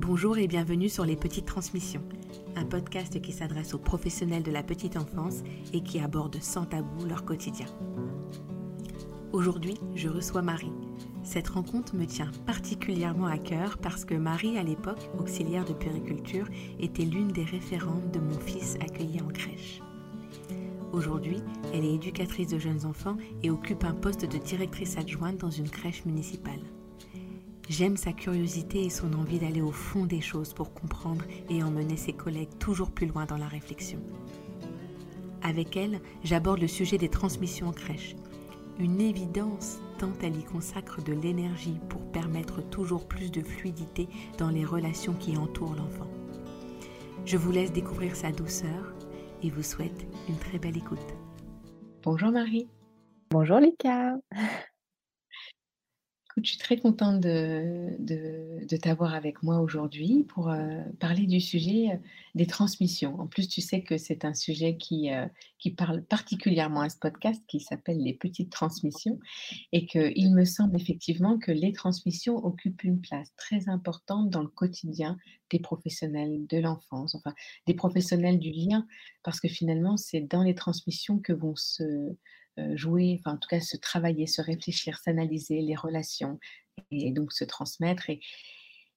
Bonjour 0.00 0.38
et 0.38 0.46
bienvenue 0.46 0.88
sur 0.88 1.04
Les 1.04 1.16
Petites 1.16 1.44
Transmissions, 1.44 2.04
un 2.54 2.64
podcast 2.64 3.20
qui 3.20 3.32
s'adresse 3.32 3.74
aux 3.74 3.78
professionnels 3.78 4.44
de 4.44 4.52
la 4.52 4.62
petite 4.62 4.96
enfance 4.96 5.42
et 5.72 5.82
qui 5.82 5.98
aborde 5.98 6.40
sans 6.40 6.66
tabou 6.66 7.04
leur 7.04 7.24
quotidien. 7.24 7.66
Aujourd'hui, 9.32 9.74
je 9.96 10.08
reçois 10.08 10.40
Marie. 10.40 10.72
Cette 11.24 11.48
rencontre 11.48 11.96
me 11.96 12.06
tient 12.06 12.30
particulièrement 12.46 13.26
à 13.26 13.38
cœur 13.38 13.76
parce 13.78 14.04
que 14.04 14.14
Marie, 14.14 14.56
à 14.56 14.62
l'époque 14.62 15.10
auxiliaire 15.18 15.64
de 15.64 15.74
périculture, 15.74 16.46
était 16.78 17.04
l'une 17.04 17.28
des 17.28 17.44
référentes 17.44 18.12
de 18.12 18.20
mon 18.20 18.38
fils 18.38 18.76
accueilli 18.76 19.20
en 19.20 19.28
crèche. 19.28 19.82
Aujourd'hui, 20.92 21.42
elle 21.74 21.84
est 21.84 21.94
éducatrice 21.94 22.48
de 22.48 22.58
jeunes 22.58 22.86
enfants 22.86 23.16
et 23.42 23.50
occupe 23.50 23.84
un 23.84 23.94
poste 23.94 24.24
de 24.24 24.38
directrice 24.38 24.96
adjointe 24.96 25.38
dans 25.38 25.50
une 25.50 25.68
crèche 25.68 26.04
municipale. 26.06 26.60
J'aime 27.68 27.98
sa 27.98 28.12
curiosité 28.12 28.84
et 28.84 28.90
son 28.90 29.12
envie 29.12 29.38
d'aller 29.38 29.60
au 29.60 29.72
fond 29.72 30.06
des 30.06 30.22
choses 30.22 30.54
pour 30.54 30.72
comprendre 30.72 31.24
et 31.50 31.62
emmener 31.62 31.98
ses 31.98 32.14
collègues 32.14 32.56
toujours 32.58 32.90
plus 32.90 33.06
loin 33.06 33.26
dans 33.26 33.36
la 33.36 33.46
réflexion. 33.46 34.00
Avec 35.42 35.76
elle, 35.76 36.00
j'aborde 36.24 36.60
le 36.60 36.68
sujet 36.68 36.96
des 36.96 37.10
transmissions 37.10 37.68
en 37.68 37.72
crèche. 37.72 38.16
Une 38.78 39.00
évidence 39.00 39.80
tant 39.98 40.12
elle 40.22 40.36
y 40.36 40.44
consacre 40.44 41.02
de 41.02 41.12
l'énergie 41.12 41.78
pour 41.90 42.00
permettre 42.10 42.62
toujours 42.62 43.06
plus 43.06 43.30
de 43.30 43.42
fluidité 43.42 44.08
dans 44.38 44.50
les 44.50 44.64
relations 44.64 45.14
qui 45.14 45.36
entourent 45.36 45.74
l'enfant. 45.74 46.08
Je 47.26 47.36
vous 47.36 47.50
laisse 47.50 47.72
découvrir 47.72 48.16
sa 48.16 48.32
douceur 48.32 48.94
et 49.42 49.50
vous 49.50 49.62
souhaite 49.62 50.06
une 50.28 50.38
très 50.38 50.58
belle 50.58 50.76
écoute. 50.76 51.14
Bonjour 52.02 52.30
Marie. 52.30 52.68
Bonjour 53.30 53.58
Lika 53.58 54.14
je 56.44 56.50
suis 56.50 56.58
très 56.58 56.76
contente 56.76 57.20
de, 57.20 58.76
t'avoir 58.80 59.14
avec 59.14 59.42
moi 59.42 59.60
aujourd'hui 59.60 60.24
pour 60.28 60.50
euh, 60.50 60.82
parler 61.00 61.26
du 61.26 61.40
sujet 61.40 61.90
euh, 61.92 61.96
des 62.34 62.46
transmissions. 62.46 63.18
En 63.20 63.26
plus, 63.26 63.48
tu 63.48 63.60
sais 63.60 63.82
que 63.82 63.98
c'est 63.98 64.24
un 64.24 64.34
sujet 64.34 64.76
qui, 64.76 65.12
euh, 65.12 65.26
qui 65.58 65.70
parle 65.70 66.02
particulièrement 66.02 66.82
à 66.82 66.88
ce 66.88 66.96
podcast 66.96 67.42
qui 67.48 67.60
s'appelle 67.60 67.98
les 67.98 68.14
petites 68.14 68.50
transmissions 68.50 69.18
et 69.72 69.86
qu'il 69.86 70.34
me 70.34 70.44
semble 70.44 70.76
effectivement 70.76 71.38
que 71.38 71.50
les 71.50 71.72
transmissions 71.72 72.36
occupent 72.36 72.84
une 72.84 73.00
place 73.00 73.32
très 73.36 73.68
importante 73.68 74.30
dans 74.30 74.42
le 74.42 74.48
quotidien 74.48 75.16
des 75.50 75.58
professionnels 75.58 76.46
de 76.46 76.58
l'enfance, 76.58 77.14
enfin 77.14 77.34
des 77.66 77.74
professionnels 77.74 78.38
du 78.38 78.50
lien, 78.50 78.86
parce 79.22 79.40
que 79.40 79.48
finalement, 79.48 79.96
c'est 79.96 80.20
dans 80.20 80.42
les 80.42 80.54
transmissions 80.54 81.18
que 81.18 81.32
vont 81.32 81.56
se 81.56 82.16
jouer, 82.74 83.16
enfin 83.18 83.34
en 83.34 83.38
tout 83.38 83.48
cas 83.48 83.60
se 83.60 83.76
travailler, 83.76 84.26
se 84.26 84.42
réfléchir, 84.42 84.98
s'analyser 84.98 85.60
les 85.60 85.76
relations 85.76 86.38
et 86.90 87.12
donc 87.12 87.32
se 87.32 87.44
transmettre. 87.44 88.10
Et, 88.10 88.20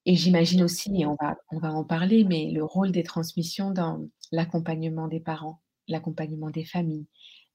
et 0.06 0.16
j'imagine 0.16 0.64
aussi, 0.64 0.92
et 1.00 1.06
on 1.06 1.16
va, 1.22 1.38
on 1.52 1.60
va 1.60 1.72
en 1.72 1.84
parler, 1.84 2.24
mais 2.24 2.52
le 2.52 2.64
rôle 2.64 2.92
des 2.92 3.04
transmissions 3.04 3.72
dans 3.72 4.00
l'accompagnement 4.32 5.08
des 5.08 5.20
parents, 5.20 5.62
l'accompagnement 5.88 6.50
des 6.50 6.66
familles, 6.66 7.08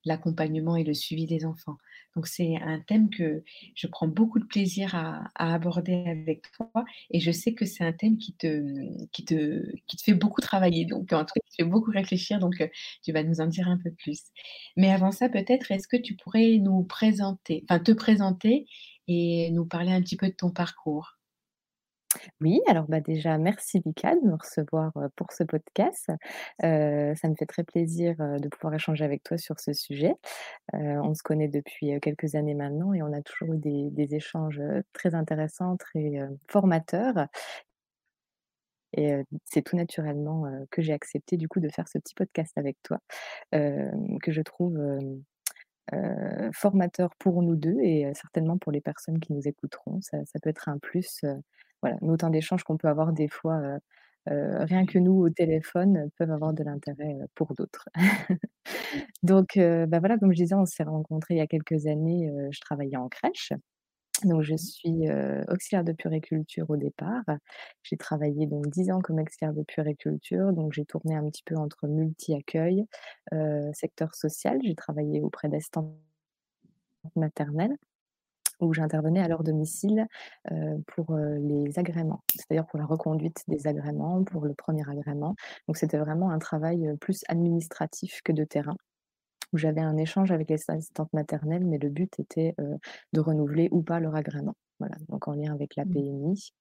l'accompagnement 0.06 0.76
et 0.76 0.84
le 0.84 0.94
suivi 0.94 1.26
des 1.26 1.44
enfants. 1.44 1.76
Donc 2.14 2.26
c'est 2.26 2.56
un 2.56 2.80
thème 2.80 3.10
que 3.10 3.42
je 3.74 3.86
prends 3.86 4.08
beaucoup 4.08 4.38
de 4.38 4.44
plaisir 4.46 4.94
à, 4.94 5.30
aborder 5.34 6.04
avec 6.06 6.50
toi 6.52 6.70
et 7.10 7.20
je 7.20 7.30
sais 7.30 7.52
que 7.52 7.66
c'est 7.66 7.84
un 7.84 7.92
thème 7.92 8.16
qui 8.16 8.32
te, 8.34 8.62
qui, 9.12 9.24
te, 9.24 9.62
qui 9.86 9.96
te 9.96 10.02
fait 10.02 10.14
beaucoup 10.14 10.40
travailler, 10.40 10.86
donc 10.86 11.12
en 11.12 11.24
tout 11.24 11.34
cas 11.34 11.40
qui 11.44 11.50
te 11.50 11.62
fait 11.62 11.68
beaucoup 11.68 11.90
réfléchir, 11.90 12.38
donc 12.38 12.60
euh, 12.60 12.68
tu 13.02 13.12
vas 13.12 13.22
nous 13.22 13.40
en 13.40 13.46
dire 13.46 13.68
un 13.68 13.78
peu 13.78 13.90
plus. 13.90 14.22
Mais 14.76 14.90
avant 14.92 15.12
ça, 15.12 15.28
peut-être, 15.28 15.70
est-ce 15.72 15.88
que 15.88 15.96
tu 15.96 16.16
pourrais 16.16 16.58
nous 16.58 16.84
présenter, 16.84 17.64
enfin 17.68 17.78
te 17.80 17.92
présenter 17.92 18.66
et 19.08 19.50
nous 19.52 19.66
parler 19.66 19.92
un 19.92 20.00
petit 20.02 20.16
peu 20.16 20.28
de 20.28 20.34
ton 20.34 20.50
parcours? 20.50 21.15
Oui, 22.40 22.60
alors 22.66 22.86
bah 22.88 23.00
déjà, 23.00 23.38
merci 23.38 23.80
Vika 23.84 24.14
de 24.14 24.20
me 24.26 24.34
recevoir 24.34 24.92
pour 25.16 25.32
ce 25.32 25.44
podcast. 25.44 26.10
ça 26.60 27.28
me 27.28 27.34
fait 27.34 27.46
très 27.46 27.64
plaisir 27.64 28.16
de 28.16 28.48
pouvoir 28.48 28.74
échanger 28.74 29.04
avec 29.04 29.22
toi 29.22 29.38
sur 29.38 29.60
ce 29.60 29.72
sujet. 29.72 30.14
on 30.72 31.14
se 31.14 31.22
connaît 31.22 31.48
depuis 31.48 31.98
quelques 32.00 32.34
années 32.34 32.54
maintenant 32.54 32.92
et 32.92 33.02
on 33.02 33.12
a 33.12 33.22
toujours 33.22 33.54
eu 33.54 33.58
des, 33.58 34.14
échanges 34.14 34.62
très 34.92 35.14
intéressants, 35.14 35.76
très 35.76 36.20
formateurs. 36.48 37.26
Et 38.92 39.14
c'est 39.44 39.62
tout 39.62 39.76
naturellement 39.76 40.44
que 40.70 40.80
j'ai 40.82 40.92
accepté 40.92 41.36
du 41.36 41.48
coup 41.48 41.60
de 41.60 41.68
faire 41.68 41.88
ce 41.88 41.98
petit 41.98 42.14
podcast 42.14 42.56
avec 42.56 42.76
toi, 42.82 42.98
que 43.52 44.32
je 44.32 44.42
trouve 44.42 44.78
formateur 46.52 47.14
pour 47.18 47.42
nous 47.42 47.56
deux 47.56 47.78
et 47.80 48.10
certainement 48.14 48.58
pour 48.58 48.72
les 48.72 48.80
personnes 48.80 49.20
qui 49.20 49.32
nous 49.32 49.46
écouteront. 49.46 50.00
Ça, 50.00 50.18
ça 50.24 50.38
peut 50.40 50.50
être 50.50 50.68
un 50.68 50.78
plus 50.78 51.24
voilà, 51.90 52.12
autant 52.12 52.30
d'échanges 52.30 52.64
qu'on 52.64 52.76
peut 52.76 52.88
avoir 52.88 53.12
des 53.12 53.28
fois, 53.28 53.60
rien 54.26 54.86
que 54.86 54.98
nous 54.98 55.20
au 55.20 55.30
téléphone, 55.30 56.10
peuvent 56.18 56.30
avoir 56.30 56.52
de 56.52 56.64
l'intérêt, 56.64 57.16
pour 57.34 57.54
d'autres. 57.54 57.88
Donc 59.22 59.56
bah, 59.56 59.98
voilà, 60.00 60.18
comme 60.18 60.32
je 60.32 60.42
disais, 60.42 60.54
on 60.54 60.66
s'est 60.66 60.84
rencontrés 60.84 61.34
il 61.34 61.38
y 61.38 61.40
a 61.40 61.46
quelques 61.46 61.86
années, 61.86 62.30
je 62.50 62.60
travaillais 62.60 62.96
en 62.96 63.08
crèche. 63.08 63.52
Donc 64.24 64.42
je 64.42 64.54
mmh. 64.54 64.58
suis, 64.58 65.08
auxiliaire 65.48 65.84
de 65.84 65.92
puriculture 65.92 66.70
au 66.70 66.76
départ. 66.76 67.24
J'ai 67.82 67.96
travaillé 67.96 68.46
donc 68.46 68.66
10 68.68 68.90
ans 68.90 69.00
comme 69.00 69.18
auxiliaire 69.20 69.52
de 69.52 69.62
puriculture, 69.62 70.52
donc 70.52 70.72
j'ai 70.72 70.84
tourné 70.84 71.14
un 71.14 71.28
petit 71.28 71.42
peu 71.44 71.56
entre 71.56 71.86
multi-accueil, 71.86 72.86
secteur 73.72 74.14
social. 74.14 74.58
J'ai 74.64 74.74
travaillé 74.74 75.20
auprès 75.20 75.48
d'assistantes 75.48 75.94
maternelles 77.14 77.76
où 78.60 78.72
j'intervenais 78.72 79.20
à 79.20 79.28
leur 79.28 79.42
domicile 79.42 80.06
pour 80.86 81.16
les 81.16 81.78
agréments, 81.78 82.22
c'est-à-dire 82.34 82.66
pour 82.66 82.78
la 82.78 82.86
reconduite 82.86 83.42
des 83.48 83.66
agréments, 83.66 84.24
pour 84.24 84.44
le 84.44 84.54
premier 84.54 84.88
agrément. 84.88 85.34
Donc 85.68 85.76
c'était 85.76 85.98
vraiment 85.98 86.30
un 86.30 86.38
travail 86.38 86.96
plus 87.00 87.22
administratif 87.28 88.20
que 88.24 88.32
de 88.32 88.44
terrain 88.44 88.76
où 89.52 89.58
j'avais 89.58 89.80
un 89.80 89.96
échange 89.96 90.32
avec 90.32 90.50
les 90.50 90.58
assistantes 90.68 91.12
maternelles, 91.12 91.64
mais 91.64 91.78
le 91.78 91.88
but 91.88 92.18
était 92.18 92.54
de 93.12 93.20
renouveler 93.20 93.68
ou 93.70 93.82
pas 93.82 94.00
leur 94.00 94.14
agrément. 94.14 94.54
Voilà, 94.78 94.96
donc 95.08 95.26
en 95.26 95.32
lien 95.32 95.54
avec 95.54 95.74
la 95.76 95.84
mmh. 95.84 95.90
PMI. 95.90 96.52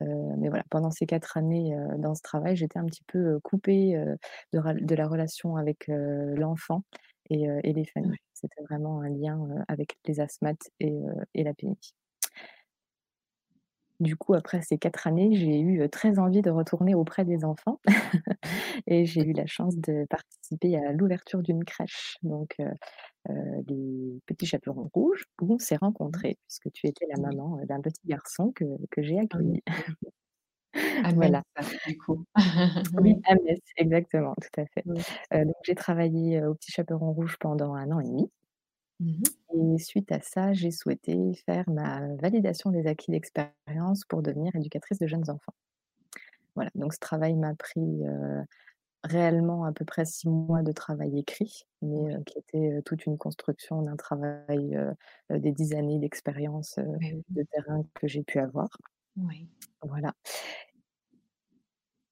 mais 0.00 0.48
voilà, 0.48 0.64
pendant 0.70 0.90
ces 0.90 1.06
quatre 1.06 1.36
années 1.36 1.76
dans 1.98 2.14
ce 2.14 2.22
travail, 2.22 2.56
j'étais 2.56 2.78
un 2.78 2.86
petit 2.86 3.04
peu 3.06 3.38
coupée 3.40 3.94
de, 4.52 4.94
la 4.94 5.08
relation 5.08 5.56
avec 5.56 5.86
l'enfant 5.88 6.82
et, 7.30 7.72
les 7.72 7.84
familles. 7.86 8.18
C'était 8.34 8.62
vraiment 8.62 9.00
un 9.00 9.08
lien 9.08 9.64
avec 9.68 9.96
les 10.06 10.20
asthmates 10.20 10.70
et, 10.80 10.92
la 11.34 11.54
PMI. 11.54 11.94
Du 14.00 14.16
coup, 14.16 14.34
après 14.34 14.60
ces 14.60 14.76
quatre 14.76 15.06
années, 15.06 15.34
j'ai 15.34 15.60
eu 15.60 15.88
très 15.88 16.18
envie 16.18 16.42
de 16.42 16.50
retourner 16.50 16.94
auprès 16.94 17.24
des 17.24 17.44
enfants 17.44 17.80
et 18.88 19.06
j'ai 19.06 19.22
eu 19.22 19.32
la 19.32 19.46
chance 19.46 19.76
de 19.76 20.04
participer 20.10 20.76
à 20.76 20.92
l'ouverture 20.92 21.42
d'une 21.42 21.64
crèche, 21.64 22.18
donc 22.22 22.56
les 23.28 24.20
petits 24.26 24.46
chaperons 24.46 24.90
rouges, 24.92 25.24
où 25.40 25.54
on 25.54 25.58
s'est 25.58 25.76
mmh. 25.76 25.78
rencontrés, 25.78 26.38
puisque 26.46 26.72
tu 26.72 26.88
étais 26.88 27.06
la 27.06 27.22
maman 27.22 27.60
d'un 27.64 27.80
petit 27.80 28.06
garçon 28.06 28.52
que, 28.52 28.64
j'ai 28.98 29.18
ah 29.18 29.22
accueilli. 29.22 29.62
À 31.04 31.12
voilà. 31.12 31.42
du 31.86 31.96
coup. 31.98 32.24
oui, 33.00 33.20
à 33.26 33.34
Metz, 33.34 33.60
exactement, 33.76 34.34
tout 34.34 34.60
à 34.60 34.66
fait. 34.66 34.84
donc 35.44 35.54
j'ai 35.64 35.74
travaillé 35.74 36.42
au 36.44 36.54
Petit 36.54 36.72
Chaperon 36.72 37.12
Rouge 37.12 37.36
pendant 37.38 37.74
un 37.74 37.90
an 37.90 38.00
et 38.00 38.08
demi. 38.08 38.30
Mmh 39.00 39.22
et 39.56 39.78
suite 39.78 40.10
à 40.10 40.20
ça, 40.20 40.52
j'ai 40.52 40.72
souhaité 40.72 41.16
faire 41.46 41.68
ma 41.70 42.08
validation 42.16 42.70
des 42.70 42.88
acquis 42.88 43.12
d'expérience 43.12 44.04
pour 44.04 44.20
devenir 44.20 44.54
éducatrice 44.56 44.98
de 44.98 45.06
jeunes 45.06 45.30
enfants. 45.30 45.54
Voilà, 46.56 46.70
donc 46.74 46.92
ce 46.92 46.98
travail 46.98 47.36
m'a 47.36 47.54
pris 47.54 48.02
réellement 49.04 49.64
à 49.64 49.72
peu 49.72 49.84
près 49.84 50.04
six 50.04 50.28
mois 50.28 50.62
de 50.62 50.72
travail 50.72 51.18
écrit, 51.18 51.64
mais 51.82 52.16
qui 52.24 52.38
était 52.38 52.82
toute 52.82 53.06
une 53.06 53.18
construction 53.18 53.82
d'un 53.82 53.96
travail, 53.96 54.76
des 55.30 55.52
dix 55.52 55.74
années 55.74 55.98
d'expérience 55.98 56.78
de 57.28 57.42
terrain 57.44 57.84
que 57.94 58.08
j'ai 58.08 58.22
pu 58.22 58.38
avoir. 58.38 58.68
Oui. 59.16 59.48
Voilà. 59.82 60.14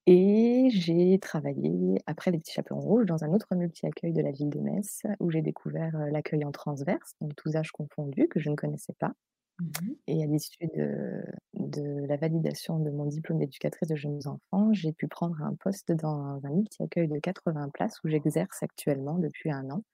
Et 0.06 0.68
j'ai 0.72 1.18
travaillé 1.20 2.02
après 2.06 2.32
les 2.32 2.38
petits 2.38 2.52
chapeaux 2.52 2.76
rouges 2.76 3.06
dans 3.06 3.22
un 3.22 3.32
autre 3.32 3.54
multi-accueil 3.54 4.12
de 4.12 4.20
la 4.20 4.32
ville 4.32 4.50
de 4.50 4.58
Metz, 4.58 5.02
où 5.20 5.30
j'ai 5.30 5.42
découvert 5.42 5.96
l'accueil 6.10 6.44
en 6.44 6.50
transverse, 6.50 7.14
donc 7.20 7.36
tous 7.36 7.54
âges 7.54 7.70
confondus, 7.70 8.26
que 8.28 8.40
je 8.40 8.50
ne 8.50 8.56
connaissais 8.56 8.94
pas. 8.94 9.12
Mmh 9.60 9.92
et 10.08 10.22
à 10.24 10.26
l'issue 10.26 10.66
de, 10.74 11.22
de, 11.54 12.06
la 12.06 12.16
validation 12.16 12.78
de 12.80 12.90
mon 12.90 13.04
diplôme 13.04 13.38
d'éducatrice 13.38 13.88
de 13.88 13.94
jeunes 13.94 14.26
enfants, 14.26 14.72
j'ai 14.72 14.92
pu 14.92 15.06
prendre 15.06 15.40
un 15.42 15.54
poste 15.54 15.92
dans 15.92 16.40
un 16.44 16.50
multi-accueil 16.50 17.06
de 17.06 17.18
80 17.18 17.68
places 17.68 18.02
où 18.02 18.08
j'exerce 18.08 18.62
actuellement 18.62 19.18
depuis 19.18 19.52
un 19.52 19.70
an. 19.70 19.84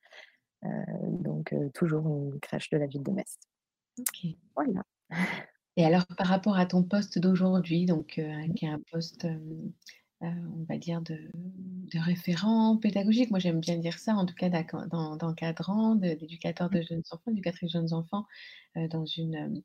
donc 1.03 1.55
toujours 1.75 2.07
une 2.07 2.41
crèche 2.41 2.71
de 2.71 2.79
la 2.79 2.87
ville 2.87 3.03
de 3.03 3.11
Metz. 3.11 3.37
Ok. 3.99 4.37
Voilà. 4.55 4.85
Et 5.79 5.85
alors, 5.85 6.05
par 6.17 6.27
rapport 6.27 6.59
à 6.59 6.67
ton 6.67 6.83
poste 6.83 7.21
d'aujourd'hui, 7.21 7.87
donc 7.87 8.21
qui 8.57 8.65
est 8.65 8.69
un 8.69 8.81
poste 8.91 9.27
on 10.21 10.65
va 10.69 10.79
dire, 10.79 11.01
de, 11.03 11.17
référent 11.95 12.77
pédagogique. 12.77 13.31
Moi, 13.31 13.39
j'aime 13.39 13.61
bien 13.61 13.79
dire 13.79 13.99
ça, 13.99 14.15
en 14.15 14.27
tout 14.27 14.35
cas 14.35 14.51
d'encadrant, 14.51 15.95
d'éducateur 15.95 16.69
de 16.69 16.83
jeunes 16.83 17.05
enfants, 17.11 17.31
d'éducatrice 17.31 17.73
de 17.73 17.79
jeunes 17.79 17.95
enfants, 17.95 18.27
dans 18.75 19.07
une, 19.07 19.63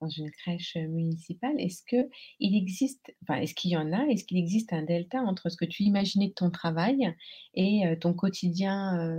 dans 0.00 0.08
une 0.08 0.30
crèche, 0.30 0.76
municipale. 0.76 1.58
Est-ce 1.58 1.82
qu'il 1.82 2.56
existe 2.56 3.12
enfin, 3.22 3.40
est-ce 3.40 3.54
qu'il 3.54 3.72
y 3.72 3.76
en 3.76 3.92
a? 3.92 4.06
Est-ce 4.06 4.24
qu'il 4.24 4.38
existe 4.38 4.72
un 4.72 4.82
delta 4.82 5.20
entre 5.20 5.48
ce 5.48 5.56
que 5.56 5.64
tu 5.64 5.82
imaginais 5.82 6.28
de 6.28 6.34
ton 6.34 6.50
travail 6.50 7.12
et 7.54 7.82
ton 8.00 8.14
quotidien, 8.14 9.18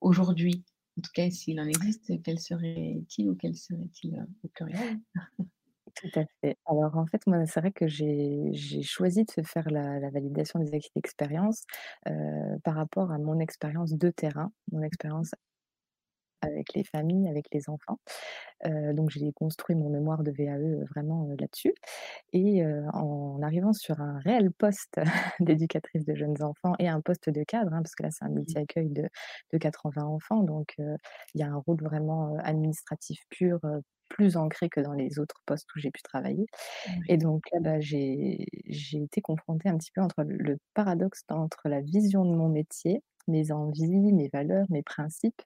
aujourd'hui? 0.00 0.64
En 0.96 1.00
tout 1.00 1.10
cas, 1.14 1.30
s'il 1.30 1.60
en 1.60 1.66
existe, 1.66 2.12
quel 2.22 2.38
serait-il 2.38 3.28
ou 3.28 3.34
quel 3.34 3.56
serait-il, 3.56 4.24
au 4.44 4.48
pluriel? 4.48 5.00
Tout 6.00 6.10
à 6.14 6.24
fait. 6.40 6.56
Alors 6.66 6.96
en 6.96 7.06
fait, 7.06 7.26
moi, 7.26 7.44
c'est 7.46 7.58
vrai 7.60 7.72
que 7.72 7.88
j'ai 7.88 8.50
j'ai 8.52 8.82
choisi 8.82 9.24
de 9.24 9.42
faire 9.42 9.68
la 9.70 9.98
la 9.98 10.10
validation 10.10 10.60
des 10.60 10.72
acquis 10.74 10.90
d'expérience, 10.94 11.64
heu, 12.08 12.12
par 12.62 12.76
rapport 12.76 13.10
à 13.10 13.18
mon 13.18 13.40
expérience 13.40 13.92
de 13.94 14.10
terrain, 14.10 14.52
mon 14.70 14.82
expérience 14.82 15.34
avec 16.42 16.74
les 16.74 16.84
familles, 16.84 17.28
avec 17.28 17.46
les 17.52 17.68
enfants. 17.70 17.98
Donc 18.66 19.10
j'ai 19.10 19.32
construit 19.32 19.76
mon 19.76 19.90
mémoire 19.90 20.22
de 20.24 20.32
VAE, 20.32 20.84
vraiment, 20.90 21.28
là-dessus 21.38 21.74
et 22.32 22.62
en 22.92 23.40
arrivant 23.42 23.72
sur 23.72 24.00
un 24.00 24.18
réel 24.20 24.52
poste 24.52 25.00
d'éducatrice 25.40 26.04
de 26.04 26.14
jeunes 26.14 26.42
enfants 26.42 26.74
et 26.78 26.88
un 26.88 27.00
poste 27.00 27.30
de 27.30 27.44
cadre, 27.44 27.72
hein, 27.74 27.82
parce 27.82 27.94
que 27.94 28.02
là, 28.04 28.10
c'est 28.10 28.24
un 28.24 28.30
Mmh. 28.46 28.58
multi-accueil 28.58 28.90
de 28.90 29.08
de 29.52 29.58
80 29.58 30.04
enfants, 30.04 30.42
donc 30.42 30.74
il 30.78 31.40
y 31.40 31.42
a 31.42 31.48
un 31.48 31.56
rôle 31.66 31.82
vraiment, 31.82 32.36
administratif 32.38 33.20
pur, 33.30 33.60
plus 34.08 34.36
ancré 34.36 34.68
que 34.70 34.80
dans 34.80 34.94
les 34.94 35.18
autres 35.18 35.40
postes 35.46 35.68
où 35.76 35.78
j'ai 35.80 35.90
pu 35.90 36.02
travailler 36.02 36.46
et 37.08 37.16
donc 37.18 37.44
là, 37.52 37.60
bah, 37.60 37.80
j'ai 37.80 38.46
été 38.94 39.20
confrontée 39.22 39.68
un 39.68 39.78
petit 39.78 39.90
peu 39.92 40.02
entre 40.02 40.24
le 40.26 40.58
paradoxe 40.74 41.22
entre 41.30 41.68
la 41.68 41.80
vision 41.80 42.24
de 42.24 42.34
mon 42.36 42.48
métier, 42.48 43.02
mes 43.28 43.52
envies, 43.52 44.12
mes 44.12 44.28
valeurs, 44.32 44.66
mes 44.70 44.82
principes 44.82 45.42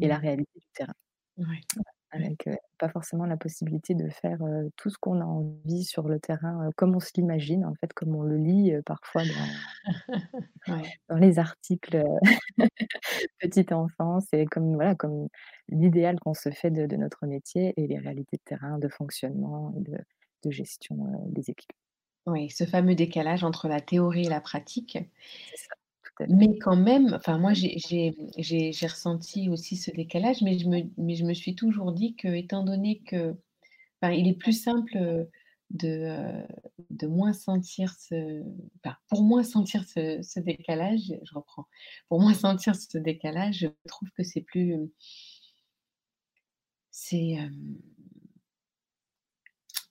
et 0.00 0.08
la 0.08 0.16
Mmh. 0.16 0.20
réalité 0.20 0.58
du 0.60 0.66
terrain. 0.74 0.94
Ouais. 1.38 1.66
Avec, 2.12 2.48
pas 2.78 2.88
forcément 2.88 3.26
la 3.26 3.36
possibilité 3.36 3.94
de 3.94 4.08
faire, 4.08 4.38
tout 4.76 4.90
ce 4.90 4.96
qu'on 4.98 5.20
a 5.20 5.24
envie 5.24 5.82
sur 5.84 6.08
le 6.08 6.20
terrain, 6.20 6.70
comme 6.76 6.94
on 6.94 7.00
se 7.00 7.10
l'imagine, 7.16 7.64
en 7.64 7.74
fait, 7.74 7.92
comme 7.94 8.14
on 8.14 8.22
le 8.22 8.36
lit, 8.36 8.72
parfois 8.86 9.24
dans 9.24 9.56
Ouais. 10.68 10.96
dans 11.08 11.16
les 11.18 11.38
articles, 11.38 12.02
petite 13.40 13.72
enfance 13.72 14.26
et 14.32 14.46
comme 14.46 14.74
voilà, 14.74 14.94
comme 14.96 15.28
l'idéal 15.68 16.20
qu'on 16.20 16.34
se 16.34 16.50
fait 16.50 16.70
de 16.70 16.86
de 16.86 16.96
notre 16.96 17.26
métier 17.26 17.74
et 17.78 17.86
les 17.88 17.98
réalités 17.98 18.38
de 18.38 18.42
terrain, 18.44 18.78
de 18.78 18.88
fonctionnement 18.88 19.74
et 19.78 19.82
de 19.82 19.98
de 20.44 20.50
gestion, 20.52 20.96
des 21.28 21.50
équipes. 21.50 21.72
Oui, 22.26 22.50
ce 22.50 22.64
fameux 22.66 22.94
décalage 22.96 23.42
entre 23.44 23.66
la 23.68 23.80
théorie 23.80 24.26
et 24.26 24.28
la 24.28 24.40
pratique. 24.40 24.98
Mais 26.28 26.56
quand 26.58 26.76
même, 26.76 27.12
enfin 27.14 27.38
moi 27.38 27.52
j'ai 27.52 27.76
ressenti 28.88 29.48
aussi 29.50 29.76
ce 29.76 29.90
décalage, 29.90 30.40
mais 30.42 30.58
je 30.58 30.66
me 30.68 30.82
mais 30.96 31.14
je 31.14 31.24
me 31.24 31.34
suis 31.34 31.54
toujours 31.54 31.92
dit 31.92 32.14
que, 32.16 32.28
étant 32.28 32.64
donné 32.64 33.00
que 33.06 33.34
enfin, 34.02 34.12
il 34.14 34.28
est 34.28 34.34
plus 34.38 34.52
simple, 34.54 34.96
heu, 34.98 35.30
de, 35.70 35.88
heu, 35.88 36.46
de 36.90 37.06
moins 37.08 37.32
sentir 37.34 37.94
ce 37.98 38.42
enfin, 38.84 38.96
pour 39.08 39.22
moins 39.24 39.44
sentir 39.44 39.84
ce 39.84 40.20
ce 40.22 40.40
décalage, 40.40 41.14
je 41.24 41.34
reprends, 41.34 41.66
pour 42.08 42.20
moins 42.20 42.34
sentir 42.34 42.76
ce 42.76 42.98
décalage, 42.98 43.58
je 43.60 43.68
trouve 43.88 44.10
que 44.16 44.24
c'est 44.24 44.42
plus, 44.42 44.72
hem 44.72 44.90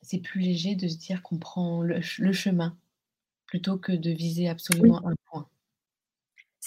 c'est, 0.02 0.20
plus 0.20 0.40
léger 0.40 0.76
de 0.76 0.88
se 0.88 0.98
dire 0.98 1.22
qu'on 1.22 1.38
prend 1.38 1.82
le 1.82 1.96
ch 1.96 2.20
le 2.20 2.32
chemin, 2.34 2.78
plutôt 3.48 3.78
que 3.78 3.92
de 3.94 4.12
viser 4.12 4.50
Oui. 4.80 4.96
absolument 4.96 5.06
un 5.08 5.16
point. 5.32 5.50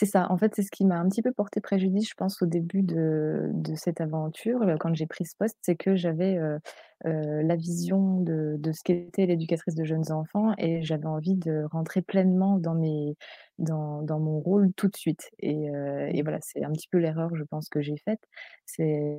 C'est 0.01 0.07
ça. 0.07 0.31
En 0.31 0.37
fait, 0.39 0.55
c'est 0.55 0.63
ce 0.63 0.71
qui 0.71 0.85
m'a 0.85 0.97
un 1.01 1.09
petit 1.09 1.23
peu 1.23 1.33
porté 1.33 1.61
préjudice, 1.61 2.09
je 2.09 2.15
pense, 2.15 2.41
au 2.41 2.47
début 2.47 2.83
de 2.83 3.51
de 3.53 3.75
cette 3.75 4.01
aventure, 4.01 4.61
quand 4.79 4.95
j'ai 4.95 5.07
pris 5.09 5.25
ce 5.25 5.35
poste. 5.37 5.57
C'est 5.63 5.75
que 5.75 5.97
j'avais, 5.97 6.37
heu 6.39 6.61
heu, 7.05 7.43
la 7.43 7.57
vision 7.57 8.21
de 8.21 8.55
de 8.61 8.71
ce 8.71 8.81
qu'était 8.85 9.27
l'éducatrice 9.27 9.75
de 9.75 9.83
jeunes 9.85 10.13
enfants 10.13 10.53
et 10.57 10.83
j'avais 10.85 11.07
envie 11.07 11.35
de 11.35 11.65
rentrer 11.73 12.01
pleinement 12.03 12.59
dans 12.59 12.75
mes 12.77 13.17
dans 13.59 14.03
dans 14.03 14.21
mon 14.21 14.39
rôle 14.39 14.73
tout 14.77 14.87
de 14.87 14.97
suite 14.97 15.31
et 15.41 15.69
heu 15.69 16.07
et 16.15 16.23
voilà, 16.23 16.39
c'est 16.43 16.63
un 16.63 16.71
petit 16.71 16.87
peu 16.89 16.99
l'erreur, 16.99 17.35
je 17.35 17.43
pense, 17.43 17.69
que 17.69 17.81
j'ai 17.83 17.97
faite. 17.97 18.21
C'est 18.67 19.19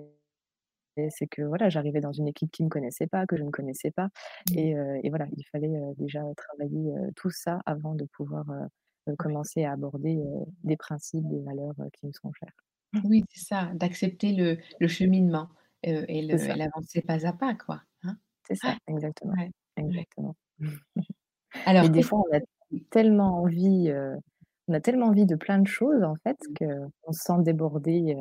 c'est 1.11 1.27
que, 1.27 1.41
voilà, 1.43 1.69
j'arrivais 1.69 2.01
dans 2.01 2.11
une 2.13 2.27
équipe 2.27 2.51
qui 2.51 2.63
me 2.63 2.69
connaissait 2.69 3.07
pas, 3.07 3.25
que 3.27 3.37
je 3.37 3.43
ne 3.43 3.51
connaissais 3.51 3.91
pas 3.91 4.09
Mmh. 4.51 4.57
et 5.03 5.09
voilà, 5.09 5.27
il 5.37 5.43
fallait, 5.51 5.69
déjà 5.97 6.21
travailler, 6.37 6.93
tout 7.17 7.31
ça 7.31 7.61
avant 7.67 7.95
de 7.95 8.05
pouvoir. 8.05 8.45
Commencer 9.15 9.63
à 9.63 9.73
aborder, 9.73 10.19
des 10.63 10.77
principes, 10.77 11.27
des 11.27 11.41
valeurs, 11.41 11.75
qui 11.93 12.07
me 12.07 12.11
sont 12.11 12.31
chères. 12.33 12.53
Oui, 13.03 13.23
c'est 13.29 13.45
ça, 13.45 13.71
d'accepter 13.75 14.33
le 14.33 14.57
le 14.79 14.87
cheminement, 14.87 15.49
et 15.83 15.91
et 16.07 16.21
l'avancer 16.23 17.01
pas 17.01 17.25
à 17.25 17.33
pas, 17.33 17.55
quoi, 17.55 17.81
hein? 18.03 18.17
C'est 18.47 18.55
ça, 18.55 18.75
exactement, 18.87 19.33
Ouais, 19.33 19.51
exactement. 19.77 20.35
Alors 21.65 21.89
des 21.89 21.99
qu'est-ce 21.99 22.07
fois, 22.07 22.23
on 22.31 22.37
a 22.37 22.41
tellement 22.89 23.41
envie, 23.41 23.91
on 24.67 24.73
a 24.73 24.79
tellement 24.79 25.07
envie 25.07 25.25
de 25.25 25.35
plein 25.35 25.59
de 25.59 25.67
choses, 25.67 26.03
en 26.03 26.15
fait, 26.23 26.37
qu'on 26.57 27.11
se 27.11 27.21
sent 27.21 27.43
débordé, 27.43 28.15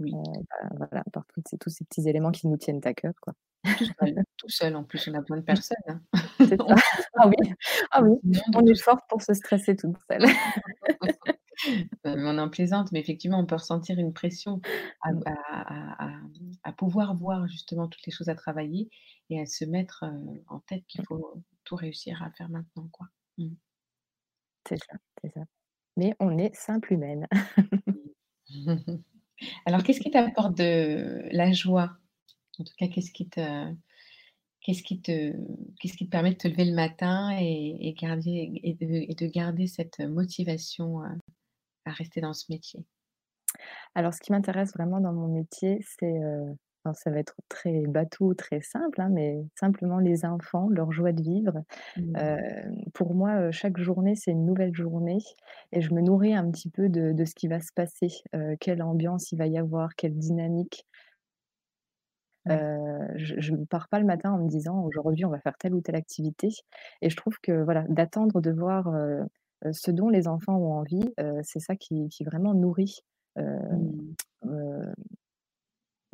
Oui. 0.00 0.12
heu, 0.12 0.44
bah, 0.50 0.86
voilà, 0.90 1.04
par 1.12 1.24
toutes 1.28 1.46
ces 1.48 1.58
tous 1.58 1.70
ces 1.70 1.84
petits 1.84 2.08
éléments 2.08 2.32
qui 2.32 2.48
nous 2.48 2.56
tiennent 2.56 2.80
à 2.84 2.94
cœur, 2.94 3.12
quoi. 3.20 3.34
Tout 3.76 3.86
seul, 4.00 4.14
tout 4.36 4.48
seul 4.48 4.76
en 4.76 4.84
plus, 4.84 5.08
on 5.08 5.14
a 5.14 5.20
besoin 5.20 5.38
de 5.38 5.42
personne, 5.42 5.76
hein. 5.88 6.00
C'est. 6.40 6.60
On 6.60 6.74
Ah 7.16 7.28
oui, 7.28 7.36
ah 7.92 8.02
oui, 8.02 8.16
on 8.54 8.66
est 8.66 8.80
forte 8.82 9.02
pour 9.08 9.22
se 9.22 9.34
stresser 9.34 9.76
toute 9.76 9.96
seule. 10.10 10.24
On 12.04 12.38
en 12.38 12.50
plaisante, 12.50 12.92
mais 12.92 13.00
effectivement, 13.00 13.40
on 13.40 13.46
peut 13.46 13.56
ressentir 13.56 13.98
une 13.98 14.12
pression 14.14 14.60
à 15.02 15.12
Mmh. 15.12 15.20
à 15.26 15.34
à 16.04 16.08
à 16.08 16.12
à 16.64 16.72
pouvoir 16.72 17.16
voir 17.16 17.48
justement 17.48 17.88
toutes 17.88 18.06
les 18.06 18.12
choses 18.12 18.28
à 18.30 18.34
travailler 18.36 18.90
et 19.30 19.40
à 19.40 19.46
se 19.46 19.64
mettre, 19.66 20.04
heu, 20.06 20.44
en 20.48 20.60
tête 20.60 20.84
qu'il 20.88 21.02
faut 21.02 21.42
tout 21.64 21.76
réussir 21.76 22.22
à 22.22 22.30
faire 22.32 22.48
maintenant, 22.50 22.88
quoi. 22.92 23.08
Mmh. 23.38 23.54
C'est 24.68 24.78
ça, 24.78 24.96
c'est 25.22 25.30
ça. 25.34 25.40
Mais 25.96 26.14
on 26.20 26.38
est 26.38 26.54
simple 26.54 26.92
humaine. 26.94 27.26
Alors 29.66 29.82
qu'est-ce 29.82 30.00
qui 30.00 30.10
t'apporte 30.10 30.56
de 30.58 31.28
la 31.32 31.52
joie? 31.52 31.96
En 32.58 32.64
tout 32.64 32.74
cas, 32.78 32.88
qu'est-ce 32.88 33.12
qui 33.12 33.28
te 33.28 33.74
permet 36.10 36.32
de 36.32 36.36
te 36.38 36.48
lever 36.48 36.64
le 36.66 36.74
matin 36.74 37.30
et 37.40 37.94
de 38.00 39.26
garder 39.26 39.66
cette 39.66 40.00
motivation, 40.00 41.02
heu, 41.04 41.18
à 41.86 41.92
rester 41.92 42.20
dans 42.20 42.34
ce 42.34 42.46
métier? 42.50 42.86
Alors 43.94 44.14
ce 44.14 44.20
qui 44.20 44.32
m'intéresse 44.32 44.72
vraiment 44.74 45.00
dans 45.00 45.12
mon 45.12 45.28
métier, 45.28 45.78
c'est, 45.82 46.06
heu, 46.06 46.56
alors 46.84 46.96
ça 46.96 47.10
va 47.10 47.18
être 47.18 47.34
très 47.48 47.86
bateau, 47.86 48.34
très 48.34 48.60
simple, 48.60 49.00
hein, 49.00 49.08
mais 49.10 49.46
simplement 49.58 49.98
les 49.98 50.24
enfants, 50.26 50.68
leur 50.68 50.92
joie 50.92 51.12
de 51.12 51.22
vivre. 51.22 51.62
Mmh. 51.96 52.16
Hem, 52.16 52.76
pour 52.94 53.14
moi, 53.14 53.50
chaque 53.52 53.78
journée, 53.78 54.16
c'est 54.16 54.32
une 54.32 54.46
nouvelle 54.46 54.74
journée 54.74 55.18
et 55.72 55.80
je 55.82 55.94
me 55.94 56.00
nourris 56.02 56.34
un 56.34 56.50
petit 56.50 56.70
peu 56.70 56.88
de 56.90 57.12
de 57.12 57.24
ce 57.26 57.34
qui 57.34 57.48
va 57.48 57.60
se 57.60 57.72
passer, 57.74 58.08
heu, 58.34 58.56
quelle 58.60 58.82
ambiance 58.82 59.32
il 59.32 59.38
va 59.38 59.46
y 59.48 59.58
avoir, 59.58 59.94
quelle 59.96 60.16
dynamique. 60.18 60.86
Heu, 62.50 63.08
je 63.16 63.52
ne 63.52 63.64
pars 63.64 63.88
pas 63.88 63.98
le 63.98 64.04
matin 64.06 64.32
en 64.32 64.38
me 64.38 64.48
disant: 64.48 64.82
«Aujourd'hui, 64.84 65.24
on 65.24 65.30
va 65.30 65.40
faire 65.40 65.56
telle 65.58 65.74
ou 65.74 65.80
telle 65.80 65.94
activité» 65.96 66.48
et 67.02 67.08
je 67.10 67.16
trouve 67.16 67.38
que, 67.42 67.52
voilà, 67.64 67.84
d'attendre 67.88 68.40
de 68.42 68.50
voir, 68.50 68.90
ce 69.72 69.90
dont 69.90 70.10
les 70.10 70.28
enfants 70.28 70.56
ont 70.58 70.74
envie, 70.74 71.14
c'est 71.42 71.60
ça 71.60 71.76
qui 71.76 72.08
qui 72.10 72.24
vraiment 72.24 72.54
nourrit, 72.54 73.00
Mmh. 73.70 74.14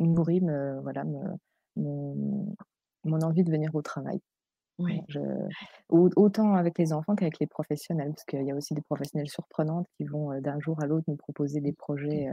Nourrit 0.07 0.41
me 0.41 0.81
voilà, 0.83 1.05
me 1.05 1.21
mon 1.77 2.55
mon 3.05 3.21
envie 3.23 3.45
de 3.45 3.51
venir 3.51 3.75
au 3.75 3.83
travail. 3.83 4.21
Je 5.09 5.21
au 5.89 6.09
autant 6.17 6.55
avec 6.55 6.79
les 6.79 6.93
enfants 6.93 7.15
qu'avec 7.17 7.39
les 7.41 7.47
professionnels, 7.47 8.11
parce 8.15 8.25
qu'il 8.25 8.45
y 8.45 8.51
a 8.53 8.57
aussi 8.57 8.75
des 8.75 8.83
professionnels 8.83 9.29
surprenantes 9.29 9.87
qui 9.97 10.05
vont, 10.05 10.33
heu, 10.33 10.41
d'un 10.41 10.61
jour 10.61 10.81
à 10.83 10.87
l'autre 10.87 11.05
nous 11.09 11.17
proposer 11.17 11.61
des 11.61 11.73
projets, 11.73 12.29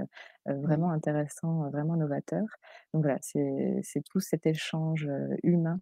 heu, 0.49 0.53
Oui. 0.63 0.63
vraiment 0.63 0.91
intéressants, 0.91 1.69
vraiment 1.71 1.95
novateurs. 1.97 2.47
Donc 2.93 3.03
voilà, 3.03 3.17
c'est 3.21 4.01
tout 4.09 4.19
cet 4.19 4.45
échange, 4.47 5.09
humain, 5.43 5.79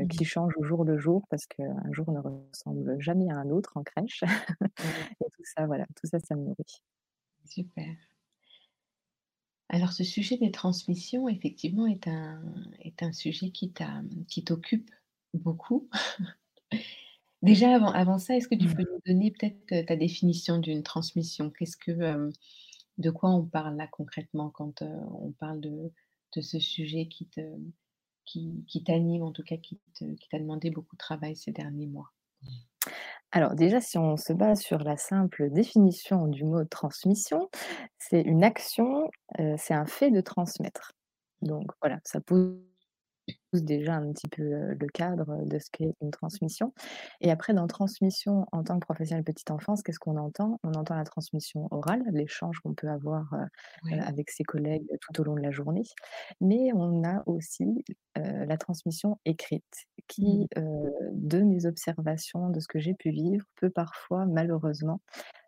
Mmh. 0.00 0.10
qui 0.10 0.24
change 0.24 0.54
au 0.58 0.62
jour 0.64 0.84
le 0.84 0.98
jour 0.98 1.26
parce 1.30 1.46
qu'un 1.46 1.92
jour 1.92 2.10
ne 2.12 2.20
ressemble 2.20 3.00
jamais 3.00 3.30
à 3.30 3.36
un 3.38 3.50
autre 3.50 3.76
en 3.76 3.82
crèche 3.82 4.22
et 5.20 5.30
tout 5.32 5.44
ça, 5.44 5.66
voilà, 5.66 5.86
tout 5.96 6.06
ça, 6.08 6.18
ça 6.20 6.36
me 6.36 6.42
nourrit. 6.44 6.80
Super. 7.44 7.96
Alors 9.70 9.92
ce 9.92 10.04
sujet 10.04 10.36
des 10.36 10.50
transmissions, 10.50 11.28
effectivement, 11.28 11.86
est 11.86 12.06
un 12.08 12.42
est 12.80 13.02
un 13.02 13.12
sujet 13.12 13.50
qui 13.50 13.70
t'a, 13.72 14.02
mmh, 14.02 14.42
t'occupe 14.46 14.90
beaucoup. 15.32 15.88
Déjà 17.42 17.74
avant 17.74 17.90
avant 17.92 18.18
ça, 18.18 18.36
est-ce 18.36 18.48
que 18.48 18.54
tu 18.56 18.70
peux 18.70 18.82
nous 18.82 19.00
donner 19.06 19.30
peut-être, 19.30 19.72
heu, 19.72 19.84
ta 19.86 19.96
définition 19.96 20.58
d'une 20.58 20.82
transmission? 20.82 21.50
Qu'est-ce 21.50 21.76
que, 21.76 21.90
hem, 21.92 22.30
de 22.98 23.10
quoi 23.10 23.30
on 23.32 23.44
parle 23.46 23.76
là 23.76 23.88
concrètement 23.88 24.50
quand, 24.50 24.82
heu, 24.82 24.86
on 25.20 25.32
parle 25.32 25.60
de 25.60 25.92
de 26.36 26.40
ce 26.42 26.58
sujet 26.60 27.08
qui 27.08 27.26
te 27.28 27.40
qui 28.26 28.64
qui 28.68 28.84
t'anime, 28.84 29.22
en 29.24 29.32
tout 29.32 29.44
cas 29.44 29.58
qui 29.58 29.80
te 29.94 30.04
qui 30.16 30.28
t'a 30.30 30.38
demandé 30.40 30.70
beaucoup 30.70 30.96
de 30.96 31.00
travail 31.00 31.36
ces 31.36 31.52
derniers 31.52 31.86
mois? 31.88 32.12
Alors 33.32 33.54
déjà, 33.54 33.80
si 33.80 33.98
on 33.98 34.16
se 34.16 34.32
base 34.32 34.60
sur 34.60 34.78
la 34.78 34.96
simple 34.96 35.50
définition 35.50 36.26
du 36.28 36.44
mot 36.44 36.64
transmission, 36.64 37.48
c'est 37.98 38.20
une 38.22 38.44
action, 38.44 39.10
heu, 39.40 39.54
c'est 39.58 39.74
un 39.74 39.86
fait 39.86 40.10
de 40.10 40.20
transmettre. 40.20 40.92
Donc 41.42 41.66
voilà, 41.82 41.98
ça 42.04 42.20
pose 42.20 42.56
déjà 43.54 43.94
un 43.96 44.12
petit 44.12 44.28
peu, 44.28 44.42
le 44.74 44.86
cadre 44.88 45.44
de 45.46 45.58
ce 45.58 45.70
qu'est 45.70 45.94
une 46.02 46.10
transmission 46.10 46.74
et 47.20 47.30
après 47.30 47.54
dans 47.54 47.66
transmission 47.68 48.46
en 48.52 48.64
tant 48.64 48.78
que 48.80 48.84
professionnel 48.86 49.24
petite 49.24 49.50
enfance, 49.52 49.82
qu'est-ce 49.82 49.98
qu'on 50.00 50.16
entend? 50.16 50.58
On 50.64 50.72
entend 50.74 50.96
la 50.96 51.04
transmission 51.04 51.68
orale, 51.70 52.02
l'échange 52.12 52.58
qu'on 52.60 52.74
peut 52.74 52.88
avoir, 52.88 53.34
Oui. 53.82 54.04
avec 54.06 54.30
ses 54.30 54.44
collègues 54.44 54.88
tout 55.00 55.20
au 55.20 55.24
long 55.24 55.34
de 55.36 55.40
la 55.42 55.50
journée, 55.52 55.82
mais 56.40 56.72
on 56.74 57.04
a 57.04 57.22
aussi, 57.26 57.84
la 58.16 58.56
transmission 58.58 59.18
écrite 59.24 59.64
Mmh. 60.20 60.38
qui, 60.38 60.48
heu, 60.58 60.90
de 61.12 61.40
mes 61.42 61.66
observations, 61.66 62.50
de 62.50 62.60
ce 62.60 62.68
que 62.68 62.78
j'ai 62.80 62.94
pu 62.94 63.10
vivre, 63.10 63.44
peut 63.56 63.70
parfois 63.70 64.26
malheureusement, 64.26 65.00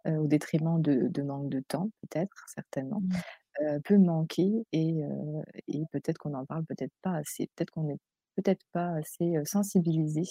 heu, 0.08 0.18
au 0.18 0.26
détriment 0.28 0.80
de 0.82 1.08
de 1.08 1.22
manque 1.22 1.50
de 1.50 1.60
temps 1.60 1.90
peut-être, 2.02 2.46
certainement, 2.54 3.02
Mmh. 3.02 3.22
Heu, 3.62 3.80
peut 3.84 3.98
manquer 3.98 4.66
et 4.72 5.02
heu 5.04 5.42
et 5.68 5.82
peut-être 5.92 6.18
qu'on 6.18 6.30
n'en 6.30 6.46
parle 6.46 6.64
peut-être 6.66 6.94
pas 7.02 7.16
assez. 7.16 7.48
Peut-être 7.56 7.70
qu'on 7.70 7.84
n'est 7.84 7.98
peut-être 8.36 8.64
pas 8.72 8.90
assez, 8.96 9.36
heu, 9.36 9.44
sensibilisés 9.44 10.24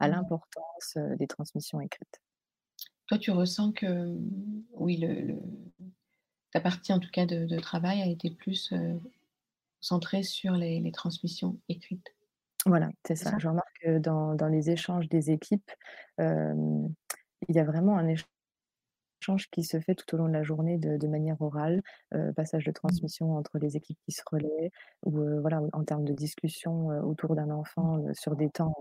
à 0.00 0.08
Mmh. 0.08 0.08
l'importance, 0.08 0.96
heu, 0.98 1.16
des 1.18 1.26
transmissions 1.28 1.80
écrites. 1.80 2.20
Toi, 3.06 3.18
tu 3.18 3.30
ressens 3.30 3.72
que, 3.72 3.86
mmh, 3.86 4.64
oui, 4.74 4.96
le 4.96 5.20
le 5.20 5.36
ta 6.50 6.60
partie 6.60 6.92
en 6.94 6.98
tout 6.98 7.10
cas 7.10 7.26
de 7.26 7.44
de 7.46 7.58
travail 7.58 8.00
a 8.00 8.06
été 8.06 8.30
plus, 8.30 8.72
heu, 8.72 8.98
centrée 9.80 10.22
sur 10.22 10.54
les 10.54 10.80
les 10.80 10.92
transmissions 10.92 11.60
écrites, 11.68 12.14
Voilà, 12.66 12.90
c'est 13.04 13.16
c'est 13.18 13.24
ça. 13.24 13.32
ça? 13.32 13.38
Je 13.38 13.48
remarque 13.48 13.76
que 13.82 13.98
dans 13.98 14.34
dans 14.36 14.46
les 14.48 14.70
échanges 14.70 15.08
des 15.08 15.30
équipes, 15.32 15.70
hem, 16.18 16.94
il 17.48 17.56
y 17.56 17.58
a 17.58 17.64
vraiment 17.64 17.98
un 17.98 18.06
échange 19.22 19.48
qui 19.50 19.62
se 19.64 19.80
fait 19.80 19.94
tout 19.94 20.14
au 20.14 20.18
long 20.18 20.28
de 20.28 20.32
la 20.32 20.42
journée 20.42 20.78
de 20.78 20.96
de 20.98 21.06
manière 21.08 21.40
orale, 21.40 21.82
heu, 22.14 22.32
passage 22.34 22.64
de 22.64 22.72
Mmh. 22.84 23.02
transmission 23.02 23.36
entre 23.36 23.58
les 23.58 23.76
équipes 23.76 23.98
qui 24.06 24.12
se 24.12 24.22
relaient 24.30 24.70
ou, 25.04 25.18
heu, 25.20 25.40
voilà, 25.40 25.60
en 25.72 25.84
termes 25.84 26.04
de 26.04 26.12
discussion, 26.12 26.90
heu, 26.92 27.00
autour 27.02 27.34
d'un 27.36 27.50
Mmh. 27.80 27.88
enfant, 27.90 28.02
sur 28.14 28.36
des 28.36 28.50
temps, 28.50 28.74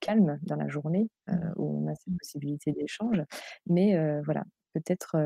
calmes 0.00 0.38
dans 0.42 0.56
la 0.56 0.68
journée, 0.68 1.08
Mmh. 1.30 1.56
où 1.56 1.82
on 1.84 1.90
a 1.90 1.94
cette 1.96 2.14
possibilité 2.18 2.72
d'échange. 2.72 3.22
Mais, 3.66 3.96
voilà, 4.24 4.44
peut-être, 4.74 5.16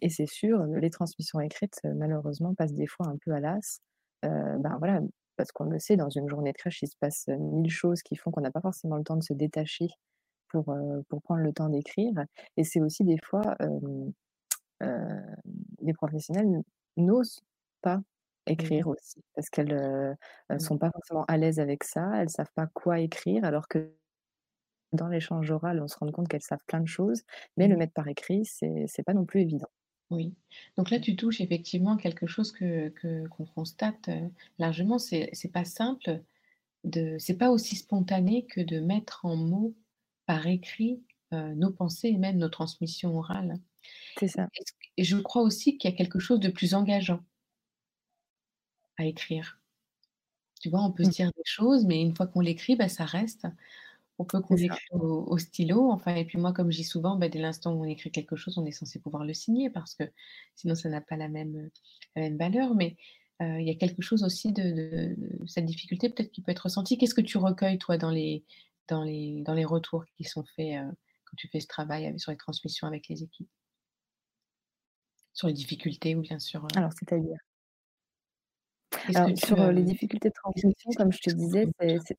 et 0.00 0.08
c'est 0.10 0.26
sûr, 0.26 0.64
les 0.64 0.90
transmissions 0.90 1.40
écrites, 1.40 1.80
heu, 1.84 1.94
malheureusement, 1.94 2.54
passent 2.54 2.74
des 2.74 2.86
fois 2.86 3.06
un 3.08 3.16
peu 3.24 3.32
à 3.32 3.40
l'as. 3.40 3.80
Ben, 4.22 4.76
voilà, 4.78 5.00
parce 5.36 5.52
qu'on 5.52 5.64
le 5.64 5.78
sait, 5.78 5.96
dans 5.96 6.10
une 6.10 6.28
journée 6.28 6.52
de 6.52 6.56
crèche, 6.58 6.82
il 6.82 6.88
se 6.88 6.96
passe, 7.00 7.28
1000 7.28 7.70
choses 7.70 8.02
qui 8.02 8.16
font 8.16 8.30
qu'on 8.30 8.40
n'a 8.40 8.50
pas 8.50 8.60
forcément 8.60 8.96
le 8.96 9.04
temps 9.04 9.16
de 9.16 9.22
se 9.22 9.34
détacher 9.34 9.88
pour, 10.50 10.74
pour 11.08 11.22
prendre 11.22 11.42
le 11.42 11.52
temps 11.52 11.68
d'écrire 11.68 12.14
et 12.56 12.64
c'est 12.64 12.80
aussi 12.80 13.04
des 13.04 13.18
fois, 13.24 13.56
les 15.80 15.92
professionnels 15.94 16.62
n'osent 16.96 17.40
pas 17.82 18.00
oui. 18.58 18.78
écrire 18.78 18.88
aussi 18.88 19.22
parce 19.34 19.50
qu'elles, 19.50 20.16
elles 20.48 20.60
Mmh. 20.60 20.60
sont 20.60 20.78
pas 20.78 20.90
forcément 20.90 21.24
à 21.28 21.36
l'aise 21.36 21.60
avec 21.60 21.84
ça, 21.84 22.10
elles 22.16 22.30
savent 22.30 22.52
pas 22.54 22.66
quoi 22.66 23.00
écrire 23.00 23.44
alors 23.44 23.68
que 23.68 23.94
dans 24.92 25.08
l'échange 25.08 25.50
oral, 25.50 25.82
on 25.82 25.88
se 25.88 25.96
rend 25.98 26.12
compte 26.12 26.28
qu'elles 26.28 26.42
savent 26.42 26.64
plein 26.66 26.80
de 26.80 26.86
choses, 26.88 27.22
mais 27.56 27.68
le 27.68 27.76
Mmh. 27.76 27.78
mettre 27.78 27.94
par 27.94 28.08
écrit, 28.08 28.44
c'est 28.44 29.02
pas 29.06 29.14
non 29.14 29.24
plus 29.26 29.40
évident. 29.42 29.68
Oui. 30.10 30.34
Donc 30.76 30.90
là, 30.90 31.00
tu 31.00 31.16
touches 31.16 31.40
effectivement 31.42 31.96
quelque 31.98 32.26
chose 32.26 32.50
que 32.52 32.88
que 32.90 33.26
qu'on 33.28 33.44
constate, 33.44 34.08
largement. 34.58 34.98
C'est 34.98 35.28
c'est 35.34 35.52
pas 35.52 35.64
simple 35.66 36.22
de 36.84 37.18
c'est 37.18 37.36
pas 37.38 37.50
aussi 37.50 37.76
spontané 37.76 38.46
que 38.46 38.60
de 38.62 38.80
mettre 38.80 39.24
en 39.26 39.36
mots 39.36 39.74
par 40.28 40.46
écrit, 40.48 41.04
heu, 41.34 41.54
nos 41.56 41.72
pensées 41.72 42.10
et 42.10 42.18
même 42.18 42.38
nos 42.38 42.50
transmissions 42.50 43.18
orales. 43.18 43.56
C'est 44.16 44.28
ça. 44.28 44.48
Et 44.98 45.04
je 45.04 45.16
crois 45.16 45.40
aussi 45.40 45.78
qu'il 45.78 45.90
y 45.90 45.94
a 45.94 45.96
quelque 45.96 46.18
chose 46.18 46.40
de 46.40 46.50
plus 46.50 46.74
engageant 46.74 47.24
à 48.98 49.06
écrire. 49.06 49.58
Tu 50.60 50.70
vois, 50.70 50.82
on 50.82 50.92
peut 50.92 51.04
se 51.04 51.10
Mmh. 51.10 51.12
dire 51.12 51.30
des 51.36 51.42
choses, 51.44 51.84
mais 51.86 52.00
une 52.02 52.14
fois 52.16 52.26
qu'on 52.26 52.40
l'écrit, 52.40 52.74
bah, 52.76 52.88
ça 52.88 53.04
reste. 53.04 53.46
On 54.18 54.24
peut 54.26 54.42
qu'on 54.42 54.56
l'écrit 54.56 54.86
au 54.92 55.24
au 55.28 55.38
stylo, 55.38 55.90
enfin 55.92 56.14
et 56.16 56.24
puis 56.26 56.38
moi, 56.38 56.52
comme 56.54 56.70
je 56.72 56.78
dis 56.78 56.84
souvent, 56.84 57.16
bah, 57.18 57.28
dès 57.30 57.40
l'instant 57.40 57.74
où 57.74 57.82
on 57.82 57.86
écrit 57.86 58.12
quelque 58.12 58.36
chose, 58.36 58.58
on 58.58 58.66
est 58.66 58.72
censé 58.72 59.00
pouvoir 59.00 59.24
le 59.26 59.34
signer 59.34 59.70
parce 59.70 59.94
que 59.96 60.04
sinon 60.56 60.74
ça 60.76 60.88
n'a 60.90 61.00
pas 61.02 61.16
la 61.16 61.28
même, 61.28 61.56
heu, 61.56 61.72
la 62.16 62.22
même 62.22 62.38
valeur. 62.38 62.74
Mais, 62.76 62.96
heu, 63.42 63.60
il 63.60 63.66
y 63.68 63.70
a 63.70 63.76
quelque 63.76 64.02
chose 64.02 64.24
aussi 64.24 64.52
de 64.52 64.62
de 64.72 65.16
de 65.42 65.46
cette 65.48 65.66
difficulté 65.66 66.10
peut-être 66.10 66.32
qui 66.32 66.42
peut 66.42 66.52
être 66.52 66.60
ressentie. 66.64 66.98
Qu'est-ce 66.98 67.14
que 67.16 67.22
tu 67.22 67.38
recueilles 67.38 67.78
toi 67.78 67.98
dans 67.98 68.10
les 68.12 68.44
dans 68.88 69.04
les 69.04 69.42
dans 69.42 69.54
les 69.54 69.64
retours 69.64 70.04
qui 70.16 70.24
sont 70.24 70.44
faits, 70.56 70.76
heu, 70.82 70.92
quand 71.26 71.36
tu 71.36 71.48
fais 71.48 71.60
ce 71.60 71.66
travail 71.68 72.06
avec 72.06 72.20
sur 72.20 72.30
les 72.32 72.38
transmissions 72.38 72.86
avec 72.88 73.08
les 73.08 73.22
équipes? 73.22 73.50
Sur 75.34 75.48
les 75.48 75.54
difficultés 75.54 76.14
ou 76.16 76.20
bien 76.20 76.38
sur, 76.38 76.66
heu 76.66 76.68
Alors, 76.76 76.92
c'est-à-dire? 76.92 77.38
Alors 79.14 79.32
sur, 79.36 79.60
heu, 79.62 79.70
les 79.70 79.82
difficultés 79.82 80.28
de 80.28 80.34
transmission, 80.34 80.92
comme 80.94 81.12
je 81.12 81.20
te 81.20 81.30
disais, 81.30 81.68
c'est 81.78 82.18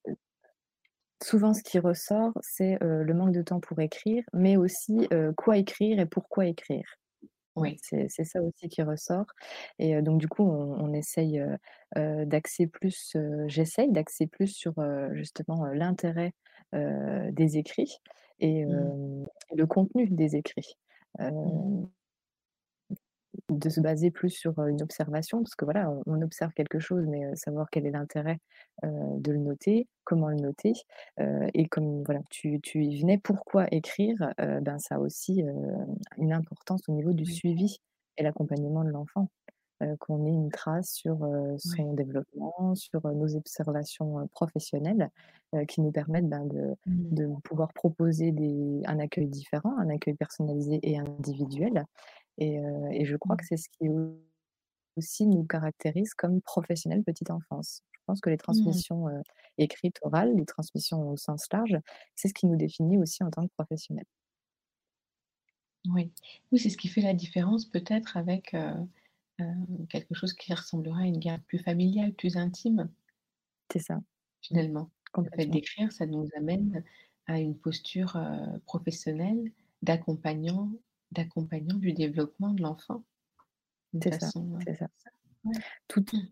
souvent 1.24 1.54
ce 1.54 1.64
qui 1.64 1.80
ressort, 1.80 2.32
c'est, 2.42 2.78
le 2.82 3.14
manque 3.14 3.34
de 3.34 3.42
temps 3.42 3.60
pour 3.60 3.80
écrire, 3.80 4.24
mais 4.34 4.58
aussi, 4.58 5.08
quoi 5.38 5.58
écrire 5.58 6.00
et 6.00 6.06
pourquoi 6.06 6.46
écrire. 6.48 6.86
Oui. 7.56 7.82
c'est 7.82 8.10
ça 8.26 8.42
aussi 8.42 8.70
qui 8.70 8.82
ressort 8.84 9.26
et 9.80 10.02
donc 10.02 10.20
du 10.20 10.28
coup, 10.28 10.44
on 10.44 10.80
on 10.80 10.94
essaye, 10.94 11.42
d'axer 11.96 12.68
plus, 12.68 13.16
j'essaye 13.48 13.92
d'axer 13.92 14.28
plus 14.28 14.48
sur, 14.48 14.74
justement, 15.14 15.66
l'intérêt, 15.68 16.34
heu, 16.76 17.32
des 17.32 17.58
écrits 17.58 18.00
et 18.40 18.66
Mmh. 18.66 19.26
et 19.52 19.56
le 19.56 19.66
contenu 19.68 20.08
des 20.10 20.36
écrits. 20.36 20.78
Mmh. 21.20 21.86
De 23.50 23.70
se 23.70 23.80
baser 23.80 24.12
plus 24.12 24.30
sur, 24.32 24.58
une 24.66 24.82
observation 24.82 25.40
parce 25.44 25.56
que 25.56 25.66
voilà, 25.66 25.92
on 26.08 26.22
observe 26.22 26.52
quelque 26.54 26.80
chose, 26.80 27.06
mais 27.08 27.36
savoir 27.36 27.70
quel 27.72 27.86
est 27.86 27.92
l'intérêt, 27.92 28.40
de 28.84 29.32
le 29.32 29.38
noter, 29.40 29.88
comment 30.04 30.30
le 30.30 30.36
noter, 30.38 30.74
et 31.54 31.68
comme 31.68 32.04
voilà, 32.04 32.22
tu 32.32 32.60
tu 32.62 32.84
y 32.84 33.00
venais, 33.02 33.18
pourquoi 33.20 33.68
écrire? 33.72 34.34
Ben, 34.38 34.80
ça 34.80 34.96
a 34.96 35.00
aussi, 35.00 35.44
une 36.18 36.34
importance 36.34 36.82
au 36.90 36.92
niveau 36.94 37.14
du 37.14 37.26
suivi 37.26 37.78
et 38.18 38.24
l'accompagnement 38.24 38.84
de 38.84 38.90
l'enfant, 38.92 39.30
heu, 39.84 39.96
qu'on 40.00 40.26
ait 40.26 40.30
une 40.32 40.50
trace 40.52 40.92
sur, 40.94 41.28
Ouais. 41.66 41.84
son 41.84 41.94
développement, 41.94 42.76
sur, 42.76 43.06
heu, 43.08 43.14
nos 43.14 43.36
observations, 43.36 44.20
heu, 44.22 44.28
professionnelles, 44.32 45.10
qui 45.68 45.82
nous 45.82 45.92
permettent, 45.92 46.30
ben, 46.30 46.46
de 46.46 46.76
Mmh. 46.86 47.10
de 47.12 47.28
pouvoir 47.44 47.74
proposer 47.74 48.32
des 48.32 48.82
un 48.86 49.00
accueil 49.00 49.28
différent, 49.28 49.76
un 49.80 49.90
accueil 49.90 50.14
personnalisé 50.16 50.80
et 50.84 51.00
individuel 51.00 51.86
et 52.40 53.06
je 53.06 53.16
crois 53.18 53.36
que 53.38 53.44
Mmh. 53.44 53.48
c'est 53.48 53.58
ce 53.58 53.70
qui 53.70 53.90
aussi 54.98 55.28
nous 55.28 55.44
caractérise 55.46 56.14
comme 56.16 56.42
professionnels 56.42 57.04
petite 57.04 57.32
enfance. 57.32 57.84
Je 57.94 58.00
pense 58.08 58.22
que 58.22 58.30
les 58.32 58.38
Mmh. 58.48 58.82
transmissions, 58.84 59.08
écrites, 59.60 60.00
orales, 60.04 60.36
les 60.38 60.46
transmissions 60.46 61.10
au 61.12 61.18
sens 61.18 61.48
large, 61.54 61.78
c'est 62.16 62.28
ce 62.30 62.34
qui 62.36 62.48
nous 62.48 62.58
définit 62.58 62.98
aussi 63.00 63.24
en 63.24 63.32
tant 63.32 63.44
que 63.48 63.54
professionnels. 63.58 64.06
Oui. 65.88 66.12
Oui, 66.52 66.60
c'est 66.60 66.70
ce 66.70 66.78
qui 66.78 66.88
fait 66.90 67.02
la 67.02 67.14
différence 67.14 67.66
peut-être 67.66 68.18
avec, 68.18 68.54
quelque 69.90 70.14
chose 70.16 70.34
qui 70.34 70.54
ressemblera 70.54 71.02
à 71.02 71.06
une 71.06 71.20
garde 71.20 71.42
plus 71.44 71.60
familiale, 71.60 72.14
plus 72.14 72.38
intime 72.38 72.90
C'est 73.72 73.80
ça. 73.80 74.00
Finalement. 74.44 74.90
Le 75.24 75.30
fait 75.32 75.46
d'écrire, 75.48 75.92
ça 75.92 76.06
nous 76.06 76.28
amène 76.36 76.84
à 77.28 77.40
une 77.40 77.58
posture, 77.58 78.16
heu, 78.16 78.60
professionnelle 78.66 79.52
d'accompagnant 79.82 80.72
d'accompagnant 81.12 81.76
du 81.78 81.92
développement 81.94 82.54
de 82.54 82.62
l'enfant 82.62 83.04
C'est 84.02 84.12
ça, 84.14 84.32
c'est 84.66 84.74
ça. 84.76 84.88
ouais. 85.46 85.64
Tout 85.90 86.06
Mmh. 86.14 86.30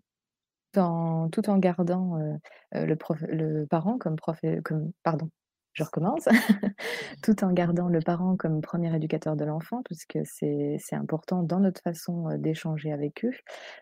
en 0.75 1.29
tout 1.31 1.49
en 1.49 1.57
gardant, 1.59 2.17
heu, 2.19 2.39
le 2.73 2.95
prof 2.95 3.21
le 3.29 3.65
parent 3.67 3.97
comme 3.97 4.15
prof 4.17 4.39
comme 4.63 4.91
pardon, 5.03 5.29
je 5.77 5.83
recommence. 5.83 6.25
Tout 7.23 7.43
en 7.43 7.51
gardant 7.53 7.87
le 7.87 7.99
parent 7.99 8.35
comme 8.35 8.61
premier 8.61 8.93
éducateur 8.95 9.35
de 9.35 9.45
l'enfant, 9.45 9.81
puisque 9.85 10.17
c'est 10.25 10.77
important 10.93 11.43
dans 11.43 11.59
notre 11.59 11.81
façon, 11.81 12.29
heu, 12.31 12.37
d'échanger 12.37 12.91
avec 12.91 13.23
eux, 13.25 13.31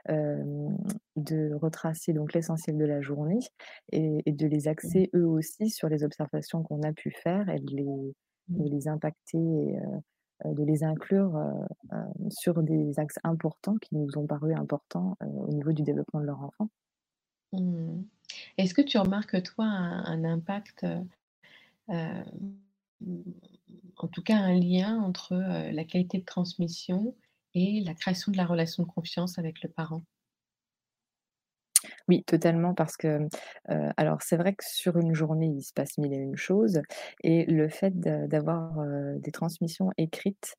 hem, 0.09 0.77
de 1.15 1.53
retracer 1.55 2.13
donc 2.13 2.33
l'essentiel 2.33 2.77
de 2.77 2.85
la 2.85 3.01
journée 3.01 3.39
et 3.91 4.21
et 4.25 4.31
de 4.33 4.47
les 4.47 4.67
axer 4.67 5.09
eux 5.15 5.25
aussi 5.25 5.69
sur 5.69 5.87
les 5.89 6.03
observations 6.03 6.63
qu'on 6.63 6.81
a 6.83 6.91
pu 6.93 7.11
faire 7.11 7.49
et 7.49 7.59
de 7.59 7.75
les 7.75 8.13
Mmh. 8.47 8.63
de 8.63 8.69
les 8.69 8.87
impacter 8.87 9.37
et 9.37 9.77
heu, 9.79 10.53
de 10.53 10.63
les 10.63 10.83
inclure, 10.83 11.39
sur 12.29 12.61
des 12.61 12.99
axes 12.99 13.17
importants 13.23 13.77
qui 13.77 13.95
nous 13.95 14.17
ont 14.17 14.27
paru 14.27 14.53
importants, 14.53 15.17
au 15.21 15.47
niveau 15.47 15.71
du 15.71 15.81
développement 15.81 16.19
de 16.21 16.25
leur 16.27 16.43
enfant. 16.43 16.69
Mmh. 17.53 18.03
Est-ce 18.57 18.73
que 18.73 18.81
tu 18.81 18.97
remarques 18.97 19.41
toi 19.43 19.65
un 19.65 20.03
un 20.05 20.23
impact, 20.25 20.85
en 23.97 24.07
tout 24.07 24.21
cas 24.23 24.37
un 24.37 24.53
lien 24.59 24.99
entre, 25.01 25.33
heu, 25.33 25.71
la 25.71 25.85
qualité 25.85 26.19
de 26.19 26.25
transmission 26.25 27.15
et 27.53 27.81
la 27.81 27.93
création 27.93 28.31
de 28.31 28.37
la 28.37 28.45
relation 28.45 28.83
de 28.83 28.87
confiance 28.89 29.37
avec 29.39 29.61
le 29.63 29.69
parent? 29.69 30.03
Oui, 32.07 32.23
totalement, 32.23 32.73
parce 32.73 32.97
que, 32.97 33.27
heu, 33.69 33.89
alors 33.97 34.21
c'est 34.21 34.37
vrai 34.37 34.53
que 34.55 34.63
sur 34.65 34.97
une 34.97 35.13
journée, 35.15 35.47
il 35.47 35.63
se 35.63 35.73
passe 35.73 35.97
mille 35.97 36.13
et 36.13 36.17
une 36.17 36.37
choses 36.37 36.81
et 37.23 37.45
le 37.45 37.67
fait 37.69 37.99
d'avoir, 37.99 38.73
des 39.17 39.31
transmissions 39.31 39.89
écrites, 39.97 40.55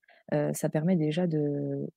ça 0.52 0.68
permet 0.68 0.96
déjà 0.96 1.26
de 1.26 1.88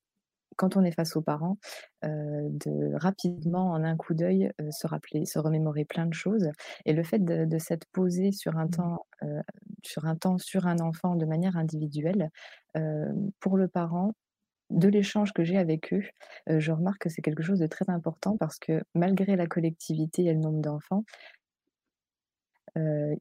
quand 0.59 0.77
on 0.77 0.83
est 0.85 0.91
face 0.91 1.15
aux 1.17 1.23
parents, 1.23 1.57
de 2.03 2.95
rapidement, 2.97 3.71
en 3.71 3.83
un 3.85 3.97
coup 3.97 4.13
d'œil, 4.13 4.51
se 4.71 4.87
rappeler, 4.87 5.25
se 5.25 5.39
remémorer 5.39 5.85
plein 5.85 6.05
de 6.07 6.13
choses 6.13 6.49
et 6.85 6.93
le 6.93 7.03
fait 7.03 7.19
de 7.23 7.45
de 7.45 7.57
s'être 7.59 7.87
posé 7.93 8.31
sur 8.33 8.57
un 8.57 8.67
Mmh. 8.67 8.69
temps, 8.69 9.07
sur 9.85 10.05
un 10.05 10.15
temps 10.17 10.37
sur 10.39 10.67
un 10.67 10.79
enfant 10.79 11.15
de 11.15 11.25
manière 11.25 11.57
individuelle, 11.57 12.29
pour 13.39 13.57
le 13.57 13.67
parent, 13.67 14.13
de 14.71 14.89
l'échange 14.89 15.33
que 15.33 15.43
j'ai 15.43 15.57
avec 15.57 15.93
eux, 15.93 16.03
je 16.47 16.71
remarque 16.73 17.03
que 17.03 17.09
c'est 17.09 17.21
quelque 17.23 17.43
chose 17.43 17.59
de 17.59 17.67
très 17.67 17.89
important 17.89 18.37
parce 18.37 18.59
que 18.59 18.83
malgré 18.95 19.35
la 19.35 19.47
collectivité 19.47 20.25
et 20.25 20.33
le 20.33 20.39
nombre 20.41 20.61
d'enfants 20.61 21.05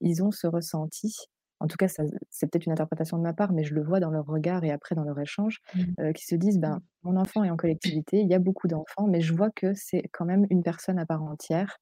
ils 0.00 0.22
ont 0.22 0.30
ce 0.30 0.46
ressenti, 0.46 1.14
en 1.60 1.66
tout 1.68 1.76
cas 1.76 1.88
c'est 1.88 2.50
peut-être 2.50 2.66
une 2.66 2.72
interprétation 2.72 3.18
de 3.18 3.22
ma 3.22 3.34
part, 3.34 3.52
mais 3.52 3.64
je 3.64 3.74
le 3.74 3.82
vois 3.82 4.00
dans 4.00 4.10
leur 4.10 4.26
regard 4.26 4.64
et 4.64 4.70
après 4.72 4.94
dans 4.94 5.04
leur 5.04 5.18
échange, 5.20 5.58
Mmh. 5.74 5.94
heu, 6.00 6.12
qui 6.12 6.24
se 6.26 6.34
disent: 6.36 6.58
«Ben, 6.60 6.78
Mmh. 6.78 6.82
mon 7.04 7.16
enfant 7.16 7.44
est 7.44 7.50
en 7.50 7.56
collectivité, 7.56 8.20
il 8.20 8.28
y 8.28 8.34
a 8.34 8.38
beaucoup 8.40 8.68
d'enfants, 8.68 9.06
mais 9.08 9.20
je 9.20 9.34
vois 9.34 9.50
que 9.50 9.74
c'est 9.74 10.02
quand 10.12 10.24
même 10.26 10.46
une 10.50 10.62
personne 10.62 10.98
à 10.98 11.06
part 11.06 11.22
entière». 11.22 11.78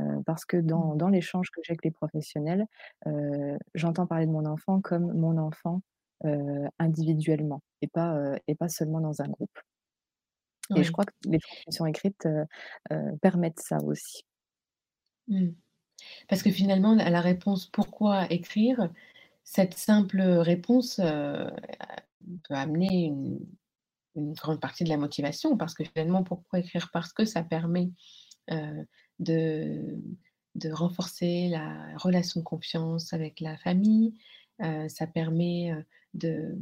Heu, 0.00 0.22
parce 0.26 0.44
que 0.46 0.56
Mmh. 0.72 0.82
dans 0.82 0.96
dans 0.96 1.08
l'échange 1.10 1.50
que 1.52 1.60
j'ai 1.64 1.72
avec 1.72 1.84
les 1.84 1.90
professionnels, 1.92 2.66
heu, 3.08 3.58
j'entends 3.74 4.06
parler 4.08 4.26
de 4.26 4.32
mon 4.32 4.46
enfant 4.46 4.80
comme 4.82 5.12
mon 5.14 5.38
enfant, 5.38 5.82
individuellement 6.78 7.62
et 7.82 7.88
pas, 7.88 8.36
et 8.48 8.54
pas 8.56 8.68
seulement 8.68 9.00
dans 9.00 9.22
un 9.22 9.28
groupe 9.28 9.58
et 10.74 10.82
je 10.84 10.92
crois 10.92 11.04
que 11.04 11.12
les 11.24 11.38
transmissions 11.40 11.86
écrites, 11.86 12.28
permettent 13.22 13.60
ça 13.60 13.78
aussi. 13.82 14.22
Mmh. 15.28 15.48
Parce 16.28 16.42
que 16.42 16.50
finalement, 16.50 16.98
à 16.98 17.10
la 17.10 17.20
réponse 17.22 17.66
«Pourquoi 17.68 18.30
écrire?», 18.32 18.90
cette 19.46 19.74
simple 19.74 20.20
réponse, 20.22 20.98
heu, 21.00 21.50
peut 22.44 22.54
amener 22.54 23.06
une 23.06 23.40
une 24.16 24.32
grande 24.34 24.60
partie 24.60 24.84
de 24.84 24.90
la 24.90 24.96
motivation 24.98 25.56
parce 25.58 25.74
que 25.74 25.84
finalement, 25.84 26.24
pourquoi 26.24 26.60
écrire? 26.60 26.90
Parce 26.92 27.12
que 27.14 27.24
ça 27.26 27.42
permet, 27.44 27.92
heu, 28.52 28.86
de 29.20 29.98
de 30.56 30.70
renforcer 30.72 31.48
la 31.50 31.96
relation 31.98 32.40
de 32.40 32.44
confiance 32.46 33.12
avec 33.14 33.40
la 33.40 33.58
famille, 33.58 34.14
ça 34.88 35.06
permet, 35.08 35.72
de 36.14 36.56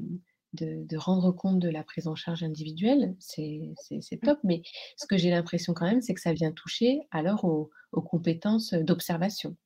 de 0.54 0.84
de 0.86 0.96
rendre 0.98 1.32
compte 1.32 1.60
de 1.60 1.68
la 1.70 1.84
prise 1.84 2.08
en 2.08 2.14
charge 2.16 2.42
individuelle, 2.44 3.16
c'est 3.20 3.74
c'est 4.02 4.22
top, 4.22 4.38
mais 4.44 4.62
ce 4.98 5.06
que 5.08 5.16
j'ai 5.18 5.30
l'impression 5.30 5.74
quand 5.74 5.86
même, 5.86 6.02
c'est 6.02 6.14
que 6.14 6.20
ça 6.22 6.32
vient 6.34 6.52
toucher 6.52 7.02
alors 7.12 7.44
aux 7.46 7.70
aux 7.92 8.02
compétences, 8.02 8.74
d'observation. 8.74 9.56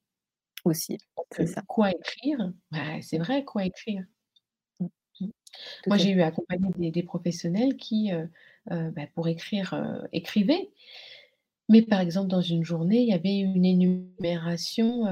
Aussi, 0.64 0.98
c'est 1.30 1.46
ça. 1.46 1.62
quoi 1.66 1.90
écrire? 1.92 2.52
Bah, 2.70 3.00
c'est 3.02 3.18
vrai, 3.18 3.44
quoi 3.44 3.64
écrire? 3.64 4.04
Mmh, 4.80 4.88
Mmh. 5.20 5.30
tout 5.82 5.90
Moi, 5.90 5.98
j'ai 5.98 6.10
eu 6.12 6.22
accompagné 6.22 6.70
des 6.78 6.90
des 6.92 7.02
professionnels 7.04 7.76
qui, 7.76 8.12
heu 8.12 8.30
heu, 8.72 8.90
bah, 8.92 9.06
pour 9.14 9.28
écrire, 9.28 9.74
écrivaient, 10.12 10.70
mais 11.68 11.82
par 11.82 12.00
exemple, 12.00 12.28
dans 12.28 12.40
une 12.40 12.64
journée, 12.64 13.02
il 13.02 13.08
y 13.08 13.12
avait 13.12 13.38
une 13.38 13.64
énumération, 13.64 15.04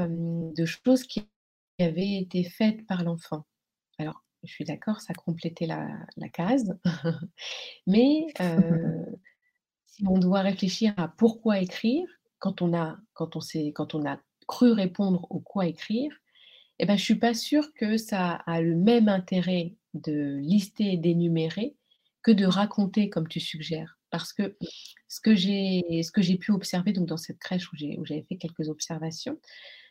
de 0.55 0.65
choses 0.65 1.05
qui 1.05 1.29
avaient 1.81 2.15
été 2.21 2.45
faites 2.45 2.87
par 2.87 3.05
l'enfant. 3.05 3.47
Alors, 3.99 4.25
je 4.45 4.53
suis 4.53 4.65
d'accord, 4.65 5.01
ça 5.01 5.15
complétait 5.15 5.67
la 5.67 5.89
la 6.17 6.29
case, 6.31 6.79
mais 7.87 8.27
si 9.87 10.07
on 10.07 10.19
doit 10.19 10.43
réfléchir 10.43 10.95
à 10.97 11.09
pourquoi 11.09 11.61
écrire, 11.61 12.07
quand 12.39 12.63
on 12.63 12.75
a 12.75 12.99
quand 13.15 13.37
on 13.37 13.41
s'est 13.41 13.73
quand 13.75 13.95
on 13.95 14.05
a 14.07 14.21
cru 14.47 14.73
répondre 14.73 15.27
au 15.31 15.41
«quoi 15.41 15.67
écrire», 15.67 16.13
et 16.79 16.87
bah, 16.87 16.97
je 16.97 17.03
suis 17.05 17.17
pas 17.17 17.35
sûre 17.35 17.73
que 17.75 17.97
ça 17.97 18.33
a 18.47 18.61
le 18.63 18.77
même 18.77 19.09
intérêt 19.09 19.75
de 19.95 20.39
lister 20.41 20.93
et 20.95 20.97
d'énumérer 20.99 21.77
que 22.23 22.33
de 22.33 22.47
raconter 22.47 23.09
comme 23.11 23.29
tu 23.29 23.41
suggères. 23.41 23.99
Parce 24.11 24.33
que 24.33 24.57
ce 25.09 25.21
que 25.21 25.35
j'ai 25.37 26.37
pu 26.39 26.53
observer 26.53 26.93
donc 26.93 27.07
dans 27.09 27.17
cette 27.17 27.39
crèche 27.39 27.73
où 27.73 27.77
j'avais 28.05 28.25
fait 28.29 28.37
quelques 28.37 28.69
observations, 28.69 29.39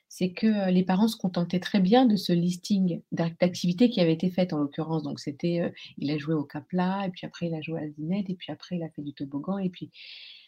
c'est 0.10 0.32
que, 0.34 0.48
heu, 0.70 0.72
les 0.72 0.84
parents 0.84 1.08
se 1.08 1.18
contentaient 1.18 1.60
très 1.60 1.80
bien 1.82 2.06
de 2.06 2.16
ce 2.16 2.34
listing 2.34 3.02
d'ac 3.12 3.38
d'activités 3.40 3.90
qui 3.90 4.02
avaient 4.02 4.14
été 4.14 4.30
faites 4.32 4.54
en 4.54 4.60
l'occurrence. 4.60 5.04
Donc 5.04 5.20
c'était, 5.20 5.62
heu, 5.62 5.74
il 5.98 6.12
a 6.12 6.18
joué 6.18 6.36
au 6.36 6.44
Capla 6.46 7.08
et 7.08 7.12
puis 7.12 7.26
après 7.28 7.48
il 7.48 7.56
a 7.56 7.62
joué 7.62 7.80
à 7.80 7.84
la 7.84 7.90
dinette 7.90 8.30
et 8.30 8.36
puis 8.36 8.52
après 8.52 8.78
il 8.78 8.84
a 8.84 8.90
fait 8.90 9.02
du 9.04 9.14
toboggan 9.14 9.58
et 9.60 9.70
puis, 9.70 9.92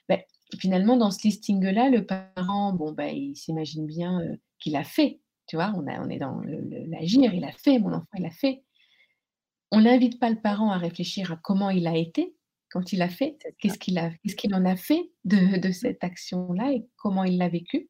beh, 0.09 0.25
finalement 0.59 0.97
dans 0.97 1.11
ce 1.11 1.23
listing-là, 1.23 1.89
le 1.89 2.05
parent, 2.05 2.73
bon, 2.73 2.91
bah, 2.93 3.09
il 3.09 3.35
s'imagine 3.35 3.85
bien, 3.87 4.21
heu, 4.21 4.39
qu'il 4.59 4.75
a 4.75 4.83
fait, 4.83 5.21
tu 5.47 5.55
vois? 5.57 5.73
On 5.75 5.87
a 5.87 6.01
on 6.05 6.09
est 6.09 6.19
dans 6.19 6.41
l'agir, 6.87 7.33
il 7.33 7.43
a 7.45 7.51
fait, 7.53 7.79
mon 7.79 7.93
enfant, 7.93 8.07
il 8.17 8.25
a 8.25 8.31
fait. 8.31 8.63
On 9.71 9.81
n'invite 9.81 10.19
pas 10.19 10.29
le 10.29 10.39
parent 10.41 10.71
à 10.71 10.77
réfléchir 10.77 11.31
à 11.31 11.37
comment 11.37 11.69
il 11.69 11.87
a 11.87 11.95
été 11.97 12.35
quand 12.69 12.91
il 12.93 13.01
a 13.01 13.09
fait. 13.09 13.37
Qu'est-ce 13.59 13.77
qu'il 13.79 13.95
qu'est-ce 14.23 14.35
qu'il 14.35 14.53
en 14.55 14.65
a 14.65 14.75
fait 14.75 15.11
de 15.25 15.57
de 15.59 15.71
Mmh. 15.71 15.71
cette 15.71 16.03
action-là 16.03 16.71
et 16.73 16.85
comment 16.97 17.23
il 17.23 17.37
l'a 17.37 17.49
vécu? 17.49 17.89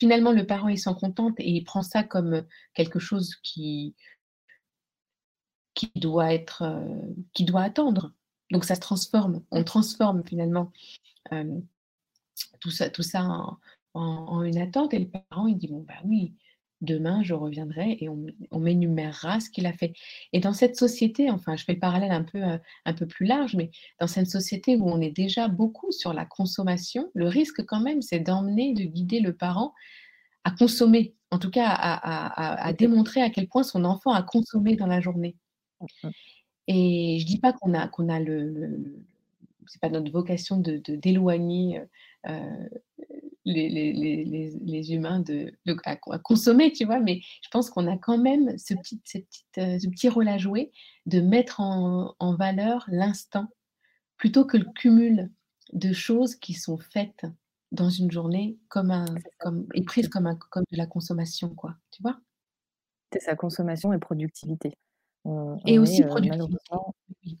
Finalement, 0.00 0.32
le 0.32 0.46
parent, 0.46 0.68
il 0.68 0.78
s'en 0.78 0.94
contente 0.94 1.34
et 1.38 1.50
il 1.50 1.64
prend 1.64 1.82
ça 1.82 2.02
comme, 2.04 2.34
heu, 2.34 2.48
quelque 2.74 2.98
chose 2.98 3.36
qui 3.42 3.94
qui 5.74 5.90
doit 5.96 6.32
être, 6.32 6.62
heu, 6.62 7.14
qui 7.32 7.44
doit 7.44 7.62
attendre. 7.62 8.12
Donc 8.50 8.64
ça 8.64 8.74
se 8.74 8.80
transforme. 8.80 9.44
On 9.50 9.64
Mmh. 9.64 9.64
transforme 9.64 10.22
finalement, 10.26 10.72
tout 12.64 12.70
ça 12.72 12.90
tout 12.90 13.04
ça 13.04 13.24
en 13.24 13.58
en 13.94 14.02
en 14.28 14.42
une 14.44 14.58
attente 14.58 14.94
et 14.94 14.98
le 15.00 15.08
parent, 15.08 15.46
il 15.48 15.56
dit: 15.58 15.68
«Bon, 15.68 15.84
bah, 15.88 15.94
oui, 16.04 16.34
demain 16.82 17.22
je 17.24 17.34
reviendrai 17.34 17.98
et 18.00 18.08
on 18.10 18.26
on 18.52 18.60
m'énumérera 18.60 19.40
ce 19.40 19.50
qu'il 19.50 19.66
a 19.66 19.72
fait» 19.74 19.94
et 20.32 20.40
dans 20.40 20.52
cette 20.54 20.76
société, 20.76 21.30
enfin, 21.30 21.56
je 21.56 21.64
fais 21.64 21.74
le 21.74 21.80
parallèle 21.80 22.12
un 22.12 22.24
peu, 22.24 22.38
heu, 22.42 22.60
un 22.86 22.94
peu 22.94 23.06
plus 23.06 23.26
large, 23.26 23.56
mais 23.56 23.70
dans 24.00 24.08
cette 24.08 24.28
société 24.30 24.76
où 24.76 24.88
on 24.90 25.00
est 25.02 25.12
déjà 25.12 25.48
beaucoup 25.48 25.92
sur 25.92 26.12
la 26.14 26.26
consommation, 26.26 27.10
le 27.14 27.28
risque 27.28 27.64
quand 27.66 27.80
même, 27.80 28.02
c'est 28.02 28.20
d'emmener, 28.20 28.74
de 28.74 28.84
guider 28.84 29.20
le 29.20 29.34
parent 29.36 29.74
à 30.44 30.50
consommer, 30.52 31.14
en 31.32 31.38
tout 31.40 31.50
cas 31.50 31.68
à 31.68 31.94
à 31.96 32.66
à 32.68 32.72
démontrer 32.74 33.22
à 33.22 33.30
quel 33.30 33.48
point 33.48 33.64
son 33.64 33.84
enfant 33.84 34.12
a 34.12 34.22
consommé 34.24 34.76
dans 34.76 34.86
la 34.88 35.00
journée. 35.02 35.36
Et 36.68 37.18
je 37.20 37.26
dis 37.26 37.38
pas 37.38 37.52
qu'on 37.52 37.74
a 37.74 37.88
qu'on 37.88 38.08
a 38.08 38.20
le 38.20 38.48
le 38.50 39.04
c'est 39.66 39.80
pas 39.80 39.88
notre 39.90 40.10
vocation 40.12 40.58
de 40.58 40.76
d'éloigner, 40.78 41.80
heu, 41.80 41.88
les 43.44 43.68
les 43.68 43.92
les 43.92 44.24
les 44.24 44.50
les 44.64 44.92
humains 44.94 45.20
de 45.20 45.52
de 45.66 45.76
à 45.84 45.98
à 46.12 46.18
consommer, 46.18 46.72
tu 46.72 46.84
vois? 46.84 47.00
Mais 47.00 47.20
je 47.42 47.48
pense 47.50 47.70
qu'on 47.70 47.86
a 47.88 47.98
quand 47.98 48.18
même 48.18 48.56
ce 48.58 48.74
petit 48.74 48.98
petite, 49.00 49.28
heu, 49.58 49.78
ce 49.78 49.88
petit 49.88 50.08
rôle 50.08 50.28
à 50.28 50.38
jouer, 50.38 50.72
de 51.06 51.20
mettre 51.20 51.60
en 51.60 52.14
en 52.18 52.36
valeur 52.36 52.84
l'instant, 52.88 53.48
plutôt 54.18 54.44
que 54.46 54.56
le 54.58 54.66
cumul 54.76 55.32
de 55.74 55.92
choses 55.92 56.36
qui 56.36 56.54
sont 56.54 56.78
faites 56.78 57.26
dans 57.72 57.90
une 57.90 58.10
journée 58.12 58.58
comme 58.68 58.90
un 58.92 59.22
comme 59.40 59.66
et 59.74 59.84
prises 59.84 60.08
comme 60.08 60.26
un 60.28 60.36
comme 60.36 60.64
de 60.72 60.78
la 60.78 60.86
consommation, 60.86 61.50
quoi, 61.54 61.76
tu 61.92 62.02
vois? 62.02 62.20
C'est 63.12 63.20
ça, 63.20 63.36
consommation 63.36 63.92
et 63.92 63.98
productivité. 63.98 64.72
On 65.24 65.60
Et 65.66 65.78
on 65.78 65.78
aussi 65.78 66.02
heu, 66.02 66.04
productivité. 66.04 66.76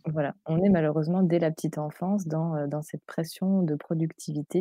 Voilà, 0.06 0.34
on 0.46 0.62
est 0.62 0.68
malheureusement 0.70 1.22
dès 1.22 1.38
la 1.38 1.50
petite 1.50 1.78
enfance 1.78 2.26
dans, 2.26 2.56
heu, 2.56 2.68
dans 2.68 2.82
cette 2.82 3.04
pression 3.06 3.62
de 3.62 3.74
productivité, 3.74 4.60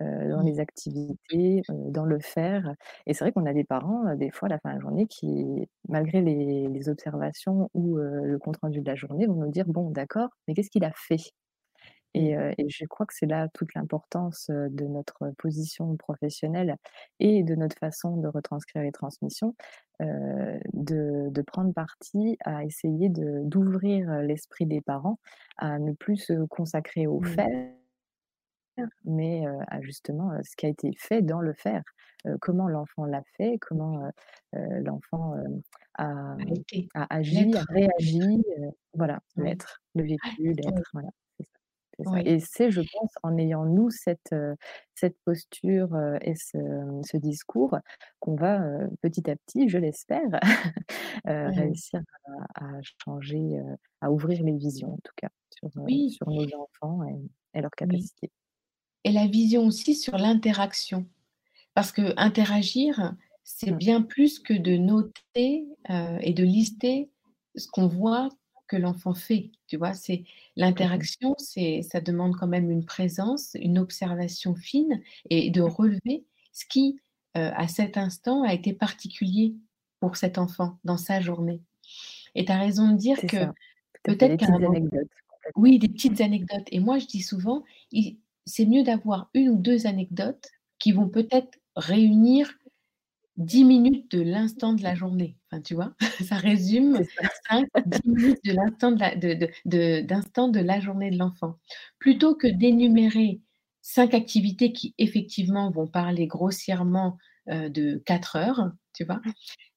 heu, 0.00 0.28
dans 0.30 0.40
Mmh. 0.40 0.42
les 0.42 0.60
activités, 0.60 1.62
heu, 1.70 1.74
dans 1.90 2.04
le 2.04 2.18
faire 2.20 2.74
et 3.06 3.14
c'est 3.14 3.24
vrai 3.24 3.32
qu'on 3.32 3.46
a 3.46 3.52
des 3.54 3.64
parents, 3.64 4.06
heu, 4.08 4.16
des 4.16 4.30
fois 4.30 4.48
à 4.48 4.50
la 4.50 4.58
fin 4.58 4.70
de 4.70 4.74
la 4.76 4.80
journée 4.80 5.06
qui, 5.06 5.68
malgré 5.88 6.20
les 6.22 6.68
les 6.68 6.88
observations 6.88 7.70
ou, 7.74 7.98
heu, 7.98 8.24
le 8.26 8.38
compte 8.38 8.58
rendu 8.62 8.80
de 8.80 8.86
la 8.86 8.96
journée, 8.96 9.26
vont 9.26 9.34
nous 9.34 9.50
dire: 9.50 9.66
«Bon 9.66 9.90
d'accord, 9.90 10.30
mais 10.48 10.54
qu'est-ce 10.54 10.70
qu'il 10.70 10.84
a 10.84 10.92
fait?» 10.94 11.16
Et 12.14 12.34
je 12.68 12.84
crois 12.86 13.06
que 13.06 13.14
c'est 13.14 13.26
là 13.26 13.48
toute 13.54 13.74
l'importance, 13.74 14.50
de 14.50 14.84
notre 14.86 15.32
position 15.38 15.96
professionnelle 15.96 16.76
et 17.20 17.42
de 17.44 17.54
notre 17.54 17.78
façon 17.78 18.16
de 18.16 18.28
retranscrire 18.28 18.82
les 18.82 18.92
transmissions, 18.92 19.54
de 20.00 21.28
de 21.30 21.42
prendre 21.42 21.72
parti 21.74 22.36
à 22.44 22.64
essayer 22.64 23.08
de 23.10 23.42
d'ouvrir, 23.44 24.22
l'esprit 24.22 24.66
des 24.66 24.80
parents 24.80 25.18
à 25.58 25.78
ne 25.78 25.92
plus 25.92 26.16
se 26.16 26.44
consacrer 26.46 27.06
au 27.06 27.20
Mmh. 27.20 27.26
faire, 27.26 27.48
mais 29.04 29.44
à 29.68 29.80
justement, 29.82 30.32
ce 30.42 30.56
qui 30.56 30.66
a 30.66 30.68
été 30.70 30.92
fait 30.98 31.22
dans 31.22 31.40
le 31.40 31.54
faire. 31.54 31.82
Comment 32.40 32.68
l'enfant 32.68 33.04
l'a 33.06 33.22
fait, 33.36 33.58
comment, 33.60 34.10
l'enfant, 34.54 35.34
a 35.94 36.36
agi, 37.10 37.54
a 37.56 37.64
réagi, 37.70 38.42
voilà, 38.94 39.20
l'être, 39.36 39.82
le 39.94 40.04
vécu, 40.04 40.52
l'être, 40.54 40.90
voilà, 40.94 41.10
c'est 42.04 42.04
ça, 42.04 42.18
c'est 42.18 42.18
ça 42.18 42.20
Oui. 42.22 42.30
et 42.30 42.40
c'est, 42.40 42.70
je 42.70 42.82
pense, 42.82 43.12
en 43.22 43.36
ayant 43.38 43.64
nous 43.66 43.90
cette, 43.90 44.34
cette 44.94 45.16
posture, 45.24 45.90
et 46.22 46.34
ce, 46.36 46.58
mmh, 46.58 47.02
ce 47.04 47.16
discours 47.18 47.76
qu'on 48.20 48.36
va, 48.36 48.62
petit 49.02 49.30
à 49.30 49.36
petit, 49.36 49.68
je 49.68 49.78
l'espère, 49.78 50.22
réussir 51.26 52.00
à 52.56 52.66
à 52.66 52.80
changer, 53.04 53.60
à 54.00 54.12
ouvrir 54.12 54.42
les 54.44 54.56
visions 54.56 54.94
en 54.94 54.98
tout 55.04 55.12
cas 55.16 55.30
sur, 55.50 55.70
heu, 55.78 55.88
Oui. 55.88 56.20
sur 56.20 56.30
nos 56.30 56.46
enfants 56.56 57.04
et 57.08 57.30
et 57.54 57.62
leurs 57.62 57.70
capacités. 57.72 58.30
et 59.04 59.12
la 59.12 59.26
vision 59.26 59.66
aussi 59.66 59.94
sur 59.94 60.16
l'interaction. 60.18 61.06
Parce 61.74 61.92
qu'interagir, 61.92 63.14
c'est 63.44 63.72
Mmh. 63.72 63.78
bien 63.78 64.02
plus 64.02 64.40
que 64.40 64.54
de 64.54 64.76
noter, 64.78 65.66
et 66.22 66.34
de 66.34 66.44
lister 66.44 67.10
ce 67.56 67.68
qu'on 67.68 67.88
voit 67.88 68.30
que 68.70 68.76
l'enfant 68.78 69.14
fait, 69.14 69.52
tu 69.68 69.76
vois? 69.78 69.94
C'est 69.94 70.24
l'interaction, 70.56 71.34
c'est 71.38 71.82
ça 71.82 72.00
demande 72.00 72.36
quand 72.36 72.48
même 72.48 72.70
une 72.70 72.86
présence, 72.86 73.56
une 73.60 73.78
observation 73.80 74.54
fine 74.56 75.02
et 75.30 75.50
de 75.50 75.62
relever 75.62 76.26
ce 76.52 76.66
qui, 76.66 77.00
heu, 77.36 77.50
à 77.56 77.68
cet 77.68 77.98
instant, 77.98 78.44
a 78.44 78.54
été 78.54 78.72
particulier 78.74 79.56
pour 80.00 80.16
cet 80.16 80.38
enfant 80.38 80.78
dans 80.84 80.98
sa 80.98 81.20
journée. 81.20 81.62
Et 82.36 82.44
tu 82.46 82.52
as 82.52 82.58
raison 82.60 82.92
de 82.92 82.96
dire 82.98 83.26
que 83.26 83.46
peut-être 84.04 84.36
qu'à 84.38 84.48
un 84.48 84.58
moment 84.60 84.78
oui, 85.56 85.78
des 85.80 85.88
petites 85.90 86.20
anecdotes. 86.22 86.68
Et 86.72 86.80
moi 86.80 86.98
je 87.00 87.06
dis 87.06 87.22
souvent, 87.22 87.64
c'est 88.46 88.66
mieux 88.66 88.84
d'avoir 88.84 89.30
1 89.34 89.48
ou 89.50 89.56
2 89.58 89.86
anecdotes 89.88 90.48
qui 90.80 90.92
vont 90.92 91.08
peut-être 91.10 91.58
réunir 91.76 92.52
10 93.40 93.64
minutes 93.64 94.10
de 94.12 94.22
l'instant 94.22 94.74
de 94.74 94.82
la 94.84 94.94
journée. 94.96 95.36
Enfin, 95.50 95.62
tu 95.62 95.74
vois? 95.74 95.94
Ça 96.32 96.36
résume 96.36 96.98
C'est 96.98 97.06
ça. 97.22 97.28
5-10 97.50 98.00
minutes 98.06 98.40
de 98.44 98.52
l'instant 98.54 98.92
de 98.92 99.00
la 99.00 99.16
de 99.16 100.60
la 100.60 100.80
journée 100.80 101.10
de 101.12 101.18
l'enfant. 101.18 101.56
Plutôt 102.00 102.36
que 102.36 102.48
d'énumérer 102.48 103.40
5 103.82 104.14
activités 104.14 104.72
qui 104.72 104.94
effectivement 104.98 105.70
vont 105.72 105.88
parler 105.88 106.26
grossièrement, 106.28 107.18
heu, 107.50 107.70
de 107.70 108.02
4 108.06 108.36
heures, 108.36 108.72
tu 108.94 109.04
vois? 109.04 109.22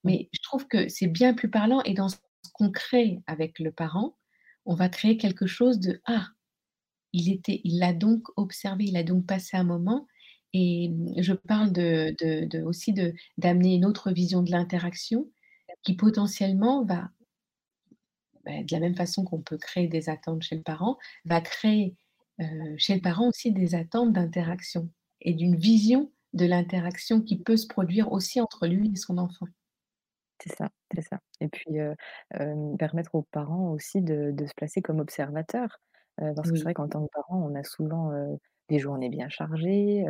Mais 0.05 0.29
je 0.33 0.41
trouve 0.43 0.67
que 0.67 0.89
c'est 0.89 1.07
bien 1.07 1.33
plus 1.35 1.49
parlant 1.51 1.81
et 1.83 1.93
dans 1.95 2.09
ce 2.09 2.17
qu'on 2.53 2.71
crée 2.71 3.21
avec 3.27 3.59
le 3.59 3.71
parent, 3.71 4.17
on 4.65 4.75
va 4.75 4.89
créer 4.89 5.17
quelque 5.17 5.47
chose 5.47 5.79
de: 5.81 6.01
«Ah! 6.07 6.27
Il 7.13 7.31
était 7.31 7.61
il 7.65 7.79
l'a 7.79 7.93
donc 7.93 8.23
observé, 8.37 8.85
il 8.85 8.97
a 8.97 9.03
donc 9.03 9.25
passé 9.27 9.57
un 9.57 9.63
moment» 9.65 10.07
et 10.53 10.89
mmh, 10.89 11.21
je 11.21 11.33
parle 11.33 11.71
de 11.73 12.15
de 12.19 12.45
de 12.45 12.61
aussi 12.63 12.93
de 12.93 13.13
d'amener 13.37 13.75
une 13.75 13.85
autre 13.85 14.11
vision 14.11 14.43
de 14.43 14.51
l'interaction 14.51 15.29
qui 15.83 15.95
potentiellement 15.95 16.85
va 16.85 17.11
bah, 18.45 18.51
de 18.63 18.67
la 18.73 18.79
même 18.79 18.95
façon 18.95 19.23
qu'on 19.23 19.41
peut 19.41 19.57
créer 19.57 19.87
des 19.87 20.09
attentes 20.09 20.43
chez 20.43 20.55
le 20.55 20.63
parent, 20.63 20.97
va 21.25 21.41
créer, 21.41 21.95
chez 22.77 22.95
le 22.95 23.01
parent 23.01 23.29
aussi 23.29 23.51
des 23.51 23.75
attentes 23.75 24.13
d'interaction 24.13 24.89
et 25.21 25.33
d'une 25.33 25.55
vision 25.55 26.11
de 26.33 26.45
l'interaction 26.45 27.21
qui 27.21 27.37
peut 27.41 27.57
se 27.57 27.67
produire 27.67 28.11
aussi 28.11 28.41
entre 28.41 28.67
lui 28.67 28.91
et 28.93 28.95
son 28.97 29.17
enfant. 29.17 29.47
C'est 30.41 30.55
ça, 30.55 30.69
c'est 30.93 31.01
ça 31.01 31.19
et 31.41 31.47
puis, 31.49 31.65
permettre 32.79 33.15
aux 33.15 33.23
parents 33.23 33.71
aussi 33.71 34.01
de 34.01 34.31
de 34.33 34.45
se 34.47 34.53
placer 34.55 34.81
comme 34.81 34.99
observateurs, 34.99 35.79
parce 36.17 36.51
que 36.51 36.57
c'est 36.59 36.63
vrai 36.65 36.73
qu'en 36.75 36.89
tant 36.89 37.05
que 37.05 37.11
parent, 37.13 37.41
on 37.49 37.55
a 37.55 37.63
souvent, 37.63 38.11
des 38.69 38.79
journées 38.79 39.09
bien 39.09 39.29
chargées, 39.29 40.05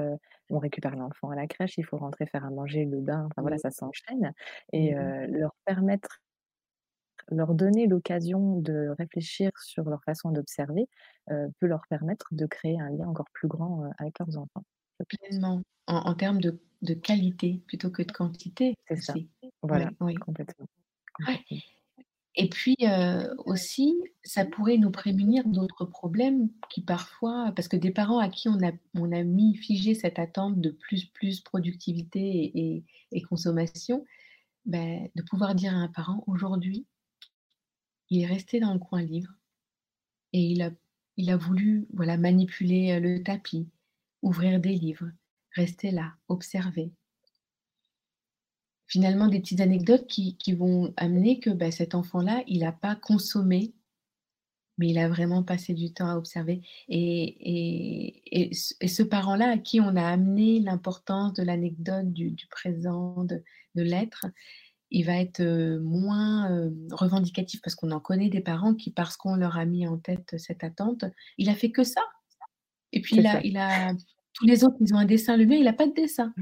on 0.50 0.60
récupère 0.60 0.96
l'enfant 0.96 1.30
à 1.32 1.36
la 1.36 1.48
crèche, 1.48 1.78
il 1.78 1.86
faut 1.86 1.98
rentrer 1.98 2.26
faire 2.28 2.46
à 2.46 2.50
manger, 2.52 2.86
le 2.86 3.02
bain, 3.02 3.26
enfin 3.28 3.42
voilà, 3.42 3.58
ça 3.58 3.72
s'enchaîne 3.72 4.34
et 4.74 4.94
Mmh 4.94 5.00
mh. 5.00 5.14
heu, 5.14 5.28
leur 5.28 5.52
permettre 5.66 6.20
leur 7.30 7.54
donner 7.54 7.88
l'occasion 7.88 8.60
de 8.60 8.90
réfléchir 8.98 9.52
sur 9.62 9.84
leur 9.90 10.04
façon 10.04 10.32
d'observer, 10.32 10.88
peut 11.28 11.68
leur 11.68 11.82
permettre 11.90 12.28
de 12.32 12.46
créer 12.46 12.80
un 12.80 12.90
lien 12.90 13.08
encore 13.08 13.30
plus 13.34 13.48
grand, 13.48 13.84
avec 13.98 14.20
leurs 14.20 14.38
enfants, 14.38 14.66
je 15.00 15.06
pense. 15.06 15.18
Pleinement, 15.20 15.62
en 15.88 15.96
en 15.96 16.14
termes 16.16 16.40
de 16.42 16.60
de 16.82 16.94
qualité 16.94 17.64
plutôt 17.68 17.90
que 17.90 18.04
de 18.04 18.12
quantité 18.12 18.76
C'est 18.88 18.98
ça, 18.98 19.18
aussi. 19.18 19.32
voilà, 19.62 19.92
Oui, 20.02 20.18
oui. 20.18 20.20
complètement, 20.20 20.68
Ouais 21.28 21.44
complètement. 21.46 21.62
Et 22.36 22.50
puis, 22.50 22.76
heu, 22.84 23.36
aussi, 23.46 23.96
ça 24.24 24.46
pourrait 24.46 24.78
nous 24.78 24.92
prémunir 24.92 25.46
d'autres 25.48 25.86
problèmes 25.86 26.50
qui 26.70 26.82
parfois 26.82 27.52
parce 27.56 27.68
que 27.68 27.78
des 27.78 27.92
parents 27.92 28.20
à 28.20 28.30
qui 28.30 28.50
on 28.50 28.58
a 28.66 28.72
on 28.96 29.12
a 29.12 29.24
mis 29.24 29.56
figé 29.56 29.94
cette 29.96 30.20
attente 30.20 30.60
de 30.62 30.72
plus, 30.72 31.06
plus 31.06 31.42
productivité 31.42 32.84
et 33.12 33.22
consommation, 33.24 34.06
beh, 34.66 35.12
de 35.16 35.24
pouvoir 35.24 35.56
dire 35.56 35.74
à 35.74 35.78
un 35.80 35.90
parent: 35.90 36.24
«Aujourd'hui» 36.28 36.86
«il 38.10 38.22
est 38.22 38.26
resté 38.26 38.60
dans 38.60 38.74
le 38.74 38.80
coin 38.80 39.02
livre 39.02 39.32
et 40.34 40.42
il 41.18 41.30
a 41.32 41.38
voulu, 41.38 41.88
voilà, 41.94 42.18
manipuler, 42.18 42.92
heu, 42.94 43.00
le 43.00 43.24
tapis, 43.24 43.70
ouvrir 44.24 44.60
des 44.60 44.76
livres, 44.76 45.12
rester 45.56 45.92
là, 45.92 46.14
observer». 46.28 46.92
Finalement, 48.94 49.28
des 49.28 49.40
petites 49.40 49.60
anecdotes 49.60 50.06
qui 50.06 50.38
qui 50.38 50.54
vont 50.54 50.94
amener 50.98 51.40
que, 51.40 51.50
bah, 51.50 51.72
cet 51.72 51.96
enfant-là, 51.96 52.44
il 52.46 52.64
a 52.64 52.72
pas 52.72 52.96
consommé 52.96 53.74
mais 54.78 54.90
il 54.90 54.98
a 54.98 55.08
vraiment 55.08 55.44
passé 55.44 55.74
du 55.74 55.94
temps 55.94 56.10
à 56.10 56.16
observer. 56.18 56.62
Et 56.90 58.16
et 58.32 58.50
et 58.50 58.54
ce 58.56 58.74
et 58.82 58.88
ce 58.88 59.04
parent-là 59.04 59.52
à 59.52 59.58
qui 59.58 59.80
on 59.80 59.96
a 59.96 60.04
amené 60.04 60.60
l'importance 60.60 61.34
de 61.34 61.44
l'anecdote, 61.44 62.12
du 62.12 62.32
du 62.32 62.48
présent, 62.48 63.24
de 63.24 63.44
de 63.76 63.82
l'être, 63.84 64.26
il 64.92 65.06
va 65.06 65.18
être, 65.20 65.42
heu, 65.42 65.80
moins, 65.82 66.50
hem, 66.68 66.88
revendicatif 66.92 67.62
parce 67.64 67.76
qu'on 67.76 67.92
en 67.92 68.00
connaît 68.02 68.30
des 68.30 68.42
parents 68.42 68.76
qui, 68.76 68.92
parce 68.92 69.18
qu'on 69.18 69.36
leur 69.38 69.58
a 69.58 69.66
mis 69.66 69.88
en 69.88 69.98
tête 70.00 70.36
cette 70.40 70.64
attente: 70.64 71.06
«Il 71.40 71.50
a 71.50 71.56
fait 71.56 71.72
que 71.72 71.84
ça. 71.86 72.02
Et 72.94 73.02
puis 73.02 73.18
il 73.18 73.28
a 73.28 73.42
il 73.46 73.58
a 73.58 73.94
tous 74.34 74.46
les 74.48 74.64
autres, 74.66 74.78
ils 74.82 74.94
ont 74.96 74.98
un 75.00 75.06
dessin, 75.06 75.38
le 75.38 75.46
mien, 75.48 75.58
il 75.58 75.68
a 75.68 75.74
pas 75.74 75.88
de 75.88 75.94
dessin. 75.94 76.34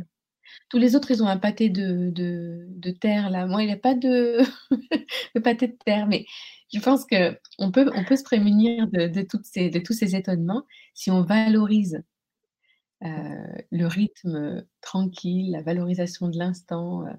Tous 0.69 0.77
les 0.79 0.95
autres, 0.95 1.11
ils 1.11 1.23
ont 1.23 1.27
un 1.27 1.37
pâté 1.37 1.69
de 1.69 2.09
de 2.11 2.91
terre 2.91 3.29
là, 3.29 3.45
moi 3.47 3.63
il 3.63 3.71
a 3.71 3.77
pas 3.77 3.95
de 3.95 4.39
de 5.35 5.39
pâté 5.41 5.67
de 5.67 5.77
terre». 5.85 6.07
Mais 6.07 6.25
je 6.73 6.79
pense 6.79 7.05
qu'on 7.05 7.71
peut 7.71 7.91
on 7.95 8.05
peut 8.05 8.15
se 8.17 8.23
prémunir 8.23 8.87
de 8.89 9.07
de 9.07 9.21
toutes 9.23 9.45
ces 9.45 9.69
de 9.69 9.79
tous 9.79 9.93
ces 9.93 10.15
étonnements 10.15 10.63
si 10.93 11.11
on 11.11 11.23
valorise, 11.23 12.03
heu, 13.03 13.09
Mmh. 13.15 13.41
le 13.71 13.87
rythme, 13.87 14.65
tranquille, 14.81 15.51
la 15.51 15.61
valorisation 15.63 16.29
de 16.29 16.37
l'instant, 16.37 17.05
heu, 17.07 17.11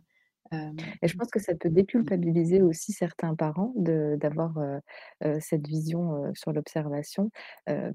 hem, 0.53 0.95
Et 1.03 1.09
je 1.09 1.17
pense 1.17 1.31
que 1.31 1.41
ça 1.41 1.55
peut 1.57 1.71
déculpabiliser 1.71 2.63
aussi 2.63 2.93
certains 2.93 3.35
parents 3.37 3.75
d'avoir, 3.77 4.55
cette 5.41 5.67
vision, 5.69 6.33
sur 6.35 6.53
l'observation, 6.53 7.31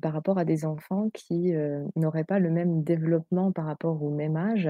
par 0.02 0.14
rapport 0.14 0.38
à 0.40 0.46
des 0.46 0.66
enfants 0.66 1.10
qui, 1.14 1.54
n'auraient 1.96 2.26
pas 2.26 2.40
le 2.40 2.52
même 2.52 2.84
développement 2.84 3.52
par 3.54 3.66
rapport 3.68 4.04
au 4.04 4.12
même 4.12 4.38
âge 4.38 4.70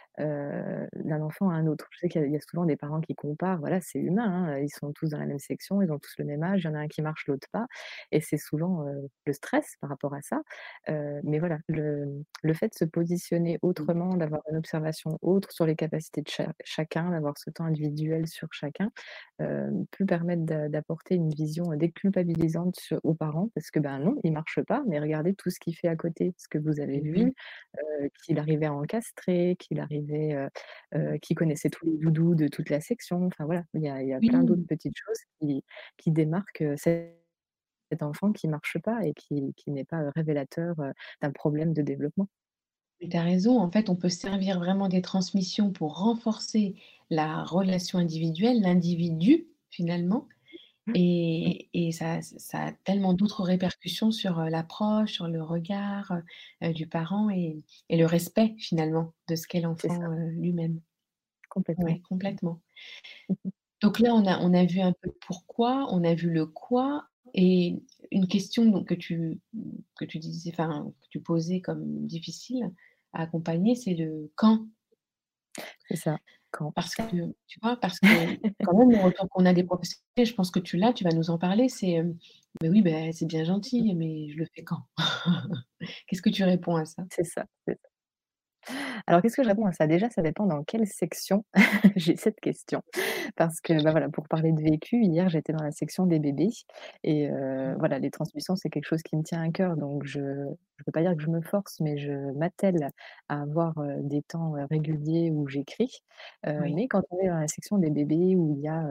heu, 0.21 0.87
d'un 0.95 1.21
enfant 1.21 1.49
à 1.49 1.55
un 1.55 1.67
autre. 1.67 1.87
Je 1.91 1.99
sais 1.99 2.09
qu'il 2.09 2.21
y 2.21 2.23
a 2.25 2.27
il 2.27 2.33
y 2.33 2.37
a 2.37 2.39
souvent 2.41 2.65
des 2.65 2.77
parents 2.77 3.01
qui 3.01 3.15
comparent, 3.15 3.59
voilà, 3.59 3.81
c'est 3.81 3.99
humain, 3.99 4.23
hein, 4.53 4.59
ils 4.59 4.69
sont 4.69 4.93
tous 4.93 5.09
dans 5.09 5.17
la 5.19 5.25
même 5.25 5.39
section, 5.39 5.81
ils 5.81 5.91
ont 5.91 5.99
tous 5.99 6.13
le 6.19 6.25
même 6.25 6.43
âge, 6.43 6.61
il 6.63 6.67
y 6.67 6.69
en 6.69 6.75
a 6.75 6.79
un 6.79 6.87
qui 6.87 7.01
marche, 7.01 7.27
l'autre 7.27 7.47
pas 7.51 7.67
et 8.11 8.21
c'est 8.21 8.37
souvent, 8.37 8.87
heu, 8.87 9.09
le 9.25 9.33
stress 9.33 9.75
par 9.81 9.89
rapport 9.89 10.13
à 10.13 10.21
ça, 10.21 10.41
heu, 10.89 11.21
mais 11.23 11.39
voilà, 11.39 11.59
le 11.67 12.23
le 12.43 12.53
fait 12.53 12.69
de 12.69 12.73
se 12.75 12.85
positionner 12.85 13.59
Mmh. 13.77 13.91
autrement, 13.91 14.15
d'avoir 14.15 14.41
une 14.51 14.57
observation 14.57 15.17
autre 15.21 15.51
sur 15.51 15.65
les 15.65 15.75
capacités 15.75 16.21
de 16.21 16.27
cha 16.29 16.53
chacun, 16.63 17.11
d'avoir 17.11 17.37
ce 17.37 17.49
temps 17.49 17.65
individuel 17.65 18.27
sur 18.27 18.47
chacun, 18.53 18.91
peut 19.91 20.05
permettre 20.05 20.43
d'a 20.43 20.69
d'apporter 20.69 21.15
une 21.15 21.29
vision 21.29 21.65
déculpabilisante 21.75 22.93
aux 23.03 23.13
parents 23.15 23.49
parce 23.55 23.71
que, 23.71 23.79
ben, 23.79 23.99
non, 23.99 24.15
il 24.23 24.33
marche 24.33 24.61
pas, 24.67 24.83
mais 24.87 24.99
regardez 24.99 25.33
tout 25.35 25.49
ce 25.49 25.59
qu'il 25.59 25.75
fait 25.75 25.87
à 25.87 25.95
côté, 25.95 26.33
ce 26.37 26.47
que 26.47 26.57
vous 26.57 26.79
avez 26.79 26.99
Mmh 26.99 27.07
mh. 27.15 27.29
vu, 27.29 27.33
qu'il 28.23 28.39
arrivait 28.39 28.67
à 28.67 28.73
encastrer, 28.73 29.55
qu'il 29.59 29.79
arrivait, 29.79 30.10
qu'il 31.21 31.35
connaissait 31.35 31.69
tous 31.69 31.85
les 31.85 31.97
doudous 31.97 32.35
de 32.35 32.47
toute 32.47 32.69
la 32.69 32.81
section, 32.81 33.25
enfin 33.25 33.45
voilà, 33.45 33.63
il 33.73 33.81
y 33.81 33.89
a 33.89 34.01
il 34.01 34.09
y 34.09 34.13
a 34.13 34.19
plein 34.19 34.43
d'autres 34.43 34.65
petites 34.67 34.97
choses 34.97 35.19
qui 35.39 35.63
qui 35.97 36.11
démarquent, 36.11 36.63
cet 36.77 38.03
enfant 38.03 38.31
qui 38.31 38.47
marche 38.47 38.77
pas 38.79 39.05
et 39.05 39.13
qui 39.13 39.53
qui 39.55 39.71
n'est 39.71 39.85
pas, 39.85 40.09
révélateur, 40.15 40.75
d'un 41.21 41.31
problème 41.31 41.73
de 41.73 41.81
développement. 41.81 42.27
Tu 42.99 43.17
as 43.17 43.23
raison, 43.23 43.59
en 43.59 43.71
fait, 43.71 43.89
on 43.89 43.95
peut 43.95 44.09
se 44.09 44.19
servir 44.19 44.59
vraiment 44.59 44.87
des 44.87 45.01
transmissions 45.01 45.71
pour 45.71 45.97
renforcer 45.97 46.75
la 47.09 47.43
relation 47.43 47.97
individuelle, 47.97 48.61
l'individu, 48.61 49.47
finalement. 49.71 50.27
Et 50.93 51.69
et 51.73 51.91
ça 51.93 52.21
ça 52.21 52.65
a 52.67 52.71
tellement 52.85 53.13
d'autres 53.13 53.43
répercussions 53.43 54.11
sur, 54.11 54.39
l'approche, 54.41 55.13
sur 55.13 55.27
le 55.27 55.43
regard, 55.43 56.13
du 56.61 56.87
parent 56.87 57.29
et 57.31 57.63
et 57.89 57.97
le 57.97 58.05
respect, 58.07 58.55
finalement, 58.59 59.13
de 59.29 59.35
ce 59.35 59.47
qu'est 59.47 59.61
l'enfant, 59.61 60.01
heu, 60.13 60.29
lui-même. 60.31 60.81
Complètement. 61.49 61.85
Ouais, 61.85 62.01
complètement. 62.09 62.53
Mmh 62.53 63.35
mh. 63.45 63.49
Donc 63.81 63.99
là, 63.99 64.13
on 64.15 64.25
a 64.27 64.39
on 64.39 64.53
a 64.53 64.65
vu 64.65 64.79
un 64.81 64.93
peu 64.93 65.09
le 65.09 65.15
pourquoi, 65.27 65.87
on 65.91 66.03
a 66.05 66.13
vu 66.15 66.29
le 66.31 66.45
quoi 66.47 67.07
et 67.35 67.81
une 68.11 68.27
question 68.27 68.65
donc 68.65 68.87
que 68.89 68.93
tu, 68.95 69.39
mmh, 69.53 69.61
que 69.97 70.05
tu 70.05 70.19
disais 70.19 70.51
enfin, 70.53 70.93
que 71.01 71.07
tu 71.09 71.21
posais 71.21 71.61
comme 71.61 72.07
difficile 72.07 72.71
à 73.13 73.23
accompagner, 73.23 73.75
c'est 73.75 73.93
le 73.95 74.31
quand. 74.35 74.67
C'est 75.89 75.95
ça, 75.95 76.17
quand. 76.51 76.71
Parce 76.73 76.95
que, 76.95 77.03
tu 77.47 77.59
vois? 77.61 77.77
Parce 77.77 77.99
que 77.99 78.07
quand 78.63 78.77
même, 78.77 78.91
le 78.91 78.99
retour 78.99 79.27
qu'on 79.29 79.45
a 79.45 79.53
des 79.53 79.63
professionnels, 79.63 80.25
je 80.27 80.33
pense 80.35 80.51
que 80.51 80.59
tu 80.59 80.77
l'as, 80.77 80.93
tu 80.93 81.03
vas 81.03 81.11
nous 81.11 81.29
en 81.31 81.37
parler, 81.39 81.69
c'est, 81.69 81.91
hem: 81.91 82.17
«Beh, 82.61 82.69
oui, 82.69 82.81
beh, 82.81 83.11
c'est 83.13 83.25
bien 83.27 83.43
gentil, 83.45 83.93
mais 83.95 84.29
je 84.31 84.37
le 84.37 84.45
fais 84.55 84.63
quand?» 84.63 84.83
Qu'est-ce 86.07 86.21
que 86.23 86.29
tu 86.31 86.43
réponds 86.45 86.77
à 86.77 86.85
ça? 86.85 87.03
C'est 87.11 87.25
ça, 87.25 87.45
c'est 87.67 87.75
ça. 87.81 87.90
Alors 89.07 89.21
qu'est-ce 89.21 89.35
que 89.37 89.43
je 89.43 89.49
réponds 89.49 89.65
à 89.65 89.71
ça? 89.73 89.87
Déjà, 89.87 90.09
ça 90.09 90.21
dépend 90.21 90.45
dans 90.45 90.63
quelle 90.63 90.87
section 90.87 91.45
j'ai 91.95 92.15
cette 92.17 92.39
question 92.39 92.83
parce 93.37 93.61
que, 93.61 93.81
bah, 93.83 93.91
voilà, 93.91 94.09
pour 94.09 94.27
parler 94.27 94.51
de 94.53 94.61
vécu, 94.61 95.03
hier, 95.03 95.29
j'étais 95.29 95.53
dans 95.53 95.63
la 95.63 95.71
section 95.71 96.05
des 96.07 96.19
bébés 96.19 96.49
et 97.03 97.29
Mmh. 97.29 97.75
voilà, 97.79 97.99
les 97.99 98.11
transmissions, 98.11 98.55
c'est 98.55 98.69
quelque 98.69 98.85
chose 98.87 99.03
qui 99.03 99.15
me 99.17 99.23
tient 99.23 99.41
à 99.43 99.51
cœur 99.51 99.77
donc 99.77 100.03
je 100.05 100.21
je 100.77 100.83
peux 100.85 100.91
pas 100.91 101.01
dire 101.01 101.15
que 101.15 101.21
je 101.23 101.29
me 101.29 101.41
force, 101.41 101.79
mais 101.79 101.97
je 101.99 102.11
m'attelle 102.37 102.89
à 103.29 103.41
avoir, 103.43 103.75
des 104.01 104.23
temps, 104.23 104.53
réguliers 104.69 105.31
où 105.31 105.47
j'écris, 105.47 106.01
Oui. 106.57 106.75
mais 106.75 106.87
quand 106.87 107.03
on 107.11 107.19
est 107.19 107.27
dans 107.29 107.39
la 107.39 107.47
section 107.47 107.77
des 107.77 107.91
bébés 107.91 108.35
où 108.35 108.55
il 108.57 108.61
y 108.61 108.67
a, 108.67 108.83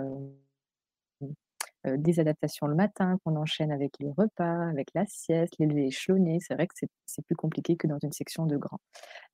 hem, 1.84 1.96
des 2.02 2.20
adaptations 2.20 2.66
le 2.68 2.74
matin 2.76 3.18
qu'on 3.24 3.36
enchaîne 3.36 3.72
avec 3.72 3.94
les 4.00 4.10
repas, 4.10 4.68
avec 4.70 4.88
la 4.94 5.06
sieste, 5.06 5.54
l'élevé 5.58 5.86
échelonné. 5.88 6.38
C'est 6.40 6.54
vrai 6.54 6.66
que 6.68 6.74
c'est 7.06 7.22
plus 7.26 7.36
compliqué 7.36 7.76
que 7.76 7.86
dans 7.88 7.98
une 8.02 8.12
section 8.12 8.46
de 8.46 8.56
grands, 8.58 8.80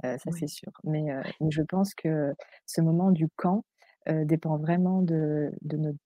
heu, 0.04 0.16
ça 0.18 0.32
c'est 0.32 0.48
sûr. 0.48 0.72
Mais, 0.84 1.12
heu, 1.12 1.22
mais 1.40 1.50
je 1.52 1.62
pense 1.62 1.94
que 1.94 2.34
ce 2.66 2.80
moment 2.82 3.12
du 3.12 3.28
camp, 3.36 3.64
dépend 4.08 4.58
vraiment 4.58 5.02
de 5.02 5.52
de 5.62 5.76
notre 5.78 5.98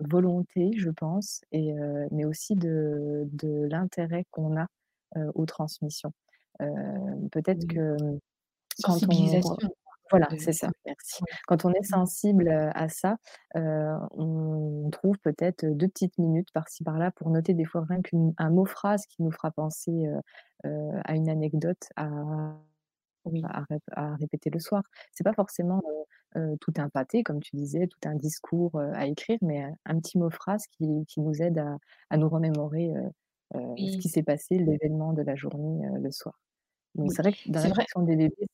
volonté, 0.00 0.72
je 0.78 0.90
pense 0.90 1.42
et 1.52 1.72
mais 2.12 2.24
aussi 2.26 2.56
de 2.56 3.24
de 3.32 3.68
l'intérêt 3.70 4.24
qu'on 4.32 4.56
a, 4.58 4.66
aux 5.34 5.46
transmissions. 5.46 6.12
Peut-être 7.32 7.64
Oui. 7.64 7.68
que 7.68 7.96
quand 8.82 9.08
on 9.08 9.70
voilà, 10.12 10.28
de 10.28 10.36
c'est 10.38 10.52
ça, 10.52 10.70
merci. 10.86 11.22
ouais. 11.22 11.36
Quand 11.46 11.64
on 11.64 11.72
est 11.72 11.82
Mmh. 11.88 11.94
sensible, 11.94 12.48
à 12.50 12.88
ça, 12.90 13.16
on 13.54 14.88
trouve 14.92 15.18
peut-être 15.20 15.64
2 15.66 15.88
petites 15.88 16.18
minutes 16.18 16.50
par-ci 16.52 16.84
par-là 16.84 17.10
pour 17.12 17.30
noter 17.30 17.54
des 17.54 17.64
fois 17.66 17.84
rien 17.88 18.02
qu'une 18.02 18.34
un 18.38 18.50
mot 18.50 18.66
phrase 18.66 19.06
qui 19.06 19.22
nous 19.22 19.32
fera 19.32 19.50
penser, 19.52 20.06
à 20.64 21.14
une 21.16 21.28
anecdote 21.30 21.88
à 21.96 22.08
Oui. 23.24 23.42
à 23.44 23.60
rép 23.70 23.82
à 23.92 24.16
répéter 24.16 24.50
le 24.50 24.60
soir. 24.60 24.82
C'est 25.12 25.24
pas 25.24 25.34
forcément, 25.34 25.82
tout 26.60 26.74
un 26.78 26.88
pâté 26.90 27.22
comme 27.24 27.40
tu 27.40 27.56
disais, 27.56 27.86
tout 27.88 28.00
un 28.08 28.16
discours, 28.16 28.78
à 28.80 29.06
écrire, 29.06 29.38
mais, 29.42 29.64
un 29.86 29.98
petit 30.00 30.18
mot 30.18 30.30
phrase 30.30 30.66
qui 30.68 31.06
qui 31.08 31.20
nous 31.22 31.42
aide 31.42 31.58
à 31.58 31.78
à 32.10 32.16
nous 32.18 32.28
remémorer, 32.30 32.92
ce 33.54 33.98
qui 33.98 34.08
s'est 34.10 34.22
passé, 34.24 34.58
l'événement 34.58 35.12
de 35.14 35.22
la 35.22 35.36
journée, 35.36 35.86
le 36.00 36.10
soir. 36.12 36.40
Donc 36.96 37.10
Oui, 37.10 37.14
c'est 37.14 37.22
vrai 37.22 37.32
que 37.34 37.38
dans 37.48 37.62
la 37.68 38.04
des 38.06 38.16
bébés 38.16 38.48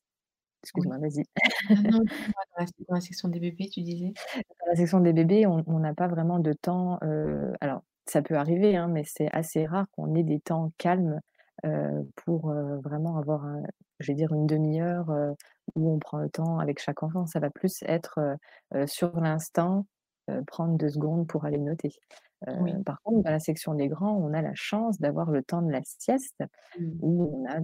Oui. 0.75 0.83
excuse-moi, 0.83 0.99
vas-y. 0.99 1.25
Non, 1.68 1.83
non, 2.01 2.05
dis-moi 2.16 2.42
dans 2.57 2.64
la 2.64 2.66
dans 2.88 2.94
la 2.97 3.01
section 3.01 3.29
des 3.29 3.40
bébés, 3.40 3.68
tu 3.71 3.83
disais? 3.83 4.14
Dans 4.61 4.66
la 4.71 4.77
section 4.77 5.01
des 5.01 5.12
bébés, 5.12 5.47
on 5.47 5.62
on 5.66 5.79
n'a 5.81 5.94
pas 5.94 6.09
vraiment 6.09 6.38
de 6.38 6.53
temps, 6.53 6.99
heu, 7.03 7.53
alors 7.61 7.83
ça 8.07 8.23
peut 8.23 8.37
arriver, 8.37 8.77
hein, 8.77 8.88
mais 8.88 9.03
c'est 9.05 9.29
assez 9.33 9.66
rare 9.66 9.87
qu'on 9.92 10.14
ait 10.14 10.23
des 10.23 10.40
temps 10.40 10.73
calmes, 10.79 11.21
heu, 11.64 12.09
pour, 12.16 12.51
heu, 12.51 12.81
vraiment 12.83 13.16
avoir 13.18 13.44
un 13.44 13.62
je 14.01 14.12
vais 14.12 14.14
dire 14.14 14.33
une 14.33 14.47
1/2 14.47 14.81
heure, 14.81 15.11
heu, 15.11 15.35
où 15.77 15.90
on 15.92 15.99
prend 15.99 16.18
le 16.18 16.31
temps 16.31 16.59
avec 16.61 16.81
chaque 16.81 17.03
enfant. 17.03 17.27
Ça 17.27 17.40
va 17.40 17.51
plus 17.51 17.83
être, 17.87 18.18
heu 18.21 18.37
heu, 18.79 18.87
sur 18.87 19.21
l'instant, 19.21 19.87
heu, 20.31 20.42
prendre 20.47 20.77
2 20.79 20.88
secondes 20.88 21.27
pour 21.27 21.44
aller 21.44 21.59
noter. 21.59 21.90
Heu, 22.49 22.53
Oui. 22.57 22.85
par 22.87 23.01
contre, 23.03 23.23
dans 23.25 23.31
la 23.33 23.40
section 23.40 23.75
des 23.75 23.88
grands, 23.88 24.16
on 24.16 24.33
a 24.35 24.42
la 24.42 24.55
chance 24.55 24.99
d'avoir 25.01 25.31
le 25.31 25.42
temps 25.42 25.62
de 25.62 25.73
la 25.73 25.81
sieste 25.85 26.42
Mmh. 26.77 27.01
où 27.01 27.25
on 27.44 27.47
a, 27.51 27.61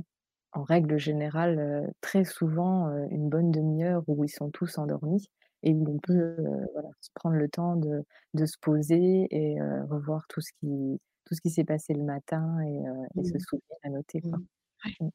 en 0.55 0.63
règle 0.65 0.99
générale, 0.99 1.93
très 2.01 2.25
souvent, 2.25 2.89
une 3.11 3.29
bonne 3.31 3.51
1/2 3.53 3.85
heure 3.85 4.05
où 4.09 4.25
ils 4.25 4.29
sont 4.31 4.51
tous 4.51 4.79
endormis 4.79 5.27
et 5.65 5.75
où 5.75 5.85
on 5.89 5.99
Mmh. 5.99 6.01
peut, 6.01 6.37
voilà, 6.75 6.89
se 7.01 7.11
prendre 7.15 7.37
le 7.37 7.49
temps 7.49 7.77
de 7.77 8.05
de 8.35 8.47
se 8.47 8.57
poser 8.61 9.27
et 9.31 9.61
revoir 9.91 10.27
tout 10.29 10.41
ce 10.43 10.53
qui 10.61 11.01
tout 11.27 11.35
ce 11.35 11.41
qui 11.43 11.51
s'est 11.51 11.65
passé 11.65 11.95
le 11.95 12.05
matin 12.05 12.61
et 12.63 13.25
se 13.25 13.39
Mmh. 13.39 13.45
souvenir 13.49 13.79
à 13.85 13.91
noter, 13.91 14.23
quoi. 14.23 14.39
Mmh. 14.39 14.99
Ouais. 15.01 15.11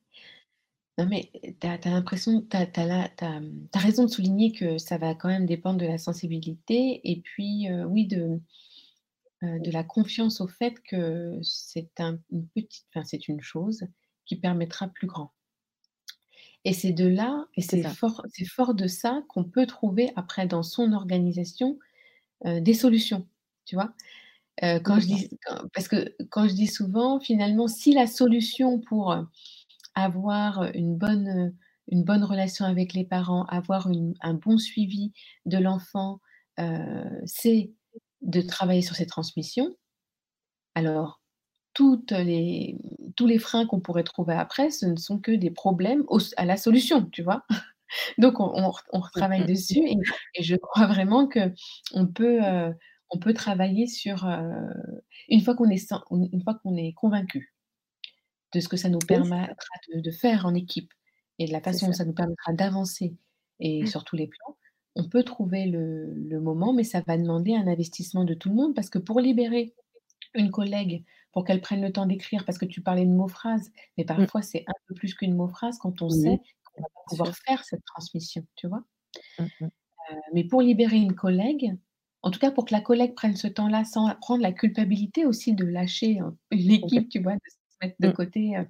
Non, 0.98 1.08
mais 1.08 1.32
tu 1.62 1.68
as 1.68 1.78
l'impression 1.86 2.42
tu 2.42 2.58
as 2.58 3.80
raison 3.80 4.04
de 4.06 4.10
souligner 4.10 4.52
que 4.52 4.78
ça 4.78 4.98
va 4.98 5.16
quand 5.16 5.30
même 5.30 5.46
dépendre 5.46 5.78
de 5.80 5.86
la 5.86 5.98
sensibilité 5.98 7.00
et 7.10 7.22
puis, 7.22 7.68
oui, 7.88 8.06
de, 8.08 8.42
de 9.42 9.72
la 9.72 9.84
confiance 9.84 10.42
au 10.42 10.48
fait 10.48 10.76
que 10.84 11.40
c'est 11.44 12.00
un 12.00 12.20
une 12.32 12.48
petite 12.50 12.86
enfin, 12.94 13.06
c'est 13.06 13.28
une 13.30 13.42
chose 13.42 13.84
qui 14.30 14.38
permettra 14.38 14.88
plus 14.90 15.08
grand. 15.08 15.34
Et 16.66 16.74
c'est 16.74 16.92
de 16.92 17.08
là 17.08 17.46
et 17.56 17.62
C'est 17.62 17.84
fort 17.84 18.24
fort 18.46 18.74
de 18.74 18.88
ça 18.88 19.24
qu'on 19.30 19.44
peut 19.44 19.66
trouver 19.66 20.12
après 20.16 20.46
dans 20.48 20.64
son 20.64 20.92
organisation, 20.94 21.80
heu, 22.46 22.62
des 22.62 22.74
solutions, 22.76 23.28
tu 23.66 23.76
vois? 23.76 23.94
Heu, 24.64 24.80
quand 24.82 25.00
je 25.00 25.08
Complètement. 25.08 25.08
dis 25.08 25.30
parce 25.74 25.88
que 25.90 26.16
quand 26.32 26.48
je 26.50 26.54
dis 26.56 26.68
souvent, 26.68 27.20
finalement, 27.22 27.68
si 27.68 27.94
la 27.94 28.08
solution 28.08 28.80
pour, 28.82 29.14
heu, 29.14 29.28
avoir, 29.96 30.72
une 30.76 30.98
bonne, 30.98 31.56
une 31.90 32.04
bonne 32.06 32.24
relation 32.26 32.66
avec 32.66 32.94
les 32.94 33.06
parents, 33.06 33.46
avoir 33.46 33.90
une 33.92 34.14
un 34.22 34.36
bon 34.36 34.58
suivi 34.60 35.14
de 35.48 35.58
l'enfant, 35.60 36.22
c'est 37.26 37.74
de 38.22 38.42
travailler 38.42 38.82
sur 38.82 38.96
ses 38.96 39.06
transmissions 39.08 39.76
alors 40.76 41.22
toutes 41.74 42.12
les 42.12 42.78
mmh, 42.99 42.99
tous 43.20 43.28
les 43.28 43.40
freins 43.40 43.68
qu'on 43.68 43.82
pourrait 43.82 44.04
trouver 44.06 44.36
après, 44.36 44.72
ce 44.72 44.88
ne 44.88 44.98
sont 44.98 45.20
que 45.20 45.32
des 45.34 45.52
problèmes 45.52 46.06
à 46.38 46.46
la 46.46 46.58
solution, 46.58 47.06
tu 47.08 47.24
vois? 47.24 47.46
Donc 48.20 48.40
on 48.42 48.52
on 48.94 49.02
Mmh 49.16 49.46
dessus 49.46 49.80
et 49.88 49.98
et 50.36 50.44
je 50.44 50.56
crois 50.58 50.88
vraiment 50.88 51.30
qu'on 51.30 52.08
peut, 52.08 52.40
heu, 52.44 52.76
on 53.12 53.20
peut 53.20 53.34
travailler 53.34 53.88
sur, 53.88 54.26
heu, 54.28 54.52
une 55.30 55.42
fois 55.42 55.56
qu'on 55.56 55.70
est 55.70 55.78
sen 55.78 56.00
une 56.12 56.30
une 56.34 56.44
fois 56.44 56.56
qu'on 56.64 56.78
est 56.78 56.94
convaincus 56.94 57.50
de 58.54 58.60
ce 58.60 58.68
que 58.70 58.78
ça 58.78 58.90
nous 58.90 59.04
permettra 59.04 59.74
de 59.94 60.02
de 60.02 60.12
faire 60.12 60.46
en 60.46 60.54
équipe 60.56 60.92
et 61.40 61.46
de 61.48 61.52
la 61.52 61.62
façon 61.62 61.88
dont 61.88 61.94
ça. 61.94 61.94
ça 61.94 62.06
nous 62.06 62.14
permettra 62.14 62.54
d'avancer 62.54 63.18
et 63.60 63.86
Mmh. 63.86 63.92
sur 63.92 64.04
tous 64.06 64.16
les 64.16 64.28
plans, 64.28 64.58
on 64.96 65.08
peut 65.10 65.24
trouver 65.24 65.66
le 65.66 66.14
le 66.14 66.40
moment, 66.42 66.74
mais 66.74 66.84
ça 66.84 67.02
va 67.08 67.18
demander 67.18 67.54
un 67.56 67.68
investissement 67.68 68.24
de 68.26 68.34
tout 68.34 68.50
le 68.50 68.56
monde 68.56 68.76
parce 68.76 68.90
que 68.90 69.00
pour 69.00 69.20
libérer 69.20 69.76
une 70.36 70.52
collègue, 70.52 71.06
pour 71.34 71.46
qu'elle 71.46 71.62
prenne 71.62 71.82
le 71.82 71.92
temps 71.94 72.06
d'écrire 72.08 72.46
parce 72.46 72.58
que 72.60 72.66
tu 72.66 72.82
parlais 72.82 73.06
de 73.06 73.12
mots 73.12 73.28
phrases, 73.30 73.72
mais 73.98 74.06
Mmh. 74.18 74.30
parfois 74.30 74.42
c'est 74.44 74.64
un 74.68 74.74
peu 74.88 74.96
plus 74.96 75.16
qu'une 75.16 75.36
mot 75.36 75.48
phrase 75.50 75.78
quand 75.80 76.02
on 76.02 76.10
sait 76.10 76.42
qu'on 76.66 76.84
va 76.84 76.88
pouvoir 77.10 77.36
faire 77.48 77.64
cette 77.66 77.84
transmission, 77.86 78.46
tu 78.56 78.68
vois? 78.68 78.84
Mmh 79.38 79.50
mh. 79.60 79.70
Heu, 80.12 80.16
mais 80.34 80.44
pour 80.46 80.62
libérer 80.62 80.98
une 80.98 81.16
collègue, 81.16 81.76
en 82.22 82.32
tout 82.32 82.40
cas 82.40 82.52
pour 82.52 82.66
que 82.66 82.74
la 82.74 82.82
collègue 82.82 83.16
prenne 83.16 83.36
ce 83.36 83.48
temps-là 83.48 83.86
sans 83.86 84.14
prendre 84.22 84.42
la 84.42 84.52
culpabilité 84.54 85.26
aussi 85.26 85.54
de 85.54 85.66
lâcher, 85.66 86.20
heu, 86.22 86.38
l'équipe, 86.52 87.10
tu 87.10 87.22
vois? 87.22 87.34
De 87.36 87.40
se 87.50 87.58
mettre 87.88 87.96
de 88.00 88.08
Mmh. 88.08 88.14
côté, 88.14 88.58
heu 88.58 88.68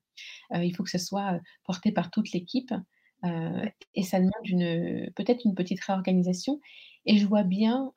heu, 0.55 0.65
il 0.65 0.75
faut 0.75 0.83
que 0.83 0.91
ce 0.91 0.99
soit, 0.99 1.39
porté 1.65 1.91
par 1.93 2.11
toute 2.11 2.31
l'équipe, 2.33 2.73
et 3.95 4.03
ça 4.03 4.19
demande 4.19 4.33
une, 4.45 5.11
peut-être 5.15 5.45
une 5.45 5.55
petite 5.55 5.81
réorganisation 5.81 6.59
et 7.05 7.17
je 7.17 7.25
vois 7.27 7.43
bien, 7.43 7.93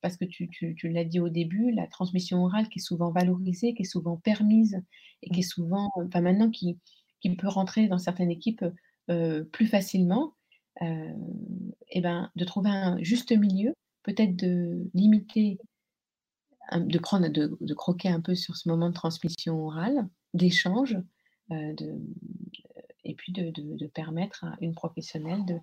parce 0.00 0.16
que 0.16 0.24
tu 0.24 0.48
tu 0.50 0.74
tu 0.74 0.88
l'as 0.88 1.04
dit 1.04 1.20
au 1.20 1.28
début, 1.28 1.70
la 1.72 1.86
transmission 1.86 2.44
orale 2.44 2.68
qui 2.68 2.78
est 2.78 2.82
souvent 2.82 3.10
valorisée, 3.12 3.74
qui 3.74 3.82
est 3.82 3.84
souvent 3.84 4.16
permise 4.16 4.80
et 5.22 5.30
qui 5.30 5.40
Mmh. 5.40 5.40
est 5.40 5.42
souvent 5.42 5.90
enfin 5.96 6.20
maintenant 6.22 6.50
qui 6.50 6.78
qui 7.20 7.34
peut 7.36 7.48
rentrer 7.48 7.88
dans 7.88 7.98
certaines 7.98 8.30
équipes, 8.30 8.64
plus 9.52 9.66
facilement, 9.66 10.34
et 10.80 12.00
ben, 12.00 12.30
de 12.36 12.44
trouver 12.44 12.70
un 12.70 12.98
juste 13.02 13.32
milieu, 13.32 13.74
peut-être 14.04 14.36
de 14.36 14.88
limiter 14.94 15.58
de 16.76 16.98
prendre 16.98 17.28
de 17.28 17.56
de 17.60 17.74
croquer 17.74 18.08
un 18.08 18.20
peu 18.20 18.34
sur 18.34 18.56
ce 18.56 18.68
moment 18.68 18.88
de 18.88 18.94
transmission 18.94 19.64
orale, 19.66 20.08
d'échange, 20.34 20.96
de, 21.50 22.00
et 23.04 23.14
puis 23.14 23.32
de 23.32 23.86
permettre 23.88 24.44
à 24.44 24.56
une 24.60 24.74
professionnelle 24.74 25.44
de 25.44 25.54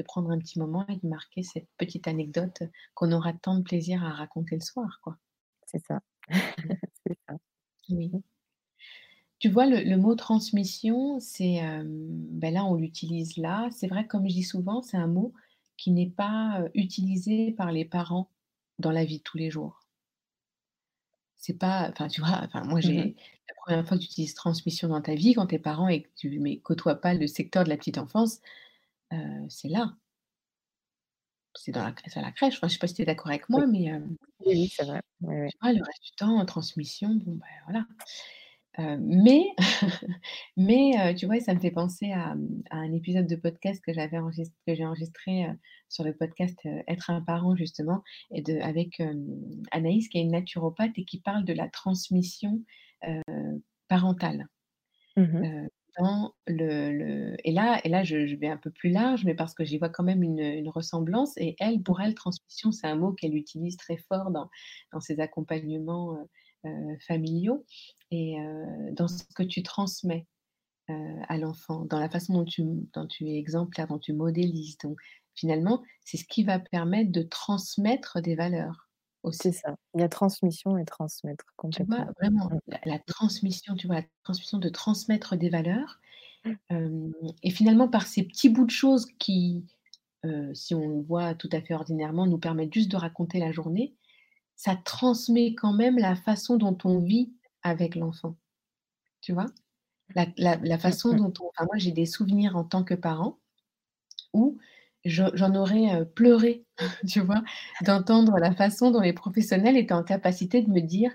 de 0.00 0.04
prendre 0.06 0.30
un 0.32 0.38
petit 0.38 0.58
moment 0.58 0.86
et 0.88 0.96
de 0.96 1.08
marquer 1.08 1.42
cette 1.44 1.68
petite 1.78 2.08
anecdote 2.08 2.62
qu'on 2.94 3.12
aura 3.12 3.32
tant 3.34 3.56
de 3.58 3.62
plaisir 3.64 4.04
à 4.04 4.10
raconter 4.10 4.56
le 4.56 4.62
soir, 4.62 5.00
quoi. 5.04 5.18
C'est 5.66 5.84
ça. 5.86 6.00
Mmh. 6.64 6.74
C'est 7.06 7.18
ça. 7.28 7.36
Oui. 7.90 8.12
Mmh. 8.12 8.20
Tu 9.40 9.48
vois, 9.48 9.64
le 9.64 9.82
le 9.82 9.96
mot 9.96 10.14
transmission, 10.14 11.18
c'est, 11.18 11.54
hem, 11.54 11.88
bah, 12.38 12.50
là, 12.50 12.62
on 12.66 12.74
l'utilise 12.74 13.38
là. 13.38 13.70
C'est 13.72 13.86
vrai, 13.86 14.06
comme 14.06 14.28
je 14.28 14.34
dis 14.34 14.42
souvent, 14.42 14.82
c'est 14.82 14.98
un 14.98 15.06
mot 15.06 15.32
qui 15.78 15.92
n'est 15.92 16.10
pas, 16.10 16.60
heu, 16.60 16.70
utilisé 16.74 17.52
par 17.52 17.72
les 17.72 17.86
parents 17.86 18.28
dans 18.78 18.90
la 18.90 19.04
vie 19.06 19.16
de 19.18 19.22
tous 19.22 19.38
les 19.38 19.50
jours. 19.50 19.80
C'est 21.42 21.58
pas 21.58 21.88
enfin, 21.90 22.08
tu 22.08 22.20
vois, 22.20 22.38
enfin, 22.44 22.62
moi, 22.64 22.80
Mmh 22.82 22.90
j'ai 22.90 23.16
la 23.48 23.54
1re 23.64 23.86
fois 23.88 23.96
que 23.96 24.02
tu 24.02 24.08
utilises 24.10 24.34
transmission 24.34 24.88
dans 24.88 25.00
ta 25.00 25.14
vie, 25.14 25.32
quand 25.32 25.46
tu 25.46 25.54
es 25.54 25.58
parent 25.58 25.88
et 25.88 26.02
que 26.02 26.08
tu 26.16 26.38
mais 26.38 26.58
côtoies 26.58 26.96
pas 26.96 27.14
le 27.14 27.26
secteur 27.26 27.64
de 27.64 27.70
la 27.70 27.78
petite 27.78 27.96
enfance, 27.98 28.40
c'est 29.48 29.68
là. 29.68 29.94
C'est 31.54 31.72
dans 31.72 31.82
la 31.82 31.92
à 32.14 32.20
la 32.22 32.32
crèche. 32.32 32.56
Enfin, 32.56 32.68
je 32.68 32.74
sais 32.74 32.78
pas 32.78 32.86
si 32.86 32.94
tu 32.94 33.02
es 33.02 33.04
d'accord 33.04 33.28
avec 33.28 33.48
moi, 33.48 33.66
mais, 33.66 33.90
Oui, 34.46 34.72
c'est 34.74 34.84
vrai. 34.84 35.00
Oui, 35.20 35.34
oui. 35.40 35.48
tu 35.50 35.56
vois, 35.60 35.72
le 35.72 35.82
reste 35.82 36.04
du 36.04 36.12
temps, 36.16 36.38
en 36.38 36.44
transmission, 36.44 37.08
bon, 37.24 37.32
bah, 37.32 37.46
voilà. 37.66 37.86
Mais 38.96 39.46
tu 41.18 41.26
vois, 41.26 41.40
ça 41.40 41.54
me 41.54 41.60
fait 41.60 41.72
penser 41.72 42.12
à, 42.12 42.34
mmh, 42.34 42.62
à 42.70 42.76
un 42.76 42.92
épisode 42.92 43.26
de 43.26 43.36
podcast 43.36 43.82
que 43.84 43.92
j'avais 43.92 44.18
enregist 44.18 44.54
que 44.66 44.74
j'ai 44.74 44.86
enregistré, 44.86 45.46
sur 45.88 46.04
le 46.04 46.14
podcast, 46.14 46.58
Être 46.86 47.10
un 47.10 47.20
parent, 47.20 47.56
justement 47.56 48.02
et 48.30 48.42
de 48.42 48.58
avec, 48.60 49.02
Anaïs, 49.72 50.08
qui 50.08 50.18
est 50.18 50.22
une 50.22 50.30
naturopathe 50.30 50.92
et 50.96 51.04
qui 51.04 51.20
parle 51.20 51.44
de 51.44 51.52
la 51.52 51.68
transmission, 51.68 52.62
parentale. 53.88 54.46
Mmh 55.16 55.22
mh. 55.22 55.68
Et 56.48 57.52
là 57.52 57.80
et 57.84 57.88
là, 57.88 58.04
je 58.04 58.16
vais 58.36 58.48
un 58.48 58.56
peu 58.56 58.70
plus 58.70 58.90
large, 58.90 59.24
mais 59.24 59.34
parce 59.34 59.54
que 59.54 59.64
j'y 59.64 59.78
vois 59.78 59.88
quand 59.88 60.04
même 60.04 60.22
une, 60.22 60.68
ressemblance 60.68 61.36
et 61.36 61.56
elle, 61.60 61.82
pour 61.82 62.00
elle, 62.00 62.14
transmission, 62.14 62.72
c'est 62.72 62.86
un 62.86 62.96
mot 62.96 63.12
qu'elle 63.12 63.34
utilise 63.34 63.76
très 63.76 63.96
fort 63.96 64.30
dans 64.30 65.00
ses 65.00 65.20
accompagnements, 65.20 66.14
heu 66.16 66.26
heu, 66.66 66.96
familiaux 67.06 67.64
et 68.10 68.38
heu, 68.40 68.92
dans 68.92 69.08
ce 69.08 69.24
que 69.34 69.42
tu 69.42 69.62
transmets, 69.62 70.26
à 71.28 71.38
l'enfant, 71.38 71.84
dans 71.86 72.00
la 72.00 72.10
façon 72.10 72.34
dont 72.34 72.44
tu 72.44 72.62
dont 72.94 73.06
tu 73.06 73.28
es 73.30 73.38
exemplaire, 73.38 73.88
dont 73.88 73.98
tu 74.00 74.12
modélises, 74.14 74.78
donc 74.78 74.98
finalement, 75.34 75.82
c'est 76.04 76.18
ce 76.18 76.24
qui 76.26 76.44
va 76.44 76.58
permettre 76.60 77.12
de 77.12 77.22
transmettre 77.22 78.20
des 78.22 78.34
valeurs. 78.36 78.89
C'est 79.28 79.52
ça. 79.52 79.76
Il 79.94 80.00
y 80.00 80.04
a 80.04 80.08
transmission 80.08 80.76
et 80.78 80.84
transmettre 80.84 81.44
Tu 81.70 81.84
vois? 81.84 82.04
complètement. 82.04 82.12
Vraiment, 82.20 82.50
Mmh. 82.50 82.58
la 82.66 82.80
la 82.84 82.98
transmission, 82.98 83.76
tu 83.76 83.86
vois? 83.86 83.96
La 84.00 84.06
transmission 84.24 84.58
de 84.58 84.68
transmettre 84.68 85.36
des 85.36 85.48
valeurs, 85.50 86.00
Mmh. 86.44 87.12
et 87.42 87.50
finalement 87.50 87.88
par 87.88 88.06
ces 88.06 88.22
petits 88.24 88.48
bouts 88.48 88.66
de 88.66 88.70
choses 88.70 89.06
qui, 89.18 89.66
si 90.54 90.74
on 90.74 90.88
le 90.88 91.02
voit 91.02 91.34
tout 91.34 91.48
à 91.52 91.60
fait 91.62 91.74
ordinairement, 91.74 92.26
nous 92.26 92.38
permettent 92.38 92.74
juste 92.74 92.90
de 92.92 92.96
raconter 92.98 93.38
la 93.40 93.52
journée, 93.52 93.96
ça 94.56 94.76
transmet 94.76 95.54
quand 95.54 95.72
même 95.74 95.98
la 95.98 96.16
façon 96.16 96.56
dont 96.58 96.78
on 96.84 97.00
vit 97.00 97.32
avec 97.62 97.96
l'enfant, 97.96 98.36
tu 99.22 99.32
vois? 99.34 99.46
La 100.16 100.26
la 100.38 100.56
la 100.58 100.78
Mmh 100.84 101.00
façon 101.00 101.14
dont 101.14 101.32
on 101.40 101.48
enfin 101.48 101.66
moi 101.66 101.78
j'ai 101.78 101.92
des 101.92 102.06
souvenirs 102.06 102.56
en 102.56 102.64
tant 102.64 102.84
que 102.84 102.94
parent 102.94 103.38
où 104.34 104.58
j'en 105.04 105.54
aurais, 105.54 106.00
heu, 106.00 106.04
pleuré, 106.04 106.64
tu 107.08 107.20
vois? 107.20 107.42
D'entendre 107.82 108.38
la 108.38 108.54
façon 108.54 108.90
dont 108.90 109.00
les 109.00 109.12
professionnels 109.12 109.76
étaient 109.76 109.94
en 109.94 110.04
capacité 110.04 110.62
de 110.62 110.70
me 110.70 110.80
dire 110.80 111.12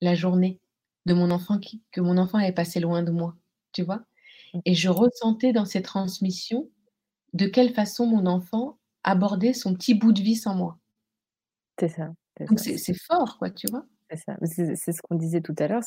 la 0.00 0.14
journée 0.14 0.60
de 1.06 1.14
mon 1.14 1.30
enfant 1.30 1.58
qui 1.58 1.82
que 1.92 2.00
mon 2.00 2.18
enfant 2.18 2.38
avait 2.38 2.52
passé 2.52 2.80
loin 2.80 3.02
de 3.02 3.10
moi, 3.12 3.36
tu 3.72 3.82
vois? 3.82 4.02
Mmh. 4.54 4.60
Et 4.66 4.74
je 4.74 4.88
ressentais 4.90 5.52
dans 5.52 5.64
ces 5.66 5.82
transmissions 5.82 6.70
de 7.34 7.46
quelle 7.46 7.72
façon 7.74 8.06
mon 8.06 8.26
enfant 8.26 8.78
abordait 9.04 9.54
son 9.54 9.74
petit 9.74 9.94
bout 9.94 10.12
de 10.12 10.22
vie 10.22 10.36
sans 10.36 10.54
moi. 10.54 10.78
C'est 11.78 11.88
ça, 11.88 12.12
c'est 12.56 12.98
fort 13.06 13.38
quoi, 13.38 13.50
tu 13.50 13.66
vois? 13.70 13.86
C'est 14.16 14.92
ce 14.92 15.02
qu'on 15.02 15.14
disait 15.16 15.40
tout 15.40 15.54
à 15.58 15.68
l'heure, 15.68 15.82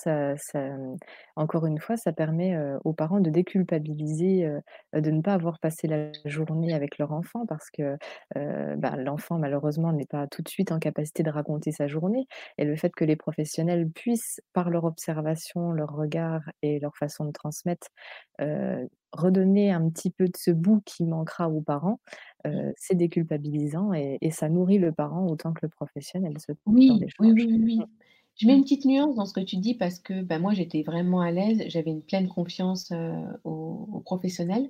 mmh, 0.56 0.96
encore 1.36 1.66
une 1.66 1.80
fois, 1.80 1.98
ça 1.98 2.14
permet, 2.14 2.58
aux 2.84 2.94
parents 2.94 3.20
de 3.20 3.30
déculpabiliser, 3.30 4.50
de 4.94 5.12
ne 5.12 5.22
pas 5.22 5.34
avoir 5.34 5.60
passé 5.60 5.88
la 5.88 6.12
journée 6.26 6.74
avec 6.74 6.98
leur 6.98 7.12
enfant 7.12 7.46
parce 7.46 7.70
que, 7.72 7.98
bah, 8.36 8.96
l'enfant 8.98 9.38
malheureusement 9.40 9.92
n'est 9.94 10.06
pas 10.06 10.28
tout 10.28 10.42
de 10.42 10.50
suite 10.50 10.72
en 10.72 10.80
capacité 10.80 11.24
de 11.24 11.30
raconter 11.32 11.72
sa 11.72 11.88
journée 11.88 12.28
et 12.58 12.66
le 12.66 12.76
fait 12.76 12.92
que 12.96 13.06
les 13.06 13.16
professionnels 13.16 13.90
puissent, 13.92 14.42
par 14.54 14.70
leur 14.70 14.86
observation, 14.86 15.72
leur 15.72 15.90
regard 15.96 16.42
et 16.62 16.80
leur 16.80 16.96
façon 16.98 17.26
de 17.26 17.32
transmettre, 17.32 17.88
redonner 19.14 19.72
un 19.72 19.90
petit 19.90 20.12
peu 20.12 20.26
de 20.28 20.38
ce 20.38 20.52
bout 20.52 20.82
qui 20.86 21.06
manquera 21.06 21.50
aux 21.50 21.62
parents, 21.62 22.00
Mmh. 22.52 22.64
heu, 22.70 22.74
c'est 22.78 22.96
déculpabilisant 22.96 23.94
et 23.94 24.18
et 24.22 24.32
ça 24.32 24.50
nourrit 24.50 24.80
le 24.80 24.92
parent 24.94 25.28
autant 25.28 25.54
que 25.54 25.62
le 25.64 25.70
professionnel, 25.70 26.36
temps 26.66 26.66
Oui, 26.66 27.06
oui, 27.20 27.32
oui, 27.32 27.46
oui, 27.46 27.62
Mmh. 27.78 27.84
oui. 27.88 27.88
Je 28.36 28.48
mets 28.48 28.54
Mmh. 28.54 28.58
une 28.58 28.64
petite 28.64 28.86
nuance 28.86 29.16
dans 29.16 29.26
ce 29.26 29.34
que 29.34 29.42
tu 29.42 29.58
dis 29.58 29.76
parce 29.76 30.00
que, 30.00 30.22
bah, 30.24 30.40
moi 30.40 30.54
j'étais 30.54 30.82
vraiment 30.82 31.22
à 31.22 31.30
l'aise, 31.32 31.62
j'avais 31.68 31.92
une 31.92 32.02
pleine 32.02 32.28
confiance, 32.30 32.92
heu, 32.92 33.12
aux 33.44 33.88
aux 33.92 34.00
professionnels. 34.02 34.70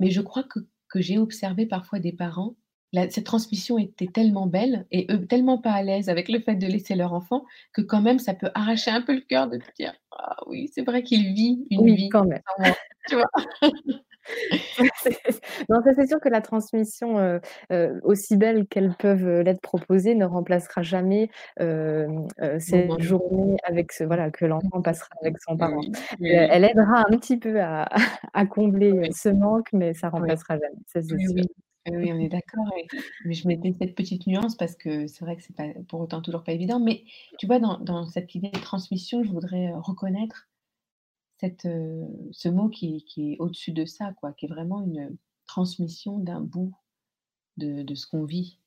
Mais 0.00 0.10
je 0.10 0.20
crois 0.22 0.44
que 0.44 0.60
que 0.90 1.00
j'ai 1.02 1.18
observé 1.18 1.66
parfois 1.66 2.00
des 2.00 2.12
parents, 2.12 2.56
la 2.92 3.10
cette 3.10 3.26
transmission 3.26 3.78
était 3.78 4.08
tellement 4.08 4.46
belle 4.48 4.86
et 4.92 5.06
eux 5.12 5.26
tellement 5.26 5.58
pas 5.58 5.72
à 5.72 5.82
l'aise 5.82 6.08
avec 6.10 6.28
le 6.30 6.40
fait 6.40 6.56
de 6.56 6.66
laisser 6.68 6.94
leur 6.96 7.14
enfant, 7.14 7.44
que 7.74 7.82
quand 7.82 8.02
même 8.02 8.18
ça 8.20 8.34
peut 8.34 8.50
arracher 8.54 8.90
un 8.92 9.02
peu 9.02 9.14
le 9.14 9.22
cœur 9.22 9.48
de 9.50 9.58
te 9.58 9.72
dire: 9.76 9.94
«Ah 10.12 10.36
oui, 10.48 10.70
c'est 10.74 10.82
vrai 10.84 11.02
qu'il 11.04 11.34
vit 11.34 11.66
une 11.70 11.86
Oui, 11.86 11.96
vie 11.96 12.10
quand 12.10 12.24
même. 12.26 12.42
Sans 13.10 13.16
moi», 13.16 13.24
tu 13.50 13.52
vois? 13.52 13.78
Ça 14.76 14.84
c'est 15.02 15.18
non, 15.68 15.80
ça 15.82 15.92
c'est 15.94 16.06
sûr 16.06 16.20
que 16.20 16.28
la 16.28 16.40
transmission, 16.40 17.18
heu 17.18 17.40
heu, 17.72 18.00
aussi 18.04 18.36
belle 18.36 18.66
qu'elles 18.66 18.94
peuvent, 18.96 19.26
heu, 19.26 19.40
l'être 19.42 19.60
proposées 19.60 20.14
ne 20.14 20.24
remplacera 20.24 20.82
jamais, 20.82 21.30
cette 22.58 23.00
journée 23.00 23.56
avec 23.64 23.92
ce 23.92 24.04
mmh. 24.04 24.06
voilà, 24.06 24.30
que 24.30 24.44
Mmh 24.62 24.70
l'enfant 24.70 24.82
passera 24.82 25.08
mmh. 25.22 25.26
avec 25.26 25.36
son 25.40 25.56
parent. 25.56 25.84
Oui, 26.20 26.30
Heu, 26.32 26.36
oui, 26.36 26.50
elle 26.50 26.64
aidera 26.64 27.00
un 27.08 27.16
petit 27.18 27.38
peu 27.38 27.60
à 27.60 27.88
à 28.34 28.46
combler, 28.46 28.92
oui, 28.92 29.10
ce 29.10 29.28
manque, 29.28 29.68
mais 29.72 29.94
ça 29.94 30.10
oui, 30.16 30.30
remplacera 30.30 30.54
jamais, 30.58 30.82
ça 30.86 31.00
oui, 31.10 31.26
sûr. 31.26 31.44
on 32.12 32.20
est 32.20 32.28
d'accord 32.28 32.66
mais 33.24 33.34
je 33.34 33.48
mettais 33.48 33.74
cette 33.80 33.94
petite 33.96 34.26
nuance 34.26 34.56
parce 34.56 34.76
que 34.76 35.06
c'est 35.08 35.24
vrai 35.24 35.36
que 35.36 35.42
c'est 35.42 35.56
pas 35.56 35.68
pour 35.88 36.00
autant 36.00 36.22
toujours 36.22 36.44
pas 36.44 36.52
évident. 36.52 36.80
Mais 36.80 37.04
tu 37.38 37.46
vois, 37.46 37.60
dans 37.60 37.78
dans 37.80 38.06
cette 38.08 38.34
idée 38.34 38.50
de 38.50 38.60
transmission, 38.60 39.24
je 39.24 39.30
voudrais, 39.32 39.72
reconnaître 39.74 40.48
Cette, 41.40 41.66
heu, 41.66 42.04
ce 42.32 42.48
mot 42.48 42.68
qui 42.68 43.04
qui 43.04 43.32
est 43.34 43.36
au-dessus 43.40 43.72
de 43.72 43.84
ça 43.86 44.12
quoi, 44.14 44.32
qui 44.32 44.46
est 44.46 44.48
vraiment 44.48 44.82
une 44.82 45.16
transmission 45.46 46.18
d'un 46.18 46.40
bout 46.40 46.74
de 47.56 47.82
de 47.82 47.94
ce 47.94 48.06
qu'on 48.06 48.24
vit, 48.24 48.60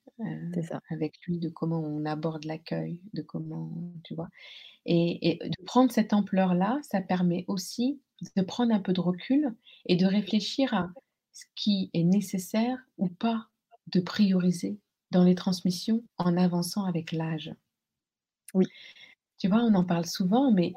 ça. 0.61 0.79
avec 0.89 1.19
lui, 1.27 1.39
de 1.39 1.49
comment 1.49 1.81
on 1.81 2.05
aborde 2.05 2.45
l'accueil, 2.45 3.01
de 3.13 3.21
comment 3.21 3.71
tu 4.03 4.15
vois? 4.15 4.29
Et 4.85 5.29
et 5.45 5.49
de 5.49 5.63
prendre 5.65 5.91
cette 5.91 6.13
ampleur-là, 6.13 6.79
ça 6.83 7.01
permet 7.01 7.45
aussi 7.47 8.01
de 8.37 8.43
prendre 8.43 8.73
un 8.73 8.79
peu 8.81 8.93
de 8.93 9.01
recul 9.01 9.55
et 9.87 9.95
de 9.97 10.05
réfléchir 10.07 10.73
à 10.73 10.91
ce 11.33 11.45
qui 11.55 11.89
est 11.93 12.03
nécessaire 12.03 12.79
ou 12.97 13.09
pas 13.09 13.47
de 13.87 14.01
prioriser 14.01 14.79
dans 15.11 15.23
les 15.25 15.35
transmissions 15.35 16.03
en 16.17 16.37
avançant 16.37 16.85
avec 16.85 17.11
l'âge. 17.13 17.53
Oui. 18.53 18.65
Tu 19.41 19.47
vois, 19.47 19.63
on 19.63 19.73
en 19.73 19.83
parle 19.83 20.05
souvent, 20.05 20.51
mais 20.51 20.75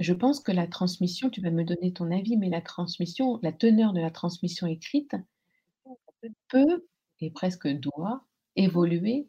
je 0.00 0.12
pense 0.12 0.40
que 0.40 0.50
la 0.50 0.66
transmission, 0.66 1.30
tu 1.30 1.40
vas 1.40 1.52
me 1.52 1.62
donner 1.62 1.92
ton 1.92 2.10
avis, 2.10 2.36
mais 2.36 2.48
la 2.48 2.60
transmission, 2.60 3.38
la 3.40 3.52
teneur 3.52 3.92
de 3.92 4.00
la 4.00 4.10
transmission 4.10 4.66
écrite 4.66 5.14
peut 6.48 6.84
et 7.20 7.30
presque 7.30 7.68
doit 7.68 8.24
évoluer 8.56 9.28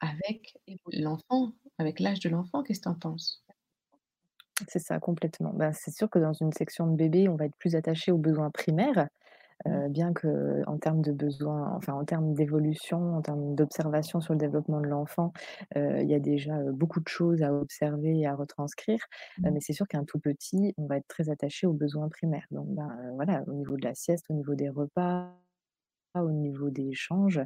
avec 0.00 0.58
l'enfant, 0.92 1.54
avec 1.78 2.00
l'âge 2.00 2.20
de 2.20 2.28
l'enfant. 2.28 2.62
Qu'est-ce 2.62 2.80
que 2.80 2.84
tu 2.84 2.88
en 2.90 2.96
penses? 2.96 3.42
C'est 4.68 4.78
ça, 4.78 5.00
complètement. 5.00 5.54
Bah, 5.54 5.72
c'est 5.72 5.90
sûr 5.90 6.10
que 6.10 6.18
dans 6.18 6.34
une 6.34 6.52
section 6.52 6.86
de 6.86 6.96
bébé, 6.96 7.30
on 7.30 7.36
va 7.36 7.46
être 7.46 7.56
plus 7.56 7.76
attaché 7.76 8.12
aux 8.12 8.18
besoins 8.18 8.50
primaires, 8.50 9.08
Mmh. 9.66 9.88
Bien 9.88 10.12
qu'en 10.12 10.78
termes 10.78 11.00
de 11.02 11.12
besoins, 11.12 11.72
enfin 11.76 11.94
en 11.94 12.04
termes 12.04 12.34
d'évolution, 12.34 13.16
en 13.16 13.22
termes 13.22 13.54
d'observation 13.54 14.20
sur 14.20 14.34
le 14.34 14.38
développement 14.38 14.80
de 14.80 14.86
l'enfant, 14.88 15.32
il 15.76 16.06
y 16.08 16.14
a 16.14 16.20
déjà, 16.20 16.58
beaucoup 16.72 17.00
de 17.00 17.08
choses 17.08 17.42
à 17.42 17.52
observer 17.54 18.18
et 18.18 18.26
à 18.26 18.34
retranscrire. 18.34 19.00
Mmh. 19.38 19.50
mais 19.52 19.60
c'est 19.60 19.72
sûr 19.72 19.86
qu'un 19.88 20.04
tout 20.04 20.18
petit, 20.20 20.74
on 20.78 20.86
va 20.86 20.96
être 20.98 21.08
très 21.08 21.30
attaché 21.30 21.66
aux 21.66 21.72
besoins 21.72 22.08
primaires. 22.08 22.46
Donc 22.50 22.66
ben, 22.68 22.90
voilà, 23.14 23.42
au 23.46 23.52
niveau 23.54 23.76
de 23.76 23.84
la 23.84 23.94
sieste, 23.94 24.26
au 24.30 24.34
niveau 24.34 24.54
des 24.54 24.68
repas, 24.68 25.32
au 26.22 26.30
niveau 26.32 26.70
des 26.70 26.88
échanges, 26.88 27.40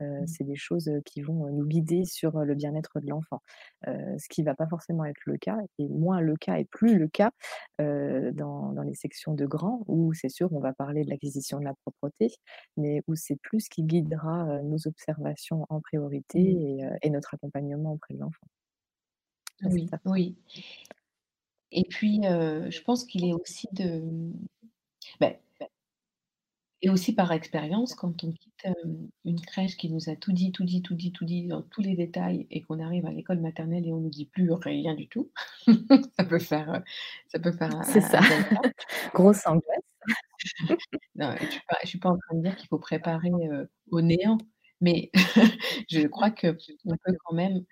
Mmh. 0.00 0.26
c'est 0.26 0.44
des 0.44 0.56
choses, 0.56 0.90
qui 1.04 1.20
vont, 1.22 1.48
nous 1.52 1.66
guider 1.66 2.04
sur, 2.04 2.38
le 2.44 2.54
bien-être 2.54 3.00
de 3.00 3.08
l'enfant. 3.08 3.42
Ce 3.86 4.28
qui 4.28 4.42
va 4.42 4.54
pas 4.54 4.66
forcément 4.68 5.04
être 5.04 5.20
le 5.26 5.36
cas 5.38 5.58
et 5.78 5.88
moins 5.88 6.20
le 6.20 6.36
cas 6.36 6.58
et 6.58 6.64
plus 6.66 6.98
le 6.98 7.08
cas, 7.08 7.30
dans 7.78 8.72
dans 8.72 8.82
les 8.82 8.94
sections 8.94 9.34
de 9.34 9.46
grands 9.46 9.84
où 9.88 10.12
c'est 10.14 10.28
sûr, 10.30 10.52
on 10.52 10.60
va 10.60 10.72
parler 10.72 11.04
de 11.04 11.10
l'acquisition 11.10 11.58
de 11.60 11.64
la 11.64 11.74
propreté, 11.84 12.28
mais 12.76 13.02
où 13.08 13.14
c'est 13.14 13.36
plus 13.42 13.60
ce 13.60 13.70
qui 13.70 13.82
guidera, 13.84 14.60
nos 14.62 14.86
observations 14.86 15.66
en 15.70 15.80
priorité 15.80 16.40
Mmh. 16.40 16.96
et 17.02 17.10
notre 17.10 17.34
accompagnement 17.34 17.92
auprès 17.92 18.14
de 18.14 18.20
l'enfant. 18.20 18.46
Oui, 20.06 20.36
et 21.72 21.84
puis, 21.84 22.20
je 22.22 22.82
pense 22.82 23.04
qu'il 23.04 23.24
est 23.24 23.32
aussi 23.32 23.68
de, 23.72 24.00
mmh, 24.00 24.32
beh 25.20 25.38
Et 26.82 26.88
aussi 26.88 27.14
par 27.14 27.30
expérience, 27.32 27.94
quand 27.94 28.24
on 28.24 28.32
quitte, 28.32 28.66
une 29.24 29.40
crèche 29.40 29.76
qui 29.76 29.90
nous 29.90 30.08
a 30.08 30.16
tout 30.16 30.32
dit, 30.32 30.50
tout 30.50 30.64
dit, 30.64 30.80
tout 30.82 30.94
dit, 30.94 31.12
tout 31.12 31.26
dit 31.26 31.46
dans 31.46 31.62
tous 31.62 31.82
les 31.82 31.94
détails 31.94 32.46
et 32.50 32.62
qu'on 32.62 32.80
arrive 32.80 33.04
à 33.06 33.12
l'école 33.12 33.40
maternelle 33.40 33.86
et 33.86 33.92
on 33.92 34.00
nous 34.00 34.10
dit 34.10 34.26
plus 34.26 34.50
rien 34.52 34.94
du 34.94 35.06
tout, 35.08 35.30
ça 36.18 36.24
peut 36.24 36.38
faire, 36.38 36.82
ça 37.28 37.38
peut 37.38 37.52
faire 37.52 37.74
un 37.76 37.82
C'est 37.82 38.00
ça. 38.00 38.20
Grosse 39.14 39.46
angoisse. 39.46 39.64
Non, 41.16 41.34
je 41.38 41.46
suis 41.46 41.60
je 41.82 41.88
suis 41.88 41.98
pas 41.98 42.10
en 42.10 42.18
train 42.18 42.36
de 42.36 42.42
dire 42.42 42.56
qu'il 42.56 42.68
faut 42.68 42.78
préparer, 42.78 43.30
au 43.90 44.00
néant, 44.00 44.38
mais 44.80 45.10
je 45.90 46.06
crois 46.06 46.30
qu'on 46.30 46.54
peut 46.54 47.16
quand 47.24 47.34
même, 47.34 47.64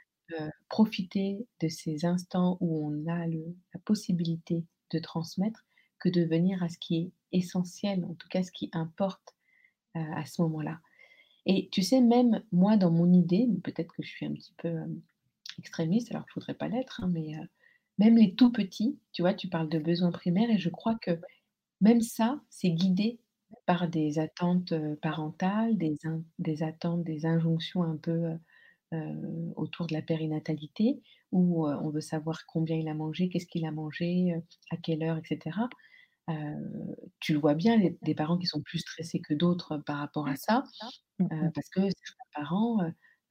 profiter 0.68 1.38
de 1.60 1.68
ces 1.68 2.04
instants 2.04 2.58
où 2.60 2.86
on 2.86 3.10
a 3.10 3.26
le 3.26 3.56
la 3.72 3.80
possibilité 3.80 4.66
de 4.92 4.98
transmettre, 4.98 5.64
que 5.98 6.08
de 6.08 6.22
venir 6.22 6.62
à 6.62 6.68
ce 6.68 6.78
qui 6.78 6.96
est 6.98 7.12
essentiel, 7.32 8.04
en 8.04 8.14
tout 8.14 8.28
cas 8.28 8.42
ce 8.42 8.52
qui 8.52 8.70
importe, 8.72 9.34
heu, 9.96 10.00
à 10.16 10.26
ce 10.26 10.42
moment-là. 10.42 10.80
Et 11.46 11.68
tu 11.72 11.82
sais, 11.82 12.00
même 12.00 12.42
moi, 12.52 12.76
dans 12.76 12.90
mon 12.92 13.12
idée, 13.12 13.48
peut-être 13.64 13.94
que 13.94 14.02
je 14.02 14.08
suis 14.10 14.26
un 14.26 14.32
petit 14.34 14.54
peu, 14.58 14.68
hem, 14.68 15.00
extrémiste, 15.58 16.10
alors 16.12 16.24
qu'il 16.26 16.32
ne 16.32 16.34
faudrait 16.44 16.54
pas 16.58 16.68
l'être, 16.68 17.02
hein, 17.04 17.08
mais, 17.12 17.34
heu, 17.36 17.48
même 17.98 18.16
les 18.18 18.34
tout 18.34 18.52
petits, 18.52 18.98
tu 19.12 19.22
vois, 19.22 19.34
tu 19.34 19.48
parles 19.48 19.68
de 19.70 19.78
besoins 19.80 20.12
primaires 20.12 20.50
et 20.50 20.58
je 20.58 20.70
crois 20.70 20.96
que 20.96 21.20
même 21.80 22.00
ça, 22.02 22.40
c'est 22.50 22.70
guidé 22.70 23.20
par 23.66 23.88
des 23.88 24.18
attentes, 24.18 24.74
parentales, 25.02 25.76
des 25.78 26.62
attentes, 26.64 27.04
des 27.04 27.26
injonctions 27.26 27.82
un 27.84 27.96
peu, 27.96 28.32
heu, 28.94 29.52
autour 29.56 29.86
de 29.86 29.94
la 29.94 30.02
périnatalité 30.02 31.02
où, 31.32 31.66
heu, 31.68 31.76
on 31.82 31.90
veut 31.90 32.00
savoir 32.00 32.46
combien 32.46 32.76
il 32.76 32.88
a 32.88 32.94
mangé, 32.94 33.28
qu'est-ce 33.28 33.46
qu'il 33.46 33.66
a 33.66 33.72
mangé, 33.72 34.34
heu, 34.36 34.42
à 34.70 34.76
quelle 34.78 35.02
heure 35.04 35.18
et 35.18 35.22
cetera. 35.28 35.68
Heu, 36.30 36.96
tu 37.20 37.34
le 37.34 37.40
vois 37.40 37.54
bien, 37.54 37.76
les 37.78 37.98
des 38.02 38.14
parents 38.16 38.38
qui 38.38 38.46
sont 38.46 38.62
plus 38.62 38.80
stressés 38.80 39.20
que 39.22 39.34
d'autres 39.34 39.78
par 39.78 39.98
rapport 39.98 40.28
à 40.28 40.36
ça, 40.36 40.64
Mmh 41.18 41.30
Heu, 41.32 41.36
mh. 41.40 41.52
parce 41.54 41.68
que 41.70 41.80
certains 41.82 42.30
parents, 42.34 42.78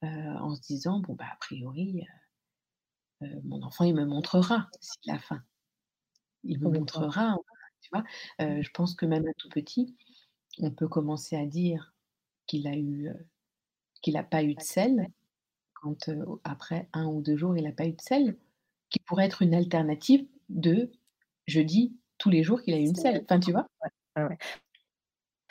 en 0.02 0.54
se 0.56 0.62
disant: 0.62 1.00
«Bon, 1.00 1.14
bah, 1.14 1.26
a 1.32 1.36
priori, 1.38 2.02
mon 3.44 3.62
enfant, 3.62 3.84
il 3.84 3.94
me 3.94 4.04
montrera 4.04 4.68
s'il 4.80 5.12
a 5.12 5.18
faim. 5.18 5.42
Il 6.44 6.60
me 6.60 6.68
montrera», 6.68 7.36
tu 7.80 7.90
vois? 7.92 8.04
Je 8.40 8.70
pense 8.74 8.94
que 8.96 9.06
même 9.06 9.26
un 9.26 9.32
tout 9.38 9.48
petit, 9.48 9.96
on 10.60 10.70
peut 10.72 10.88
commencer 10.88 11.36
à 11.36 11.46
dire 11.46 11.94
qu'il 12.46 12.66
a 12.68 12.76
eu, 12.76 13.10
qu'il 14.02 14.16
a 14.16 14.24
pas 14.24 14.44
eu 14.44 14.54
de 14.56 14.62
sel 14.62 15.08
quand, 15.82 16.08
heu, 16.08 16.24
après 16.44 16.88
1 16.92 17.06
ou 17.06 17.22
2 17.22 17.36
jours, 17.36 17.56
il 17.56 17.66
a 17.66 17.72
pas 17.72 17.86
eu 17.86 17.92
de 17.92 18.00
selle, 18.00 18.36
qui 18.90 19.00
pourrait 19.00 19.26
être 19.26 19.42
une 19.42 19.54
alternative 19.54 20.26
de 20.50 20.92
jeudi, 21.46 21.96
tous 22.18 22.30
les 22.30 22.42
jours 22.44 22.62
qu'il 22.62 22.74
a 22.74 22.78
eu 22.78 22.82
une 22.82 22.96
selle, 22.96 23.22
enfin, 23.24 23.40
tu 23.40 23.52
vois? 23.52 23.66
ouais, 23.82 23.90
ouais, 24.16 24.28
ouais. 24.30 24.38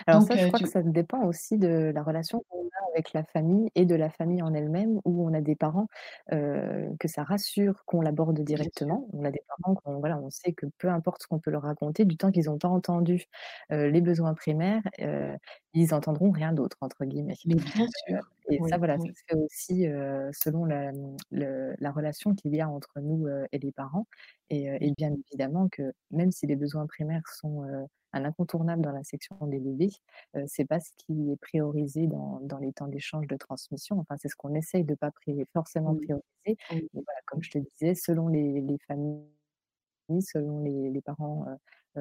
Alors 0.06 0.22
Donc 0.22 0.24
ça, 0.24 0.36
je 0.38 0.46
heu, 0.46 0.48
crois 0.48 0.60
que 0.62 0.70
ça 0.70 0.82
dépend 0.84 1.24
aussi 1.26 1.58
de 1.58 1.92
la 1.94 2.02
relation 2.04 2.42
qu'on 2.50 2.64
a 2.68 2.92
avec 2.94 3.12
la 3.14 3.24
famille 3.26 3.70
et 3.76 3.86
de 3.86 3.96
la 3.96 4.10
famille 4.10 4.42
en 4.42 4.54
elle-même, 4.54 5.02
où 5.06 5.28
on 5.28 5.34
a 5.34 5.42
des 5.42 5.56
parents, 5.56 5.88
heu, 6.32 6.92
que 7.00 7.08
ça 7.10 7.24
rassure 7.24 7.84
qu'on 7.86 8.00
l'aborde 8.02 8.40
directement. 8.42 9.08
On 9.12 9.26
a 9.26 9.32
des 9.32 9.42
parents 9.48 9.76
qu'on 9.76 10.00
voilà, 10.00 10.18
on 10.20 10.30
sait 10.30 10.54
que 10.54 10.66
peu 10.78 10.88
importe 10.90 11.24
ce 11.24 11.28
qu'on 11.28 11.40
peut 11.40 11.52
leur 11.52 11.64
raconter, 11.64 12.06
du 12.06 12.16
temps 12.16 12.32
qu'ils 12.32 12.50
ont 12.50 12.58
pas 12.60 12.70
entendu, 12.70 13.26
les 13.70 14.02
besoins 14.02 14.34
primaires, 14.34 14.84
ils 15.74 15.94
entendront 15.94 16.32
«rien 16.32 16.54
d'autre» 16.54 16.78
entre 16.82 17.04
guillemets. 17.06 17.36
Mais 17.46 17.56
bien 17.56 17.86
sûr, 18.08 18.32
et 18.50 18.62
ça 18.66 18.78
oui, 18.78 18.80
voilà, 18.80 18.98
ça 19.00 19.14
se 19.14 19.22
fait 19.28 19.36
aussi, 19.36 19.84
selon 20.34 20.66
la, 20.66 20.92
mmh, 20.94 21.18
le 21.32 21.76
la 21.80 21.92
relation 21.92 22.34
qu'il 22.36 22.56
y 22.56 22.62
a 22.62 22.70
entre 22.70 23.00
nous, 23.02 23.28
et 23.52 23.60
les 23.60 23.72
parents 23.72 24.08
et 24.50 24.66
et 24.82 24.92
bien 24.98 25.12
évidemment 25.14 25.70
que 25.70 25.94
même 26.12 26.32
si 26.32 26.48
les 26.48 26.56
besoins 26.56 26.86
primaires 26.88 27.28
sont, 27.30 27.64
un 28.14 28.26
incontournable 28.26 28.82
dans 28.84 28.92
la 28.94 29.04
section 29.04 29.38
des 29.48 29.60
bébés, 29.60 29.90
c'est 30.48 30.66
pas 30.66 30.80
ce 30.80 30.92
qui 30.98 31.32
est 31.32 31.38
priorisé 31.42 32.08
dans 32.08 32.40
dans 32.42 32.58
les 32.60 32.74
temps 32.74 32.88
d'échange 32.88 33.28
de 33.28 33.36
transmission. 33.38 34.00
Enfin, 34.00 34.16
c'est 34.18 34.30
ce 34.30 34.36
qu'on 34.38 34.56
essaye 34.56 34.84
de 34.86 34.96
pas 34.96 35.12
forcément 35.54 35.94
Oui, 35.94 35.98
prioriser. 35.98 36.24
Mais 36.94 37.02
voilà, 37.06 37.20
comme 37.26 37.44
je 37.44 37.52
te 37.52 37.58
disais, 37.60 37.96
selon 37.96 38.28
les 38.30 38.62
les 38.62 38.78
familles, 38.88 39.26
selon 40.22 40.62
les 40.64 40.92
les 40.92 41.02
parents, 41.02 41.46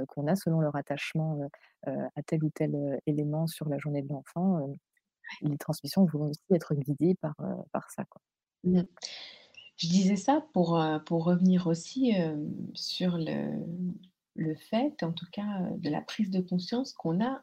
qu'on 0.08 0.26
a, 0.28 0.36
selon 0.36 0.60
leur 0.60 0.76
attachement, 0.76 1.40
à 1.86 2.22
tel 2.26 2.44
ou 2.44 2.50
tel, 2.50 3.00
élément 3.06 3.46
sur 3.48 3.68
la 3.68 3.78
journée 3.78 4.02
de 4.02 4.08
l'enfant. 4.10 4.68
Les 5.42 5.58
transmissions 5.58 6.04
vont 6.06 6.30
aussi 6.30 6.40
être 6.50 6.74
guidées 6.74 7.14
par, 7.20 7.34
heu, 7.40 7.54
par 7.72 7.90
ça, 7.90 8.04
quoi. 8.04 8.20
Mmh. 8.64 8.82
Je 9.76 9.88
disais 9.88 10.16
ça 10.16 10.46
pour, 10.52 10.80
pour 11.06 11.24
revenir 11.24 11.66
aussi, 11.66 12.10
hem, 12.10 12.52
sur 12.74 13.18
le 13.18 13.64
le 14.38 14.54
fait, 14.54 15.02
en 15.02 15.12
tout 15.12 15.26
cas, 15.32 15.70
de 15.78 15.88
la 15.88 16.02
prise 16.02 16.30
de 16.30 16.40
conscience 16.40 16.92
qu'on 16.92 17.24
a 17.24 17.42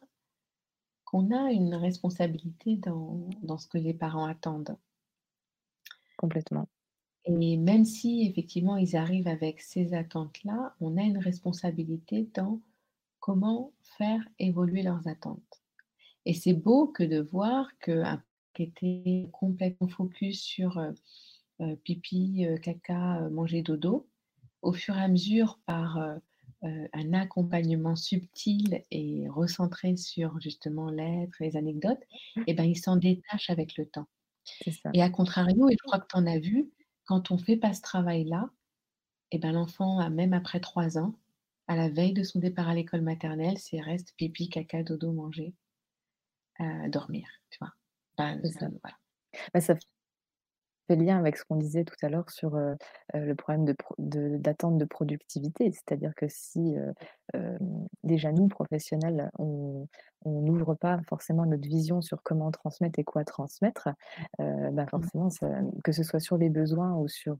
qu'on 1.05 1.31
a 1.31 1.53
une 1.53 1.75
responsabilité 1.75 2.75
dans 2.75 3.29
dans 3.41 3.57
ce 3.57 3.67
que 3.69 3.77
les 3.77 3.93
parents 3.93 4.25
attendent. 4.25 4.77
Complètement. 6.17 6.67
Et 7.25 7.57
même 7.57 7.83
si 7.83 8.25
effectivement 8.25 8.77
ils 8.77 8.95
arrivent 8.95 9.27
avec 9.27 9.59
ces 9.59 9.93
attentes-là, 9.93 10.73
on 10.79 10.95
a 10.95 11.01
une 11.01 11.17
responsabilité 11.17 12.29
dans 12.33 12.61
comment 13.19 13.73
faire 13.81 14.27
évoluer 14.39 14.83
leurs 14.83 15.07
attentes. 15.07 15.62
Et 16.25 16.33
c'est 16.33 16.53
beau 16.53 16.87
que 16.87 17.03
de 17.03 17.19
voir 17.19 17.67
qu'un 17.79 18.23
qui 18.53 18.63
était 18.63 19.29
complètement 19.31 19.87
focus 19.87 20.41
sur, 20.41 20.79
pipi, 21.83 22.45
caca, 22.61 23.27
manger, 23.29 23.63
dodo, 23.63 24.07
au 24.61 24.73
fur 24.73 24.95
et 24.95 25.01
à 25.01 25.07
mesure 25.07 25.59
par, 25.65 25.99
un 26.93 27.13
accompagnement 27.13 27.95
subtil 27.95 28.83
et 28.89 29.27
recentré 29.29 29.97
sur 29.97 30.39
justement 30.39 30.89
l'être 30.89 31.41
et 31.41 31.45
les 31.45 31.57
anecdotes 31.57 32.03
et 32.47 32.53
ben, 32.53 32.63
il 32.63 32.77
s'en 32.77 32.95
détache 32.95 33.49
avec 33.49 33.77
le 33.77 33.85
temps. 33.85 34.07
Ça. 34.45 34.89
Et 34.93 35.01
à 35.01 35.09
contrario, 35.09 35.69
et 35.69 35.73
je 35.73 35.83
crois 35.83 35.99
que 35.99 36.07
tu 36.07 36.15
en 36.15 36.25
as 36.25 36.39
vu, 36.39 36.71
quand 37.05 37.31
on 37.31 37.37
fait 37.37 37.57
pas 37.57 37.73
ce 37.73 37.81
travail-là, 37.81 38.49
et 39.31 39.39
ben, 39.39 39.51
l'enfant 39.51 40.09
même 40.09 40.33
après 40.33 40.59
3 40.59 40.97
ans, 40.97 41.15
à 41.67 41.75
la 41.75 41.89
veille 41.89 42.13
de 42.13 42.23
son 42.23 42.39
départ 42.39 42.69
à 42.69 42.75
l'école 42.75 43.01
maternelle, 43.01 43.57
c'est 43.57 43.79
reste 43.79 44.13
pipi, 44.17 44.49
caca, 44.49 44.83
dodo, 44.83 45.11
manger, 45.11 45.53
dormir, 46.89 47.27
tu 47.49 47.59
vois? 47.59 47.71
Ça. 48.17 48.35
voilà. 48.59 48.97
Bah, 49.53 49.61
ça 49.61 49.75
fait 49.75 50.95
lien 50.95 51.17
avec 51.17 51.37
ce 51.37 51.45
qu'on 51.45 51.55
disait 51.55 51.85
tout 51.85 51.95
à 52.03 52.09
l'heure 52.09 52.29
sur, 52.29 52.57
le 53.13 53.33
problème 53.35 53.65
de 53.65 53.73
pro 53.73 53.95
de 53.97 54.37
d'attente 54.37 54.77
de 54.77 54.85
productivité. 54.85 55.71
C'est-à-dire 55.71 56.13
que 56.15 56.25
si, 56.27 56.75
déjà 58.03 58.31
nous 58.31 58.47
professionnels, 58.47 59.31
on 59.39 59.87
n'ouvre 60.25 60.75
pas 60.75 60.99
forcément 61.07 61.45
notre 61.45 61.67
vision 61.67 62.01
sur 62.01 62.21
comment 62.21 62.51
transmettre 62.51 62.99
et 62.99 63.03
quoi 63.03 63.23
transmettre, 63.23 63.89
bah, 64.39 64.83
Mmh. 64.83 64.89
forcément 64.89 65.29
ça 65.29 65.49
que 65.83 65.91
ce 65.91 66.03
soit 66.03 66.19
sur 66.19 66.37
les 66.37 66.49
besoins 66.49 66.93
ou 66.95 67.07
sur, 67.07 67.37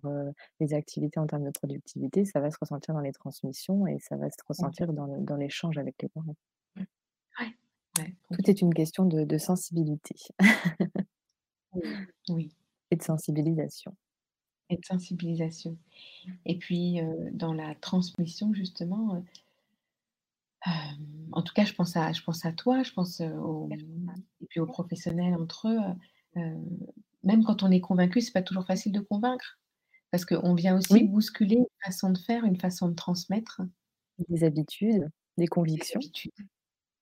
les 0.60 0.74
activités 0.74 1.20
en 1.20 1.28
termes 1.28 1.44
de 1.46 1.52
productivité, 1.52 2.26
ça 2.26 2.40
va 2.40 2.50
se 2.50 2.58
ressentir 2.60 2.94
dans 2.94 3.02
les 3.02 3.12
transmissions 3.12 3.88
et 3.88 4.00
ça 4.00 4.16
va 4.16 4.30
se 4.30 4.38
ressentir 4.48 4.88
Complètement. 4.88 5.18
dans 5.18 5.22
dans 5.22 5.36
l'échange 5.36 5.78
avec 5.78 6.02
les 6.02 6.10
parents. 6.10 6.36
Mmh. 6.76 6.84
Ouais, 7.40 7.58
ouais, 7.98 8.16
Tout 8.32 8.50
est 8.50 8.62
une 8.62 8.74
question 8.74 9.06
de 9.06 9.24
de 9.24 9.38
sensibilité 9.38 10.16
Oui, 11.74 12.08
oui. 12.30 12.56
et 12.92 12.96
de 12.96 13.04
sensibilisation. 13.04 13.96
Et 14.70 14.78
de 14.78 14.86
sensibilisation. 14.86 15.78
Et 16.46 16.58
puis, 16.60 17.00
dans 17.34 17.54
la 17.54 17.76
transmission 17.76 18.54
justement, 18.54 19.24
en 21.32 21.42
tout 21.42 21.54
cas 21.54 21.66
je 21.66 21.74
pense 21.74 21.96
à 21.98 22.12
je 22.14 22.22
pense 22.24 22.46
à 22.46 22.54
toi, 22.54 22.84
je 22.84 22.92
pense, 22.94 23.22
aux 23.22 23.68
mmh 23.68 24.24
et 24.42 24.46
puis 24.48 24.60
aux 24.60 24.68
professionnels 24.68 25.36
entre 25.36 25.68
eux, 25.70 25.80
même 27.24 27.44
quand 27.44 27.64
on 27.64 27.72
est 27.72 27.82
convaincu, 27.82 28.22
c'est 28.22 28.32
pas 28.34 28.42
toujours 28.44 28.66
facile 28.66 28.92
de 28.92 29.00
convaincre. 29.00 29.60
Parce 30.12 30.26
qu'on 30.26 30.56
vient 30.56 30.78
aussi 30.78 31.04
Oui. 31.04 31.04
bousculer 31.06 31.58
une 31.58 31.66
façon 31.86 32.12
de 32.12 32.18
faire, 32.20 32.46
une 32.46 32.60
façon 32.60 32.90
de 32.90 32.96
transmettre. 32.96 33.62
Des 34.30 34.44
habitudes, 34.44 35.10
des 35.38 35.48
Des 35.78 35.86
convictions. 35.86 36.02
habitudes. 36.02 36.32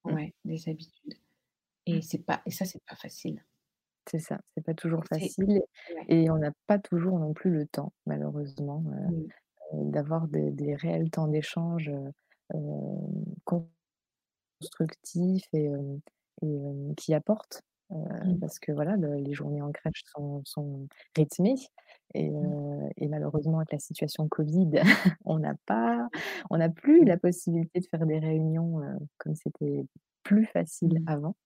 Mmh. 0.04 0.16
Ouais, 0.16 0.34
des 0.44 0.68
habitudes. 0.68 1.14
Et 1.86 2.02
c'est 2.02 2.18
pas 2.20 2.42
et 2.46 2.50
ça, 2.52 2.64
c'est 2.66 2.84
pas 2.86 2.96
facile. 2.96 3.44
C'est 4.10 4.18
ça, 4.18 4.40
c'est 4.56 4.64
pas 4.64 4.74
toujours 4.74 5.04
facile 5.06 5.60
ouais. 5.88 6.08
et 6.08 6.28
on 6.30 6.36
n'a 6.38 6.50
pas 6.66 6.78
toujours 6.78 7.18
non 7.20 7.32
plus 7.34 7.50
le 7.50 7.66
temps 7.66 7.92
malheureusement, 8.06 8.82
heu 8.88 9.06
Mmh. 9.06 9.32
heu, 9.78 9.90
d'avoir 9.92 10.28
des 10.28 10.50
des 10.52 10.74
réels 10.76 11.10
temps 11.10 11.28
d'échange, 11.28 11.90
heu, 11.90 12.12
hem, 12.54 13.24
constructifs 14.60 15.48
et 15.54 15.68
qui 16.96 17.14
apportent, 17.14 17.62
heu, 17.92 17.96
Mmh. 18.24 18.42
parce 18.42 18.58
que 18.60 18.72
voilà, 18.72 18.96
le 18.96 19.16
les 19.16 19.34
journées 19.34 19.62
en 19.62 19.72
crèche 19.72 20.02
sont 20.16 20.42
sont 20.46 20.88
rythmées 21.16 21.56
et 22.14 22.30
Mmh. 22.40 22.52
et 22.98 23.08
malheureusement 23.08 23.58
avec 23.58 23.72
la 23.72 23.78
situation 23.80 24.28
covid, 24.28 24.70
on 25.24 25.38
n'a 25.38 25.54
pas 25.66 26.08
Oui. 26.14 26.22
on 26.50 26.58
n'a 26.58 26.68
plus 26.70 27.04
Mmh. 27.04 27.06
la 27.06 27.18
possibilité 27.18 27.80
de 27.80 27.86
faire 27.86 28.06
des 28.06 28.18
réunions, 28.18 28.80
comme 29.18 29.34
c'était 29.34 29.84
plus 30.24 30.46
facile 30.46 31.00
Mmh. 31.00 31.06
avant. 31.06 31.36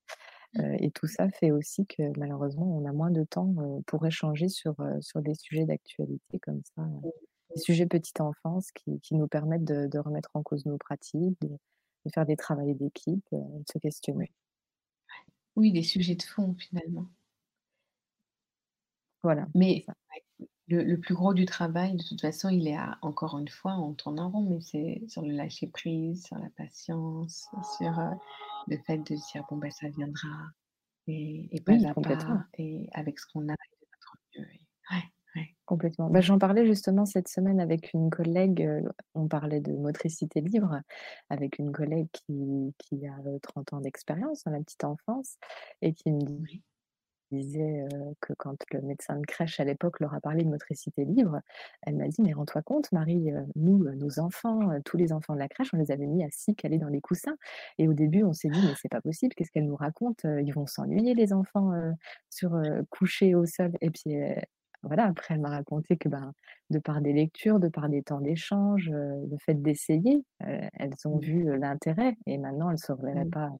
Mmh. 0.54 0.76
Et 0.80 0.90
tout 0.92 1.06
ça 1.08 1.30
fait 1.30 1.52
aussi 1.52 1.86
que 1.86 2.02
malheureusement, 2.18 2.66
on 2.78 2.86
a 2.86 2.92
moins 2.92 3.10
de 3.12 3.24
temps, 3.24 3.54
pour 3.86 4.06
échanger 4.06 4.48
sur, 4.48 4.76
sur 5.02 5.22
des 5.22 5.34
sujets 5.34 5.66
d'actualité 5.66 6.38
comme 6.40 6.62
ça, 6.76 6.82
Mmh. 7.02 7.10
des 7.54 7.56
Mmh. 7.56 7.60
sujets 7.60 7.86
petite 7.86 8.20
enfance 8.22 8.72
qui 8.72 9.00
qui 9.00 9.14
nous 9.16 9.28
permettent 9.28 9.64
de 9.64 9.86
de 9.88 9.98
remettre 10.00 10.30
en 10.34 10.42
cause 10.44 10.66
nos 10.66 10.78
pratiques, 10.78 11.38
de 11.42 11.50
de 12.06 12.10
faire 12.14 12.26
des 12.26 12.36
travails 12.36 12.74
d'équipe, 12.76 13.24
de 13.32 13.64
se 13.72 13.78
questionner. 13.78 14.32
Oui, 15.56 15.72
des 15.72 15.82
sujets 15.82 16.14
de 16.14 16.22
fond 16.22 16.54
finalement. 16.58 17.08
Voilà, 19.22 19.48
Mais 19.54 19.86
le 20.68 20.82
le 20.84 20.98
plus 21.00 21.14
gros 21.14 21.34
du 21.34 21.44
travail 21.46 21.96
de 21.96 22.02
toute 22.02 22.20
façon, 22.20 22.48
il 22.48 22.66
est 22.68 22.76
à 22.76 22.98
encore 23.02 23.38
une 23.38 23.48
fois, 23.48 23.74
on 23.78 23.94
tourne 23.94 24.18
en 24.20 24.30
rond, 24.30 24.42
mais 24.50 24.60
c'est 24.60 25.02
sur 25.08 25.22
le 25.22 25.30
lâcher 25.32 25.68
prise, 25.68 26.24
sur 26.26 26.38
la 26.38 26.50
patience, 26.50 27.48
sur, 27.62 27.98
heu, 28.00 28.10
le 28.68 28.78
fait 28.78 28.98
de 28.98 29.16
se 29.16 29.32
dire: 29.32 29.44
«Bon, 29.48 29.56
bah, 29.58 29.70
ça 29.70 29.88
viendra» 29.88 30.48
et 31.08 31.48
et 31.52 31.60
pas 31.62 31.76
Oui, 31.76 31.86
à 31.86 31.94
pas 31.96 32.16
et 32.58 32.88
avec 32.94 33.18
ce 33.20 33.26
qu'on 33.32 33.48
a 33.48 33.54
et 33.54 34.40
mieux 34.40 34.46
ouais, 34.92 35.04
ouais. 35.36 35.56
Complètement. 35.68 36.08
Bah, 36.10 36.20
j'en 36.20 36.38
parlais 36.38 36.64
justement 36.64 37.06
cette 37.06 37.26
semaine 37.26 37.58
avec 37.58 37.92
une 37.92 38.08
collègue, 38.08 38.62
heu, 38.62 38.88
on 39.14 39.26
parlait 39.26 39.60
de 39.60 39.72
motricité 39.72 40.40
libre 40.40 40.80
avec 41.28 41.58
une 41.58 41.72
collègue 41.72 42.06
qui 42.12 42.72
qui 42.78 43.04
a, 43.08 43.18
heu, 43.26 43.40
30 43.42 43.72
ans 43.72 43.80
d'expérience 43.80 44.44
dans 44.44 44.52
la 44.52 44.60
petite 44.60 44.84
enfance 44.84 45.38
et 45.82 45.92
qui 45.92 46.12
me 46.12 46.20
Oui. 46.42 46.62
Disait, 47.32 47.84
que 48.20 48.32
quand 48.34 48.56
le 48.72 48.82
médecin 48.82 49.16
de 49.18 49.26
crèche 49.26 49.60
à 49.60 49.64
l'époque 49.64 50.00
leur 50.00 50.14
a 50.14 50.20
parlé 50.20 50.44
de 50.44 50.48
motricité 50.48 51.04
libre, 51.04 51.40
elle 51.82 51.96
m'a 51.96 52.08
dit: 52.08 52.22
«Mais 52.22 52.32
rends-toi 52.32 52.62
compte 52.62 52.92
Marie, 52.92 53.30
nous, 53.56 53.84
nos 53.94 54.18
enfants, 54.20 54.60
tous 54.84 54.96
les 54.96 55.12
enfants 55.12 55.34
de 55.34 55.38
la 55.40 55.48
crèche, 55.48 55.74
on 55.74 55.78
les 55.78 55.90
avait 55.92 56.06
mis 56.06 56.24
assis 56.24 56.54
calés 56.56 56.78
dans 56.78 56.88
les 56.88 57.00
coussins 57.00 57.36
et 57.78 57.88
au 57.88 57.94
début 57.94 58.24
on 58.24 58.32
s'est 58.32 58.50
dit: 58.50 58.62
"Mais 58.62 58.74
c'est 58.74 58.88
pas 58.90 59.00
possible, 59.00 59.34
qu'est-ce 59.34 59.50
qu'elle 59.50 59.66
nous 59.66 59.76
raconte, 59.76 60.24
ils 60.24 60.52
vont 60.52 60.66
s'ennuyer 60.66 61.14
les 61.14 61.32
enfants, 61.32 61.72
sur, 62.30 62.60
couchés 62.90 63.34
au 63.34 63.46
sol" 63.46 63.72
et 63.80 63.90
puis, 63.90 64.16
voilà, 64.82 65.06
après 65.06 65.34
elle 65.34 65.40
m'a 65.40 65.50
raconté 65.50 65.96
que, 65.96 66.08
ben, 66.08 66.32
de 66.70 66.78
par 66.78 67.00
des 67.00 67.12
lectures, 67.12 67.58
de 67.60 67.68
par 67.68 67.88
des 67.88 68.02
temps 68.02 68.20
d'échange, 68.20 68.90
le 68.92 69.36
fait 69.44 69.54
d'essayer, 69.60 70.24
elles 70.40 70.94
ont 71.06 71.18
Mmh. 71.18 71.18
vu, 71.18 71.44
l'intérêt 71.58 72.16
et 72.26 72.38
maintenant 72.38 72.68
elles 72.70 72.74
ne 72.74 72.78
se 72.78 72.92
reverraient 72.92 73.24
Mmh. 73.24 73.32
pas 73.32 73.50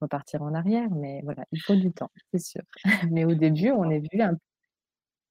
repartir 0.00 0.42
en 0.42 0.54
arrière 0.54 0.90
mais 0.90 1.20
voilà, 1.24 1.44
il 1.52 1.60
faut 1.62 1.76
du 1.76 1.92
temps, 1.92 2.10
c'est 2.32 2.40
sûr. 2.44 2.62
Mais 3.12 3.24
au 3.24 3.34
début, 3.34 3.70
on 3.70 3.88
est 3.90 4.00
vus 4.00 4.20
un 4.22 4.36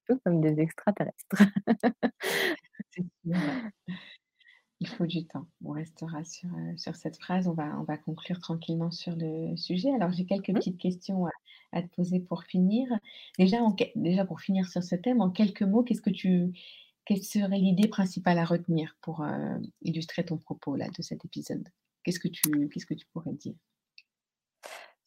peu 0.07 0.18
comme 0.24 0.41
des 0.41 0.59
extraterrestres. 0.59 1.26
Il 4.82 4.88
faut 4.89 5.05
du 5.05 5.26
temps. 5.26 5.47
On 5.63 5.72
restera 5.72 6.24
sur, 6.26 6.49
heu, 6.49 6.78
sur 6.78 6.95
cette 6.95 7.18
phrase. 7.18 7.47
On 7.47 7.53
va 7.53 7.80
on 7.80 7.84
va 7.84 7.97
conclure 7.97 8.39
tranquillement 8.39 8.91
sur 8.91 9.16
le 9.16 9.55
sujet. 9.55 9.91
Alors 9.93 10.11
j'ai 10.11 10.26
quelques 10.26 10.53
Mmh. 10.53 10.53
petites 10.53 10.78
questions 10.78 11.26
à 11.28 11.32
à 11.72 11.82
te 11.82 11.88
poser 11.93 12.20
pour 12.22 12.43
finir. 12.45 12.88
Déjà, 13.38 13.57
déjà 13.95 14.24
pour 14.26 14.39
finir 14.41 14.68
sur 14.70 14.82
ce 14.84 14.95
thème, 14.95 15.20
en 15.22 15.30
quelques 15.30 15.61
mots, 15.63 15.84
qu'est-ce 15.84 16.01
que 16.01 16.09
tu, 16.09 16.53
quelle 17.05 17.22
serait 17.24 17.57
l'idée 17.59 17.88
principale 17.89 18.38
à 18.39 18.45
retenir 18.45 18.95
pour 19.01 19.22
euh, 19.24 19.57
illustrer 19.82 20.24
ton 20.26 20.38
propos 20.38 20.76
là 20.78 20.88
de 20.89 21.01
cet 21.01 21.26
épisode? 21.26 21.68
Qu'est-ce 22.03 22.20
que 22.20 22.30
tu, 22.30 22.70
qu'est-ce 22.70 22.86
que 22.86 22.93
tu 22.93 23.05
pourrais 23.07 23.34
dire? 23.34 23.55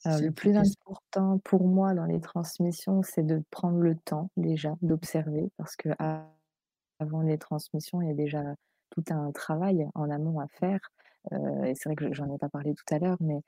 Le 0.04 0.30
plus 0.30 0.56
important 0.56 1.38
pour 1.38 1.66
moi 1.66 1.94
dans 1.94 2.04
les 2.04 2.20
transmissions, 2.20 3.02
c'est 3.02 3.24
de 3.24 3.42
prendre 3.50 3.78
le 3.78 3.96
temps 3.96 4.30
déjà 4.36 4.76
d'observer, 4.82 5.50
parce 5.56 5.76
que 5.76 5.88
avant 7.00 7.22
les 7.22 7.38
transmissions, 7.38 8.00
il 8.02 8.08
y 8.08 8.10
a 8.10 8.14
déjà 8.14 8.42
tout 8.90 9.04
un 9.10 9.32
travail 9.32 9.86
en 9.94 10.10
amont 10.10 10.40
à 10.40 10.48
faire. 10.48 10.80
Euh, 11.32 11.64
et 11.64 11.74
c'est 11.74 11.88
vrai 11.88 11.96
que 11.96 12.12
j'en 12.12 12.32
ai 12.32 12.38
pas 12.38 12.48
parlé 12.48 12.74
tout 12.74 12.94
à 12.94 12.98
l'heure, 12.98 13.18
mais 13.20 13.40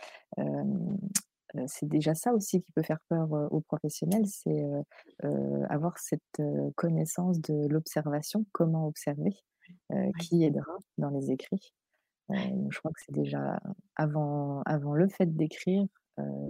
c'est 1.66 1.88
déjà 1.88 2.14
ça 2.14 2.32
aussi 2.32 2.62
qui 2.62 2.70
peut 2.72 2.82
faire 2.82 3.00
peur 3.08 3.32
aux 3.52 3.60
professionnels, 3.60 4.26
c'est 4.26 4.66
avoir 5.68 5.98
cette 5.98 6.42
connaissance 6.76 7.40
de 7.40 7.66
l'observation, 7.68 8.44
comment 8.52 8.86
observer, 8.86 9.34
qui 10.20 10.44
aidera 10.44 10.76
dans 10.98 11.10
les 11.10 11.30
écrits. 11.30 11.72
je 12.28 12.78
crois 12.78 12.92
que 12.92 13.00
c'est 13.04 13.14
déjà 13.14 13.60
avant, 13.96 14.62
avant 14.62 14.94
le 14.94 15.08
fait 15.08 15.26
d'écrire, 15.26 15.86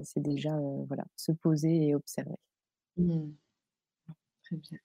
c'est 0.03 0.21
déjà 0.21 0.57
voilà, 0.87 1.05
se 1.17 1.33
poser 1.33 1.89
et 1.89 1.95
observer. 1.95 2.37
Mmh. 2.97 3.31
Très 4.43 4.57
bien. 4.57 4.79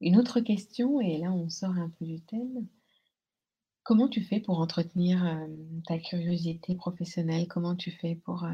Une 0.00 0.16
autre 0.18 0.40
question, 0.40 1.00
et 1.00 1.18
là 1.18 1.32
on 1.32 1.48
sort 1.48 1.76
un 1.76 1.90
peu 1.98 2.04
du 2.04 2.20
thème. 2.20 2.66
Comment 3.82 4.08
tu 4.08 4.22
fais 4.22 4.40
pour 4.40 4.60
entretenir 4.60 5.46
ta 5.86 5.98
curiosité 5.98 6.74
professionnelle? 6.74 7.46
Comment 7.46 7.76
tu 7.76 7.92
fais 7.92 8.16
pour, 8.16 8.44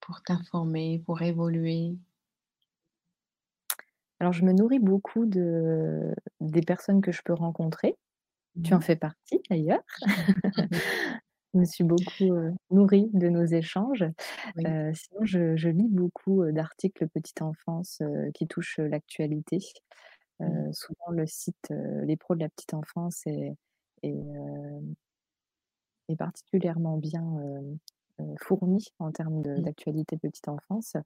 pour 0.00 0.22
t'informer, 0.22 0.98
pour 1.06 1.22
évoluer? 1.22 1.96
Alors, 4.20 4.34
je 4.34 4.44
me 4.44 4.52
nourris 4.52 4.78
beaucoup 4.78 5.24
de, 5.24 6.14
des 6.40 6.60
personnes 6.60 7.00
que 7.00 7.10
je 7.10 7.22
peux 7.24 7.32
rencontrer. 7.32 7.96
Tu 8.62 8.74
en 8.74 8.78
mmh. 8.78 8.82
fais 8.82 8.96
partie 8.96 9.40
d'ailleurs. 9.48 9.82
Je 11.52 11.58
me 11.58 11.64
suis 11.64 11.84
beaucoup 11.84 12.32
nourrie 12.70 13.10
de 13.12 13.28
nos 13.28 13.44
échanges. 13.44 14.04
sinon, 14.56 15.20
je, 15.22 15.68
lis 15.68 15.88
beaucoup 15.88 16.44
d'articles 16.50 17.08
petite 17.08 17.42
enfance 17.42 18.02
qui 18.34 18.46
touchent 18.46 18.78
l'actualité. 18.78 19.58
Mmh. 20.38 20.72
souvent, 20.72 21.10
le 21.10 21.26
site 21.26 21.72
Les 22.04 22.16
pros 22.16 22.34
de 22.34 22.40
la 22.40 22.48
petite 22.48 22.74
enfance 22.74 23.26
est, 23.26 23.56
est, 24.02 24.24
particulièrement 26.16 26.96
bien 26.96 27.24
fourni 28.40 28.86
en 28.98 29.10
termes 29.10 29.40
mmh. 29.40 29.62
d'actualité 29.62 30.18
petite 30.18 30.48
enfance. 30.48 30.96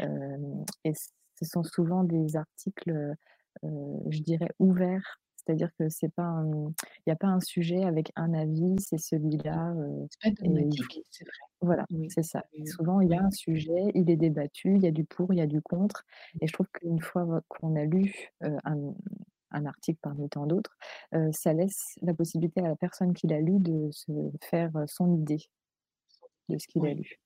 et 0.00 0.92
ce 0.94 1.44
sont 1.44 1.62
souvent 1.62 2.02
des 2.02 2.36
articles, 2.36 3.14
je 3.62 4.22
dirais, 4.22 4.50
ouverts. 4.58 5.20
C'est-à-dire 5.46 5.70
que 5.78 5.88
c'est 5.88 6.12
pas 6.12 6.42
il 6.44 7.02
n'y 7.06 7.12
a 7.12 7.16
pas 7.16 7.28
un 7.28 7.40
sujet 7.40 7.84
avec 7.84 8.12
un 8.16 8.32
avis, 8.34 8.76
c'est 8.78 8.98
celui-là. 8.98 9.74
c'est 10.22 10.34
pas 10.34 10.42
c'est 11.10 11.24
vrai. 11.24 11.32
Voilà, 11.60 11.86
c'est 12.08 12.22
ça. 12.22 12.44
souvent, 12.66 13.00
il 13.00 13.10
y 13.10 13.14
a 13.14 13.22
un 13.22 13.30
sujet, 13.30 13.90
il 13.94 14.10
est 14.10 14.16
débattu, 14.16 14.76
il 14.76 14.82
y 14.82 14.86
a 14.86 14.90
du 14.90 15.04
pour, 15.04 15.32
il 15.32 15.38
y 15.38 15.42
a 15.42 15.46
du 15.46 15.62
contre. 15.62 16.04
Et 16.40 16.46
je 16.46 16.52
trouve 16.52 16.68
qu'une 16.72 17.00
fois 17.00 17.42
qu'on 17.48 17.76
a 17.76 17.84
lu 17.84 18.30
un, 18.42 18.94
un 19.50 19.66
article 19.66 19.98
parmi 20.02 20.28
tant 20.28 20.46
d'autres, 20.46 20.76
ça 21.32 21.52
laisse 21.52 21.98
la 22.02 22.14
possibilité 22.14 22.60
à 22.60 22.68
la 22.68 22.76
personne 22.76 23.14
qui 23.14 23.26
l'a 23.26 23.40
lu 23.40 23.58
de 23.58 23.88
se 23.92 24.12
faire 24.42 24.72
son 24.86 25.12
idée 25.14 25.48
de 26.48 26.58
ce 26.58 26.66
qu'il 26.66 26.84
a 26.86 26.92
lu. 26.92 27.18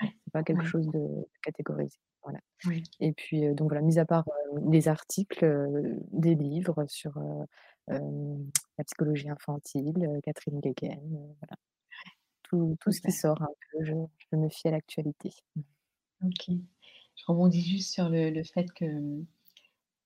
C'est 0.00 0.32
pas 0.32 0.42
quelque 0.42 0.64
chose 0.64 0.86
de 0.88 1.28
catégorisé. 1.42 1.98
Voilà. 2.24 2.40
Et 3.00 3.12
puis, 3.12 3.54
donc 3.54 3.68
voilà, 3.68 3.82
mis 3.82 3.98
à 3.98 4.04
part 4.04 4.24
des 4.56 4.88
articles, 4.88 5.44
des 6.12 6.34
livres 6.34 6.84
sur 6.88 7.18
la 7.88 8.84
psychologie 8.84 9.28
infantile, 9.28 10.20
Catherine 10.22 10.60
Guéguen, 10.60 11.00
voilà. 11.40 11.56
Tout, 12.44 12.76
tout 12.80 12.92
ce 12.92 13.00
qui 13.00 13.10
sort 13.10 13.40
un 13.42 13.48
peu, 13.72 13.84
je, 13.84 13.94
je 14.30 14.36
me 14.36 14.48
fie 14.48 14.68
à 14.68 14.70
l'actualité. 14.72 15.30
Ok. 16.22 16.50
Je 17.16 17.24
rebondis 17.26 17.62
juste 17.62 17.92
sur 17.92 18.08
le, 18.08 18.30
le 18.30 18.44
fait 18.44 18.70
que 18.72 18.84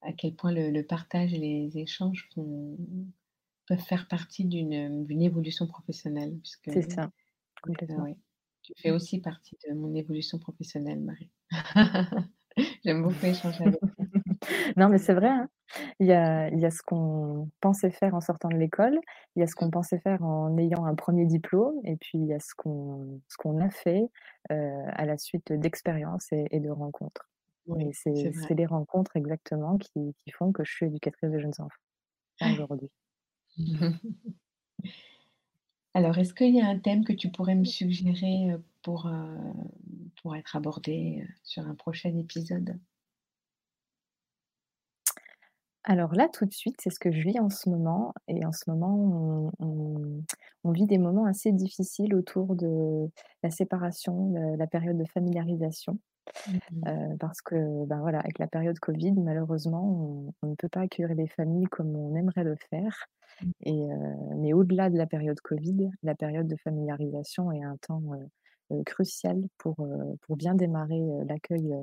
à 0.02 0.12
quel 0.12 0.34
point 0.34 0.52
le, 0.52 0.82
partage 0.82 1.34
et 1.34 1.38
les 1.38 1.78
échanges 1.78 2.28
peuvent 3.66 3.78
faire 3.78 4.06
partie 4.08 4.44
d'une 4.44 5.22
évolution 5.22 5.66
professionnelle. 5.66 6.38
C'est 6.64 6.90
ça, 6.90 7.10
complètement. 7.62 8.06
Tu 8.68 8.74
fais 8.82 8.90
aussi 8.90 9.18
partie 9.18 9.56
de 9.66 9.72
mon 9.72 9.94
évolution 9.94 10.38
professionnelle, 10.38 11.00
Marie. 11.00 11.30
J'aime 12.84 13.02
beaucoup 13.02 13.24
échanger 13.24 13.64
avec 13.64 13.80
toi. 13.80 13.88
non, 14.76 14.90
mais 14.90 14.98
c'est 14.98 15.14
vrai. 15.14 15.30
Hein. 15.30 15.48
Il, 16.00 16.06
y 16.06 16.12
a, 16.12 16.50
il 16.50 16.60
y 16.60 16.66
a 16.66 16.70
ce 16.70 16.82
qu'on 16.82 17.48
pensait 17.62 17.90
faire 17.90 18.14
en 18.14 18.20
sortant 18.20 18.50
de 18.50 18.56
l'école, 18.56 19.00
il 19.36 19.40
y 19.40 19.42
a 19.42 19.46
ce 19.46 19.54
qu'on 19.54 19.70
pensait 19.70 20.00
faire 20.00 20.22
en 20.22 20.58
ayant 20.58 20.84
un 20.84 20.94
premier 20.94 21.24
diplôme, 21.24 21.80
et 21.84 21.96
puis 21.96 22.18
il 22.18 22.26
y 22.26 22.34
a 22.34 22.40
ce 22.40 22.54
qu'on 22.54 23.22
qu'on 23.38 23.58
a 23.58 23.70
fait 23.70 24.02
euh, 24.50 24.82
à 24.88 25.06
la 25.06 25.16
suite 25.16 25.50
d'expériences 25.50 26.28
et, 26.32 26.60
de 26.60 26.68
rencontres. 26.68 27.30
et 27.78 27.90
c'est 27.94 28.54
les 28.54 28.66
rencontres 28.66 29.16
exactement 29.16 29.78
qui, 29.78 30.14
qui, 30.18 30.30
font 30.30 30.52
que 30.52 30.62
je 30.62 30.72
suis 30.72 30.84
éducatrice 30.84 31.30
de 31.30 31.38
jeunes 31.38 31.54
enfants 31.58 32.52
aujourd'hui. 32.52 32.90
Alors, 35.94 36.18
est-ce 36.18 36.34
qu'il 36.34 36.54
y 36.54 36.60
a 36.60 36.66
un 36.66 36.78
thème 36.78 37.04
que 37.04 37.12
tu 37.12 37.30
pourrais 37.30 37.54
me 37.54 37.64
suggérer 37.64 38.54
pour, 38.82 39.10
être 40.36 40.56
abordé 40.56 41.26
sur 41.42 41.66
un 41.66 41.74
prochain 41.74 42.16
épisode? 42.16 42.78
Alors 45.84 46.14
là, 46.14 46.28
tout 46.28 46.44
de 46.44 46.52
suite, 46.52 46.76
c'est 46.80 46.90
ce 46.90 47.00
que 47.00 47.10
je 47.10 47.22
vis 47.22 47.40
en 47.40 47.48
ce 47.48 47.70
moment. 47.70 48.12
Et 48.28 48.44
en 48.44 48.52
ce 48.52 48.70
moment, 48.70 49.50
on, 49.58 50.70
vit 50.70 50.86
des 50.86 50.98
moments 50.98 51.24
assez 51.24 51.50
difficiles 51.50 52.14
autour 52.14 52.54
de 52.54 53.08
la 53.42 53.50
séparation, 53.50 54.34
la 54.58 54.66
période 54.66 54.98
de 54.98 55.06
familiarisation. 55.06 55.98
Mmh 56.46 57.16
parce 57.20 57.40
que, 57.42 57.86
ben 57.86 58.00
voilà, 58.00 58.20
avec 58.20 58.38
la 58.38 58.46
période 58.46 58.78
Covid, 58.78 59.12
malheureusement, 59.12 60.32
on, 60.42 60.46
ne 60.46 60.54
peut 60.54 60.68
pas 60.68 60.80
accueillir 60.80 61.14
les 61.14 61.26
familles 61.28 61.66
comme 61.66 61.94
on 61.96 62.14
aimerait 62.14 62.44
le 62.44 62.56
faire. 62.70 63.06
Mmh. 63.40 63.50
Et, 63.64 63.86
mais 64.36 64.52
au-delà 64.52 64.90
de 64.90 64.96
la 64.96 65.06
période 65.06 65.40
Covid, 65.40 65.90
la 66.02 66.14
période 66.14 66.46
de 66.46 66.56
familiarisation 66.56 67.52
est 67.52 67.62
un 67.62 67.76
temps 67.78 68.02
crucial 68.86 69.42
pour, 69.58 69.76
pour 70.22 70.36
bien 70.36 70.54
démarrer 70.54 71.02
l'accueil 71.26 71.74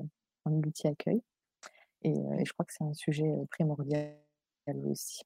en 0.46 0.52
multi-accueil. 0.52 1.22
Et, 2.04 2.14
je 2.14 2.54
crois 2.54 2.66
que 2.66 2.74
c'est 2.74 2.84
un 2.84 2.94
sujet 2.94 3.32
primordial 3.52 4.16
aussi. 4.86 5.22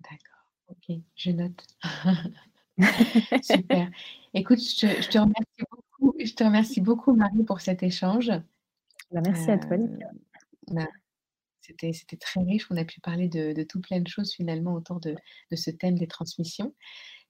D'accord, 0.00 0.44
ok, 0.68 0.96
je 1.16 1.30
note. 1.30 1.66
Super. 3.42 3.90
Écoute, 4.34 4.58
je 4.58 5.08
te, 5.08 5.18
remercie 5.18 5.44
beaucoup, 5.58 5.83
je 6.18 6.34
te 6.34 6.44
remercie 6.44 6.80
beaucoup, 6.80 7.14
Marie, 7.14 7.44
pour 7.44 7.60
cet 7.60 7.82
échange. 7.82 8.30
Bah, 9.10 9.20
merci 9.24 9.50
à 9.50 9.58
toi, 9.58 9.76
Nika. 9.76 10.06
Bah, 10.68 10.88
c'était, 11.60 11.92
c'était 11.92 12.16
très 12.16 12.40
riche. 12.42 12.66
On 12.70 12.76
a 12.76 12.84
pu 12.84 13.00
parler 13.00 13.28
de, 13.28 13.62
tout 13.62 13.80
plein 13.80 14.00
de 14.00 14.08
choses 14.08 14.34
finalement 14.34 14.74
autour 14.74 15.00
de, 15.00 15.16
ce 15.52 15.70
thème 15.70 15.98
des 15.98 16.06
transmissions. 16.06 16.74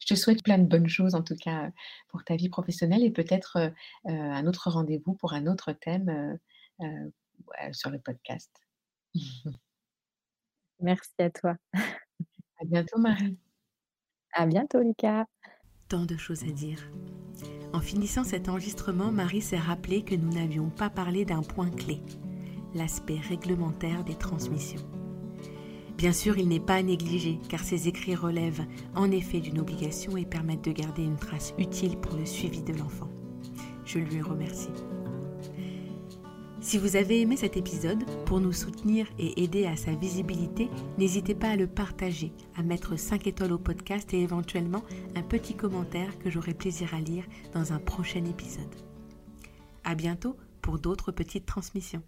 Je 0.00 0.06
te 0.06 0.14
souhaite 0.14 0.42
plein 0.42 0.58
de 0.58 0.66
bonnes 0.66 0.88
choses 0.88 1.14
en 1.14 1.22
tout 1.22 1.36
cas 1.36 1.70
pour 2.08 2.24
ta 2.24 2.36
vie 2.36 2.48
professionnelle 2.48 3.04
et 3.04 3.10
peut-être 3.10 3.72
un 4.04 4.46
autre 4.46 4.70
rendez-vous 4.70 5.14
pour 5.14 5.34
un 5.34 5.46
autre 5.46 5.72
thème 5.72 6.38
euh, 7.60 7.72
sur 7.72 7.90
le 7.90 7.98
podcast. 7.98 8.50
Merci 10.80 11.14
à 11.18 11.30
toi. 11.30 11.56
À 11.72 12.64
bientôt, 12.64 12.98
Marie. 12.98 13.38
À 14.32 14.46
bientôt, 14.46 14.80
Lika. 14.80 15.26
Tant 15.88 16.04
de 16.04 16.16
choses 16.16 16.42
à 16.44 16.50
dire. 16.50 16.90
En 17.74 17.80
finissant 17.80 18.22
cet 18.22 18.48
enregistrement, 18.48 19.10
Marie 19.10 19.40
s'est 19.40 19.58
rappelé 19.58 20.02
que 20.02 20.14
nous 20.14 20.32
n'avions 20.32 20.68
pas 20.68 20.90
parlé 20.90 21.24
d'un 21.24 21.42
point 21.42 21.70
clé, 21.70 22.00
l'aspect 22.72 23.18
réglementaire 23.18 24.04
des 24.04 24.14
transmissions. 24.14 24.80
Bien 25.98 26.12
sûr, 26.12 26.38
il 26.38 26.46
n'est 26.46 26.60
pas 26.60 26.76
à 26.76 26.82
négliger 26.84 27.40
car 27.48 27.58
ces 27.58 27.88
écrits 27.88 28.14
relèvent 28.14 28.64
en 28.94 29.10
effet 29.10 29.40
d'une 29.40 29.58
obligation 29.58 30.16
et 30.16 30.24
permettent 30.24 30.66
de 30.66 30.70
garder 30.70 31.02
une 31.02 31.16
trace 31.16 31.52
utile 31.58 31.96
pour 31.96 32.16
le 32.16 32.26
suivi 32.26 32.62
de 32.62 32.74
l'enfant. 32.74 33.10
Je 33.84 33.98
lui 33.98 34.22
remercie. 34.22 34.70
Si 36.64 36.78
vous 36.78 36.96
avez 36.96 37.20
aimé 37.20 37.36
cet 37.36 37.58
épisode, 37.58 38.04
pour 38.24 38.40
nous 38.40 38.54
soutenir 38.54 39.06
et 39.18 39.44
aider 39.44 39.66
à 39.66 39.76
sa 39.76 39.92
visibilité, 39.92 40.70
n'hésitez 40.96 41.34
pas 41.34 41.50
à 41.50 41.56
le 41.56 41.66
partager, 41.66 42.32
à 42.56 42.62
mettre 42.62 42.96
5 42.96 43.26
étoiles 43.26 43.52
au 43.52 43.58
podcast 43.58 44.14
et 44.14 44.22
éventuellement 44.22 44.82
un 45.14 45.22
petit 45.22 45.54
commentaire 45.54 46.18
que 46.20 46.30
j'aurai 46.30 46.54
plaisir 46.54 46.94
à 46.94 47.00
lire 47.00 47.26
dans 47.52 47.74
un 47.74 47.78
prochain 47.78 48.24
épisode. 48.24 48.74
À 49.84 49.94
bientôt 49.94 50.38
pour 50.62 50.78
d'autres 50.78 51.12
petites 51.12 51.44
transmissions. 51.44 52.02